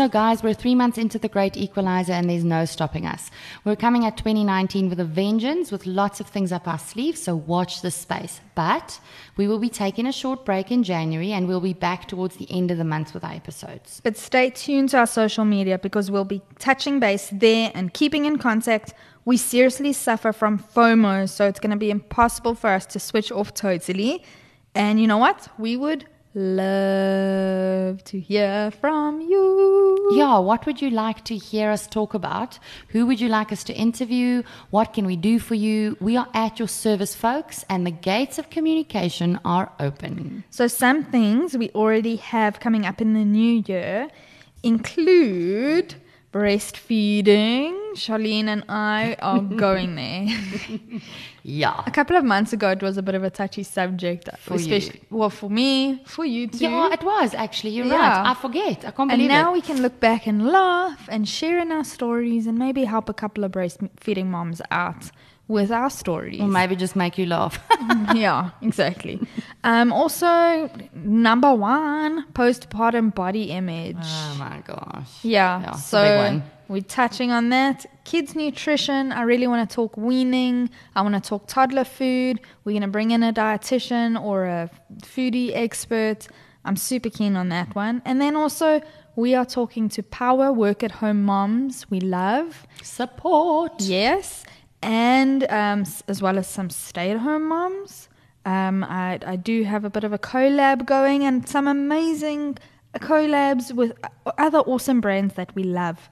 So, 0.00 0.08
guys, 0.08 0.42
we're 0.42 0.54
three 0.54 0.74
months 0.74 0.96
into 0.96 1.18
the 1.18 1.28
Great 1.28 1.58
Equalizer, 1.58 2.14
and 2.14 2.30
there's 2.30 2.42
no 2.42 2.64
stopping 2.64 3.04
us. 3.04 3.30
We're 3.66 3.76
coming 3.76 4.06
at 4.06 4.16
2019 4.16 4.88
with 4.88 4.98
a 4.98 5.04
vengeance, 5.04 5.70
with 5.70 5.84
lots 5.84 6.20
of 6.20 6.26
things 6.26 6.52
up 6.52 6.66
our 6.66 6.78
sleeves, 6.78 7.20
so 7.22 7.36
watch 7.36 7.82
this 7.82 7.96
space. 7.96 8.40
But 8.54 8.98
we 9.36 9.46
will 9.46 9.58
be 9.58 9.68
taking 9.68 10.06
a 10.06 10.12
short 10.12 10.46
break 10.46 10.70
in 10.70 10.84
January, 10.84 11.32
and 11.32 11.46
we'll 11.46 11.60
be 11.60 11.74
back 11.74 12.08
towards 12.08 12.36
the 12.36 12.50
end 12.50 12.70
of 12.70 12.78
the 12.78 12.84
month 12.84 13.12
with 13.12 13.24
our 13.24 13.34
episodes. 13.34 14.00
But 14.02 14.16
stay 14.16 14.48
tuned 14.48 14.88
to 14.88 15.00
our 15.00 15.06
social 15.06 15.44
media 15.44 15.78
because 15.78 16.10
we'll 16.10 16.24
be 16.24 16.40
touching 16.58 16.98
base 16.98 17.28
there 17.30 17.70
and 17.74 17.92
keeping 17.92 18.24
in 18.24 18.38
contact. 18.38 18.94
We 19.26 19.36
seriously 19.36 19.92
suffer 19.92 20.32
from 20.32 20.58
FOMO, 20.58 21.28
so 21.28 21.46
it's 21.46 21.60
going 21.60 21.72
to 21.72 21.76
be 21.76 21.90
impossible 21.90 22.54
for 22.54 22.70
us 22.70 22.86
to 22.86 22.98
switch 22.98 23.30
off 23.30 23.52
totally. 23.52 24.24
And 24.74 24.98
you 24.98 25.06
know 25.06 25.18
what? 25.18 25.48
We 25.58 25.76
would 25.76 26.06
love 26.34 28.02
to 28.04 28.20
hear 28.20 28.70
from 28.70 29.20
you. 29.20 30.10
Yeah, 30.12 30.38
what 30.38 30.66
would 30.66 30.80
you 30.80 30.90
like 30.90 31.24
to 31.24 31.36
hear 31.36 31.70
us 31.70 31.86
talk 31.86 32.14
about? 32.14 32.58
Who 32.88 33.06
would 33.06 33.20
you 33.20 33.28
like 33.28 33.52
us 33.52 33.64
to 33.64 33.74
interview? 33.74 34.42
What 34.70 34.92
can 34.92 35.06
we 35.06 35.16
do 35.16 35.38
for 35.38 35.54
you? 35.54 35.96
We 36.00 36.16
are 36.16 36.28
at 36.34 36.58
your 36.58 36.68
service, 36.68 37.14
folks, 37.14 37.64
and 37.68 37.86
the 37.86 37.90
gates 37.90 38.38
of 38.38 38.50
communication 38.50 39.40
are 39.44 39.72
open. 39.80 40.44
So, 40.50 40.66
some 40.68 41.04
things 41.04 41.56
we 41.56 41.70
already 41.70 42.16
have 42.16 42.60
coming 42.60 42.86
up 42.86 43.00
in 43.00 43.14
the 43.14 43.24
new 43.24 43.62
year 43.66 44.08
include 44.62 45.94
breastfeeding. 46.32 47.76
Charlene 47.94 48.46
and 48.46 48.64
I 48.68 49.16
are 49.20 49.40
going 49.66 49.96
there. 49.96 50.28
Yeah. 51.42 51.82
A 51.86 51.90
couple 51.90 52.16
of 52.16 52.24
months 52.24 52.52
ago, 52.52 52.70
it 52.70 52.82
was 52.82 52.96
a 52.96 53.02
bit 53.02 53.14
of 53.14 53.24
a 53.24 53.30
touchy 53.30 53.62
subject. 53.64 54.28
For 54.38 54.56
you. 54.58 54.90
Well, 55.10 55.30
for 55.30 55.50
me, 55.50 56.02
for 56.06 56.24
you 56.24 56.46
too. 56.46 56.58
Yeah, 56.64 56.92
it 56.92 57.02
was 57.02 57.34
actually. 57.34 57.70
You're 57.70 57.86
Yeah. 57.86 57.96
right. 58.22 58.30
I 58.30 58.34
forget. 58.34 58.84
I 58.84 58.90
can't 58.92 59.10
and 59.10 59.18
believe 59.18 59.28
now 59.28 59.50
it. 59.50 59.54
we 59.54 59.60
can 59.60 59.82
look 59.82 59.98
back 59.98 60.26
and 60.26 60.46
laugh 60.46 61.08
and 61.10 61.28
share 61.28 61.58
in 61.58 61.72
our 61.72 61.84
stories 61.84 62.46
and 62.46 62.58
maybe 62.58 62.84
help 62.84 63.08
a 63.08 63.14
couple 63.14 63.42
of 63.44 63.52
breastfeeding 63.52 64.26
moms 64.26 64.60
out 64.70 65.10
with 65.50 65.70
our 65.72 65.90
stories. 65.90 66.40
Or 66.40 66.46
maybe 66.48 66.76
just 66.76 66.94
make 66.94 67.18
you 67.18 67.26
laugh. 67.26 67.58
yeah, 68.14 68.50
exactly. 68.62 69.20
Um, 69.64 69.92
also, 69.92 70.70
number 70.94 71.52
one, 71.54 72.24
postpartum 72.32 73.12
body 73.14 73.50
image. 73.50 73.96
oh 74.00 74.36
my 74.38 74.62
gosh. 74.64 75.10
Yeah, 75.22 75.60
Yeah, 75.60 75.72
so 75.72 76.02
big 76.02 76.18
one. 76.18 76.42
we're 76.68 76.82
touching 76.82 77.32
on 77.32 77.48
that. 77.50 77.84
Kids 78.04 78.34
nutrition. 78.36 79.10
I 79.12 79.22
really 79.22 79.48
want 79.48 79.68
to 79.68 79.74
talk 79.74 79.96
weaning. 79.96 80.70
I 80.94 81.02
want 81.02 81.14
to 81.22 81.28
talk 81.28 81.46
toddler 81.48 81.84
food. 81.84 82.40
We're 82.64 82.72
going 82.72 82.82
to 82.82 82.88
bring 82.88 83.10
in 83.10 83.22
a 83.24 83.32
dietitian 83.32 84.20
or 84.22 84.44
a 84.44 84.70
foodie 85.02 85.50
expert. 85.54 86.28
I'm 86.64 86.76
super 86.76 87.10
keen 87.10 87.34
on 87.36 87.48
that 87.48 87.74
one. 87.74 88.02
And 88.04 88.20
then 88.20 88.36
also, 88.36 88.80
we 89.16 89.34
are 89.34 89.44
talking 89.46 89.88
to 89.90 90.02
power 90.04 90.52
work 90.52 90.82
at 90.84 90.92
home 90.92 91.24
moms 91.24 91.90
we 91.90 91.98
love. 92.00 92.66
Support. 92.82 93.80
Yes. 93.80 94.44
And 94.82 95.44
um, 95.50 95.84
as 96.08 96.22
well 96.22 96.38
as 96.38 96.46
some 96.46 96.70
stay 96.70 97.10
at 97.10 97.18
home 97.18 97.48
moms. 97.48 98.08
Um, 98.46 98.84
I, 98.84 99.18
I 99.26 99.36
do 99.36 99.64
have 99.64 99.84
a 99.84 99.90
bit 99.90 100.04
of 100.04 100.12
a 100.12 100.18
collab 100.18 100.86
going 100.86 101.24
and 101.24 101.46
some 101.46 101.68
amazing 101.68 102.56
collabs 102.96 103.72
with 103.72 103.92
other 104.38 104.58
awesome 104.60 105.00
brands 105.00 105.34
that 105.34 105.54
we 105.54 105.62
love. 105.62 106.08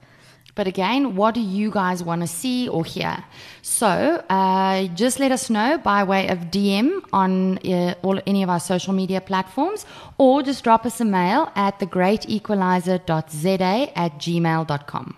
But 0.55 0.67
again, 0.67 1.15
what 1.15 1.35
do 1.35 1.41
you 1.41 1.69
guys 1.71 2.03
want 2.03 2.21
to 2.21 2.27
see 2.27 2.67
or 2.67 2.83
hear? 2.83 3.23
So 3.61 3.87
uh, 4.29 4.87
just 4.87 5.19
let 5.19 5.31
us 5.31 5.49
know 5.49 5.77
by 5.77 6.03
way 6.03 6.27
of 6.27 6.51
DM 6.51 7.01
on 7.13 7.59
uh, 7.59 7.93
all 8.01 8.19
any 8.27 8.43
of 8.43 8.49
our 8.49 8.59
social 8.59 8.91
media 8.93 9.21
platforms, 9.21 9.85
or 10.17 10.43
just 10.43 10.65
drop 10.65 10.85
us 10.85 10.99
a 10.99 11.05
mail 11.05 11.49
at 11.55 11.79
thegreatequalizer.za 11.79 13.91
at 13.95 14.19
gmail.com. 14.19 15.15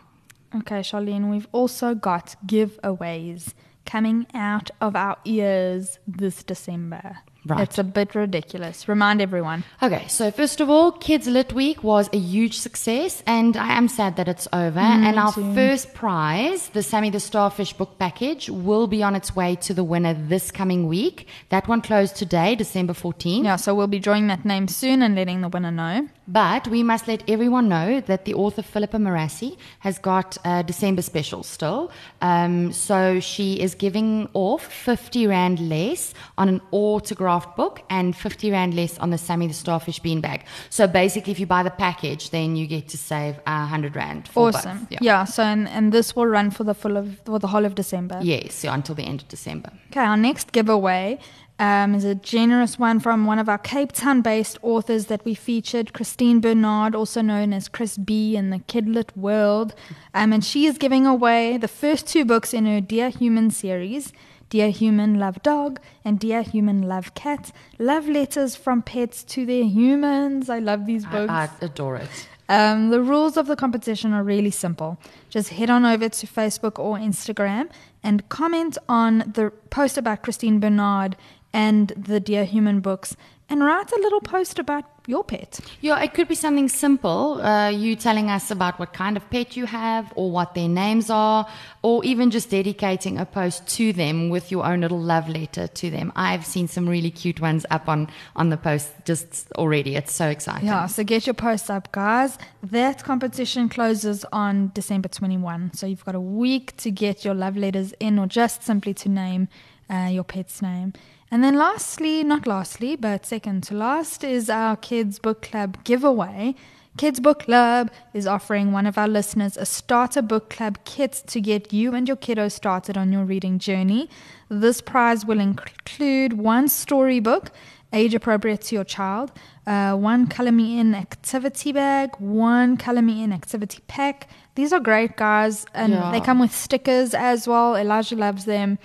Okay, 0.56 0.82
Charlene, 0.82 1.30
we've 1.30 1.48
also 1.52 1.96
got 1.96 2.36
giveaways 2.46 3.54
coming 3.86 4.28
out 4.34 4.70
of 4.80 4.96
our 4.96 5.18
ears 5.26 6.00
this 6.08 6.44
December. 6.44 7.18
Right. 7.44 7.62
It's 7.62 7.80
a 7.80 7.84
bit 7.84 8.14
ridiculous. 8.14 8.88
Remind 8.88 9.20
everyone. 9.20 9.64
Okay, 9.82 10.08
so 10.08 10.30
first 10.30 10.62
of 10.62 10.70
all, 10.70 10.92
Kids 10.92 11.26
Lit 11.26 11.54
Week 11.54 11.84
was 11.84 12.08
a 12.14 12.18
huge 12.18 12.60
success, 12.60 13.24
and 13.26 13.58
I 13.58 13.76
am 13.76 13.88
sad 13.88 14.16
that 14.18 14.28
it's 14.28 14.48
over. 14.54 14.80
and 14.80 15.18
our 15.18 15.34
too. 15.34 15.56
first 15.56 15.96
prize, 15.96 16.70
the 16.70 16.84
Sammy 16.84 17.10
the 17.10 17.20
Starfish 17.20 17.74
book 17.74 17.98
package, 17.98 18.50
will 18.50 18.86
be 18.86 19.02
on 19.02 19.16
its 19.16 19.36
way 19.36 19.56
to 19.56 19.74
the 19.74 19.84
winner 19.84 20.14
this 20.14 20.52
coming 20.52 20.88
week. 20.88 21.28
That 21.50 21.68
one 21.68 21.82
closed 21.82 22.16
today, 22.16 22.56
December 22.56 22.94
14th. 22.94 23.44
Yeah, 23.44 23.56
so 23.56 23.74
we'll 23.74 23.88
be 23.88 24.00
drawing 24.00 24.28
that 24.28 24.46
name 24.46 24.68
soon 24.68 25.02
and 25.02 25.16
letting 25.16 25.42
the 25.42 25.50
winner 25.50 25.72
know. 25.72 26.10
But 26.28 26.68
we 26.68 26.84
must 26.84 27.08
let 27.08 27.28
everyone 27.30 27.68
know 27.68 28.00
that 28.02 28.26
the 28.26 28.34
author 28.36 28.62
Philippa 28.62 28.98
Marassi 28.98 29.58
has 29.80 29.98
got 29.98 30.38
a 30.46 30.64
December 30.64 31.02
special 31.02 31.44
still. 31.44 31.92
Um, 32.22 32.72
so 32.72 33.20
she 33.20 33.60
is 33.60 33.76
giving 33.76 34.30
off 34.34 34.64
50 34.64 35.28
Rand 35.28 35.60
less 35.60 36.14
on 36.38 36.48
an 36.48 36.62
autographed 36.72 37.58
book 37.58 37.82
and 37.90 38.16
50 38.16 38.52
Rand 38.52 38.76
less 38.76 38.98
on 39.00 39.10
the 39.10 39.18
Sammy 39.18 39.48
the 39.48 39.54
Starfish 39.54 40.00
beanbag. 40.02 40.44
So 40.70 40.88
basically, 40.88 41.32
if 41.32 41.40
you 41.40 41.48
buy 41.48 41.64
the 41.64 41.72
package, 41.72 42.30
then 42.30 42.56
you 42.56 42.68
get 42.68 42.88
to 42.90 42.98
save 42.98 43.38
a 43.48 43.60
100 43.62 43.96
Rand. 43.96 44.28
For 44.28 44.50
Awesome. 44.50 44.80
Both. 44.80 44.92
Yeah. 44.92 45.00
Yeah. 45.02 45.24
so 45.26 45.44
and, 45.44 45.68
and 45.68 45.92
this 45.92 46.16
will 46.16 46.28
run 46.28 46.52
for 46.52 46.64
the 46.64 46.74
full 46.74 46.98
of 46.98 47.20
for 47.26 47.40
the 47.40 47.48
whole 47.48 47.66
of 47.66 47.76
December. 47.76 48.20
Yes, 48.22 48.64
yeah, 48.64 48.74
until 48.74 48.96
the 48.96 49.04
end 49.04 49.22
of 49.22 49.28
December. 49.28 49.72
Okay, 49.90 50.02
our 50.02 50.18
next 50.18 50.52
giveaway 50.52 51.20
um, 51.62 51.94
is 51.94 52.04
a 52.04 52.16
generous 52.16 52.80
one 52.80 53.00
from 53.00 53.28
one 53.28 53.38
of 53.38 53.48
our 53.48 53.60
Cape 53.60 53.92
Town 53.92 54.22
based 54.22 54.58
authors 54.64 55.06
that 55.06 55.24
we 55.24 55.36
featured, 55.36 55.94
Christine 55.94 56.42
Bernard, 56.42 56.96
also 56.96 57.22
known 57.22 57.54
as 57.54 57.70
Chris 57.70 58.00
B 58.00 58.36
in 58.36 58.50
the 58.50 58.58
Kidlit 58.58 59.16
world. 59.16 59.76
Um, 60.16 60.34
and 60.34 60.44
she 60.44 60.66
is 60.66 60.80
giving 60.80 61.06
away 61.06 61.58
the 61.58 61.68
first 61.68 62.08
two 62.08 62.26
books 62.26 62.52
in 62.52 62.66
her 62.66 62.82
Dear 62.82 63.10
Human 63.10 63.52
series. 63.52 64.12
Dear 64.50 64.70
Human 64.70 65.18
Love 65.18 65.42
Dog 65.44 65.80
and 66.04 66.20
Dear 66.20 66.42
Human 66.42 66.82
Love 66.82 67.14
Cat. 67.14 67.54
Love 67.80 68.10
letters 68.10 68.56
from 68.56 68.82
pets 68.82 69.24
to 69.26 69.46
their 69.46 69.64
humans. 69.64 70.50
I 70.50 70.60
love 70.60 70.88
these 70.88 71.06
books. 71.06 71.32
I, 71.32 71.44
I 71.44 71.66
adore 71.66 71.96
it. 71.98 72.28
Um, 72.50 72.90
the 72.90 73.02
rules 73.02 73.38
of 73.38 73.48
the 73.48 73.56
competition 73.56 74.12
are 74.12 74.24
really 74.24 74.52
simple. 74.52 74.98
Just 75.30 75.50
head 75.50 75.70
on 75.70 75.86
over 75.86 76.10
to 76.10 76.28
Facebook 76.28 76.78
or 76.78 76.98
Instagram 76.98 77.70
and 78.04 78.28
comment 78.28 78.78
on 78.90 79.20
the 79.20 79.52
post 79.70 79.98
about 79.98 80.22
Christine 80.22 80.60
Bernard 80.60 81.16
and 81.54 81.90
the 81.98 82.20
Dear 82.20 82.46
Human 82.46 82.80
books 82.80 83.16
and 83.52 83.62
write 83.66 83.92
a 83.92 84.00
little 84.00 84.22
post 84.22 84.60
about 84.60 84.86
your 85.08 85.26
pet. 85.26 85.60
Yeah, 85.82 86.00
it 86.02 86.14
could 86.14 86.30
be 86.30 86.36
something 86.36 86.70
simple. 86.70 87.42
Uh, 87.42 87.68
you 87.68 87.98
telling 87.98 88.30
us 88.30 88.50
about 88.50 88.80
what 88.80 88.94
kind 88.94 89.18
of 89.18 89.30
pet 89.30 89.58
you 89.58 89.66
have 89.66 90.14
or 90.16 90.32
what 90.32 90.56
their 90.56 90.70
names 90.70 91.10
are, 91.10 91.46
or 91.82 92.02
even 92.06 92.32
just 92.32 92.50
dedicating 92.50 93.18
a 93.18 93.26
post 93.26 93.68
to 93.68 93.92
them 93.92 94.30
with 94.30 94.52
your 94.52 94.66
own 94.66 94.82
little 94.82 95.02
love 95.02 95.28
letter 95.28 95.68
to 95.68 95.90
them. 95.90 96.14
I've 96.16 96.46
seen 96.46 96.70
some 96.70 96.88
really 96.88 97.12
cute 97.12 97.42
ones 97.42 97.66
up 97.70 97.90
on, 97.90 98.08
on 98.38 98.52
the 98.52 98.58
post 98.58 98.90
just 99.04 99.52
already. 99.58 99.98
It's 99.98 100.14
so 100.14 100.30
exciting. 100.30 100.68
Yeah, 100.68 100.86
so 100.86 101.04
get 101.04 101.28
your 101.28 101.34
posts 101.34 101.70
up, 101.70 101.92
guys. 101.92 102.38
That 102.64 103.04
competition 103.04 103.68
closes 103.68 104.24
on 104.32 104.72
December 104.74 105.10
21. 105.10 105.74
So 105.74 105.88
you've 105.88 106.06
got 106.06 106.16
a 106.16 106.22
week 106.22 106.78
to 106.78 106.90
get 106.90 107.26
your 107.26 107.34
love 107.34 107.58
letters 107.58 107.94
in 108.00 108.18
or 108.18 108.28
just 108.28 108.64
simply 108.64 108.94
to 108.94 109.10
name 109.10 109.50
uh, 109.92 110.08
your 110.12 110.24
pet's 110.24 110.62
name. 110.62 110.94
And 111.30 111.44
then, 111.44 111.56
lastly, 111.56 112.24
not 112.24 112.46
lastly, 112.48 112.96
but 112.96 113.26
second 113.26 113.64
to 113.64 113.76
last, 113.76 114.24
is 114.24 114.50
our 114.50 114.76
Kids 114.76 115.20
Book 115.20 115.42
Club 115.42 115.84
giveaway. 115.84 116.56
Kids 116.98 117.22
Book 117.22 117.44
Club 117.44 117.90
is 118.14 118.28
offering 118.28 118.74
one 118.74 118.86
of 118.86 118.98
our 118.98 119.08
listeners 119.08 119.56
a 119.56 119.66
starter 119.66 120.22
book 120.22 120.50
club 120.50 120.78
kit 120.84 121.24
to 121.28 121.40
get 121.40 121.72
you 121.72 121.96
and 121.96 122.06
your 122.06 122.18
kiddo 122.18 122.50
started 122.50 122.98
on 122.98 123.14
your 123.14 123.24
reading 123.24 123.60
journey. 123.60 124.10
This 124.50 124.82
prize 124.82 125.26
will 125.26 125.40
include 125.40 126.34
one 126.34 126.68
storybook, 126.68 127.52
age 127.94 128.14
appropriate 128.14 128.60
to 128.64 128.76
your 128.76 128.84
child, 128.84 129.32
uh, 129.66 129.96
one 129.96 130.28
Color 130.28 130.52
Me 130.52 130.80
In 130.80 130.94
activity 130.94 131.72
bag, 131.72 132.10
one 132.20 132.76
Color 132.76 133.04
Me 133.04 133.24
In 133.24 133.32
activity 133.32 133.80
pack. 133.88 134.28
These 134.56 134.74
are 134.74 134.82
great, 134.82 135.16
guys, 135.16 135.66
and 135.74 135.94
Yeah. 135.94 136.12
they 136.12 136.20
come 136.20 136.40
with 136.40 136.54
stickers 136.54 137.14
as 137.14 137.48
well. 137.48 137.78
Elijah 137.78 138.18
loves 138.18 138.44
them. 138.44 138.80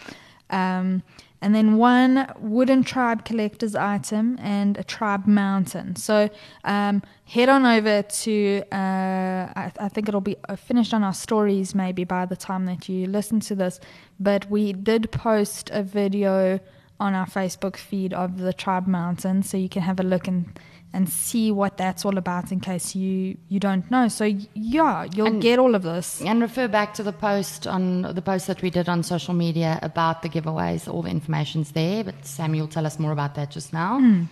Um, 0.51 1.03
and 1.43 1.55
then 1.55 1.77
one 1.77 2.33
wooden 2.39 2.83
tribe 2.83 3.25
collector's 3.25 3.75
item 3.75 4.39
and 4.41 4.79
a 4.79 4.85
tribe 4.85 5.27
mountain. 5.27 5.95
So 5.97 6.31
um, 6.65 7.03
head 7.25 7.49
on 7.49 7.67
over 7.67 8.03
to, 8.03 8.63
uh, 8.73 9.53
I, 9.55 9.73
I 9.79 9.89
think 9.89 10.09
it'll 10.09 10.21
be 10.21 10.37
uh, 10.49 10.57
finished 10.57 10.95
on 10.95 11.05
our 11.05 11.15
stories 11.15 11.75
maybe 11.75 12.05
by 12.05 12.25
the 12.27 12.37
time 12.37 12.65
that 12.67 12.89
you 12.89 13.07
listen 13.07 13.41
to 13.41 13.55
this. 13.55 13.81
But 14.19 14.51
we 14.51 14.73
did 14.73 15.13
post 15.13 15.71
a 15.73 15.83
video 15.83 16.59
on 16.99 17.15
our 17.15 17.27
Facebook 17.27 17.77
feed 17.77 18.15
of 18.15 18.39
the 18.39 18.55
tribe 18.55 18.87
mountain, 18.87 19.43
so 19.43 19.59
you 19.59 19.69
can 19.69 19.83
have 19.83 20.01
a 20.01 20.03
look 20.03 20.27
and 20.27 20.59
and 20.93 21.09
see 21.09 21.53
what 21.53 21.77
that's 21.77 22.05
all 22.05 22.17
about 22.17 22.51
in 22.53 22.61
case 22.61 22.95
you 22.95 23.37
you 23.49 23.61
don't 23.61 23.91
know. 23.91 24.09
So 24.09 24.25
yeah, 24.55 25.07
you'll 25.15 25.27
And- 25.27 25.43
get 25.43 25.59
all 25.59 25.75
of 25.75 25.83
this. 25.83 26.23
And 26.23 26.41
refer 26.41 26.69
back 26.69 26.95
to 26.95 27.03
the 27.03 27.13
post 27.13 27.67
on 27.67 28.03
the 28.15 28.23
post 28.23 28.47
that 28.47 28.63
we 28.63 28.71
did 28.71 28.89
on 28.89 29.03
social 29.03 29.35
media 29.35 29.79
about 29.83 30.23
the 30.23 30.29
giveaways. 30.29 30.89
All 30.93 31.03
the 31.03 31.11
information's 31.11 31.73
there, 31.73 32.05
but 32.05 32.15
Sammy 32.25 32.61
will 32.61 32.69
tell 32.69 32.87
us 32.87 32.99
more 32.99 33.13
about 33.13 33.35
that 33.35 33.51
just 33.51 33.73
now. 33.73 34.01
Mm. 34.01 34.29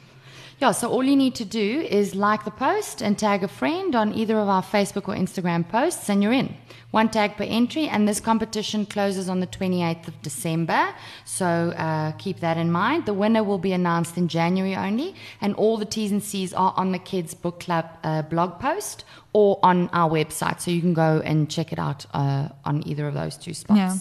Yeah, 0.61 0.71
so 0.73 0.89
all 0.89 1.03
you 1.03 1.17
need 1.17 1.35
to 1.37 1.45
do 1.45 1.81
is 1.81 2.15
like 2.15 2.45
the 2.45 2.51
post 2.51 3.03
and 3.03 3.19
tag 3.19 3.43
a 3.43 3.49
friend 3.49 3.95
on 3.95 4.15
either 4.15 4.39
of 4.39 4.49
our 4.49 4.63
Facebook 4.63 5.09
or 5.09 5.15
Instagram 5.15 5.69
posts, 5.69 6.09
and 6.09 6.23
you're 6.23 6.33
in. 6.33 6.57
One 6.93 7.09
tag 7.09 7.37
per 7.37 7.43
entry, 7.43 7.89
and 7.89 8.07
this 8.07 8.21
competition 8.21 8.87
closes 8.87 9.29
on 9.29 9.41
the 9.41 9.49
28th 9.49 10.07
of 10.07 10.23
December. 10.23 10.95
So 11.25 11.47
uh, 11.47 12.13
keep 12.13 12.39
that 12.39 12.57
in 12.57 12.71
mind. 12.71 13.05
The 13.05 13.15
winner 13.15 13.43
will 13.43 13.59
be 13.59 13.73
announced 13.73 14.17
in 14.17 14.29
January 14.29 14.77
only, 14.77 15.17
and 15.41 15.55
all 15.57 15.77
the 15.77 15.87
T's 15.87 16.13
and 16.13 16.23
C's 16.23 16.55
are 16.55 16.73
on 16.77 16.93
the 16.93 17.01
Kids 17.01 17.35
Book 17.35 17.59
Club 17.59 17.87
uh, 18.05 18.23
blog 18.23 18.61
post 18.61 19.05
or 19.33 19.59
on 19.65 19.89
our 19.93 20.09
website. 20.09 20.61
So 20.61 20.71
you 20.71 20.81
can 20.81 20.95
go 20.95 21.21
and 21.25 21.51
check 21.51 21.73
it 21.73 21.81
out 21.81 22.07
uh, 22.15 22.51
on 22.65 22.87
either 22.87 23.09
of 23.09 23.15
those 23.15 23.37
two 23.37 23.55
spots. 23.55 23.77
Yeah. 23.77 23.97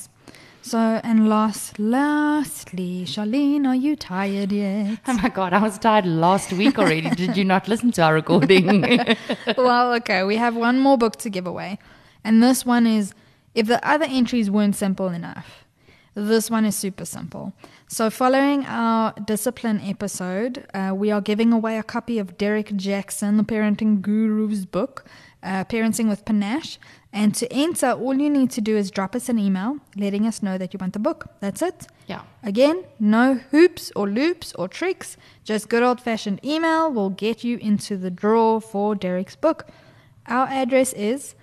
So 0.66 0.78
and 0.78 1.28
last, 1.28 1.78
lastly, 1.78 3.04
Charlene, 3.04 3.68
are 3.68 3.76
you 3.76 3.98
tired 3.98 4.54
yet? 4.54 4.98
Oh 5.08 5.14
my 5.22 5.28
God, 5.28 5.52
I 5.52 5.62
was 5.62 5.78
tired 5.78 6.06
last 6.06 6.54
week 6.54 6.80
already. 6.80 7.10
Did 7.10 7.36
you 7.36 7.44
not 7.44 7.68
listen 7.68 7.92
to 7.92 8.02
our 8.02 8.14
recording? 8.14 8.82
well, 9.58 9.94
okay, 9.96 10.24
we 10.24 10.38
have 10.38 10.56
one 10.56 10.80
more 10.80 10.98
book 10.98 11.18
to 11.18 11.30
give 11.30 11.46
away. 11.46 11.80
And 12.24 12.42
this 12.42 12.66
one 12.66 12.88
is 12.88 13.14
if 13.54 13.68
the 13.68 13.86
other 13.86 14.06
entries 14.06 14.50
weren't 14.50 14.78
simple 14.78 15.10
enough, 15.10 15.66
this 16.16 16.50
one 16.50 16.64
is 16.64 16.78
super 16.78 17.04
simple. 17.04 17.52
So, 17.90 18.10
following 18.10 18.66
our 18.66 19.14
discipline 19.26 19.82
episode, 19.84 20.66
uh, 20.74 20.94
we 20.96 21.12
are 21.12 21.22
giving 21.22 21.52
away 21.52 21.78
a 21.78 21.84
copy 21.84 22.20
of 22.20 22.38
Derek 22.38 22.74
Jackson, 22.78 23.36
the 23.36 23.44
parenting 23.44 24.00
guru's 24.00 24.66
book, 24.66 25.04
uh, 25.44 25.66
Parenting 25.66 26.08
with 26.08 26.24
Panache. 26.24 26.80
And 27.16 27.36
to 27.36 27.54
enter, 27.54 27.92
all 27.92 28.16
you 28.20 28.30
need 28.30 28.50
to 28.52 28.62
do 28.62 28.76
is 28.76 28.90
drop 28.90 29.16
us 29.16 29.30
an 29.30 29.38
email 29.38 29.78
letting 29.96 30.26
us 30.26 30.42
know 30.42 30.58
that 30.58 30.74
you 30.74 30.80
want 30.80 30.94
the 30.94 31.00
book. 31.00 31.28
That's 31.42 31.62
it. 31.62 31.86
yeah. 32.08 32.24
Again, 32.42 32.84
no 33.00 33.36
hoops 33.52 33.92
or 33.96 34.10
loops 34.10 34.52
or 34.54 34.68
tricks, 34.68 35.16
just 35.44 35.70
good 35.70 35.84
old 35.84 36.02
fashioned 36.02 36.44
email 36.44 36.92
will 36.92 37.12
get 37.12 37.44
you 37.44 37.58
into 37.58 37.98
the 37.98 38.10
draw 38.10 38.60
for 38.60 38.96
Derek's 38.96 39.36
book. 39.36 39.68
Our 40.26 40.48
address 40.48 40.92
is 40.94 41.36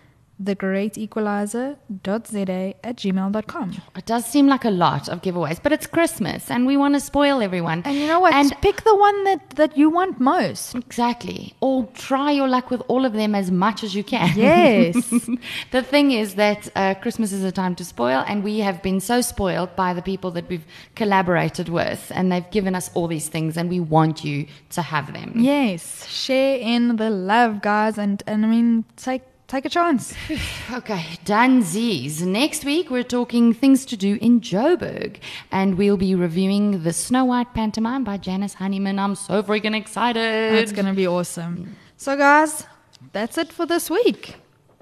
thegreatequalizer.za 0.42 2.74
at 2.84 2.96
gmail.com. 2.96 3.76
It 3.96 4.06
does 4.06 4.24
seem 4.24 4.46
like 4.46 4.64
a 4.64 4.70
lot 4.70 5.08
of 5.08 5.22
giveaways, 5.22 5.60
but 5.62 5.72
it's 5.72 5.86
Christmas 5.86 6.50
and 6.50 6.66
we 6.66 6.76
want 6.76 6.94
to 6.94 7.00
spoil 7.00 7.42
everyone. 7.42 7.82
And 7.84 7.96
you 7.96 8.06
know 8.06 8.20
what? 8.20 8.34
And 8.34 8.54
pick 8.62 8.82
the 8.84 8.96
one 8.96 9.24
that, 9.24 9.50
that 9.50 9.76
you 9.76 9.90
want 9.90 10.20
most. 10.20 10.74
Exactly. 10.74 11.54
Or 11.60 11.86
try 11.94 12.30
your 12.30 12.48
luck 12.48 12.70
with 12.70 12.82
all 12.88 13.04
of 13.04 13.12
them 13.12 13.34
as 13.34 13.50
much 13.50 13.84
as 13.84 13.94
you 13.94 14.04
can. 14.04 14.30
Yes. 14.36 14.94
the 15.70 15.82
thing 15.82 16.12
is 16.12 16.34
that 16.36 16.68
uh, 16.74 16.94
Christmas 16.94 17.32
is 17.32 17.44
a 17.44 17.52
time 17.52 17.74
to 17.76 17.84
spoil, 17.84 18.24
and 18.26 18.42
we 18.42 18.60
have 18.60 18.82
been 18.82 19.00
so 19.00 19.20
spoiled 19.20 19.74
by 19.76 19.92
the 19.94 20.02
people 20.02 20.30
that 20.32 20.48
we've 20.48 20.64
collaborated 20.94 21.68
with, 21.68 22.10
and 22.14 22.30
they've 22.32 22.50
given 22.50 22.74
us 22.74 22.90
all 22.94 23.06
these 23.08 23.28
things, 23.28 23.56
and 23.56 23.68
we 23.68 23.80
want 23.80 24.24
you 24.24 24.46
to 24.70 24.82
have 24.82 25.12
them. 25.12 25.32
yes. 25.36 26.06
Share 26.06 26.58
in 26.58 26.96
the 26.96 27.10
love, 27.10 27.62
guys. 27.62 27.98
And, 27.98 28.22
and 28.26 28.44
I 28.44 28.48
mean, 28.48 28.84
take, 28.96 29.22
take 29.50 29.64
a 29.64 29.68
chance. 29.68 30.14
Okay, 30.72 31.04
Danzies. 31.24 32.22
Next 32.22 32.64
week, 32.64 32.90
we're 32.90 33.02
talking 33.02 33.52
things 33.52 33.84
to 33.86 33.96
do 33.96 34.18
in 34.20 34.40
Joburg, 34.40 35.16
and 35.50 35.76
we'll 35.76 35.96
be 35.96 36.14
reviewing 36.14 36.84
the 36.84 36.92
Snow 36.92 37.24
White 37.24 37.52
pantomime 37.54 38.04
by 38.04 38.16
Janice 38.18 38.54
Honeyman. 38.54 39.00
I'm 39.00 39.16
so 39.16 39.42
freaking 39.42 39.74
excited. 39.74 40.54
It's 40.54 40.70
going 40.70 40.86
to 40.86 40.92
be 40.92 41.08
awesome. 41.08 41.74
So, 41.96 42.16
guys, 42.16 42.66
that's 43.12 43.36
it 43.36 43.52
for 43.52 43.66
this 43.66 43.90
week. 43.90 44.36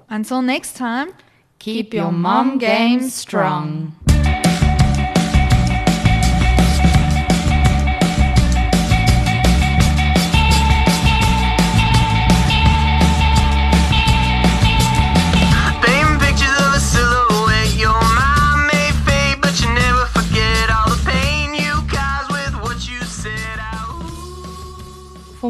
Until 0.09 0.43
next 0.43 0.75
time, 0.75 1.13
Keep 1.57 1.93
your 1.93 2.11
mom 2.11 2.57
game 2.57 3.09
strong. 3.09 3.95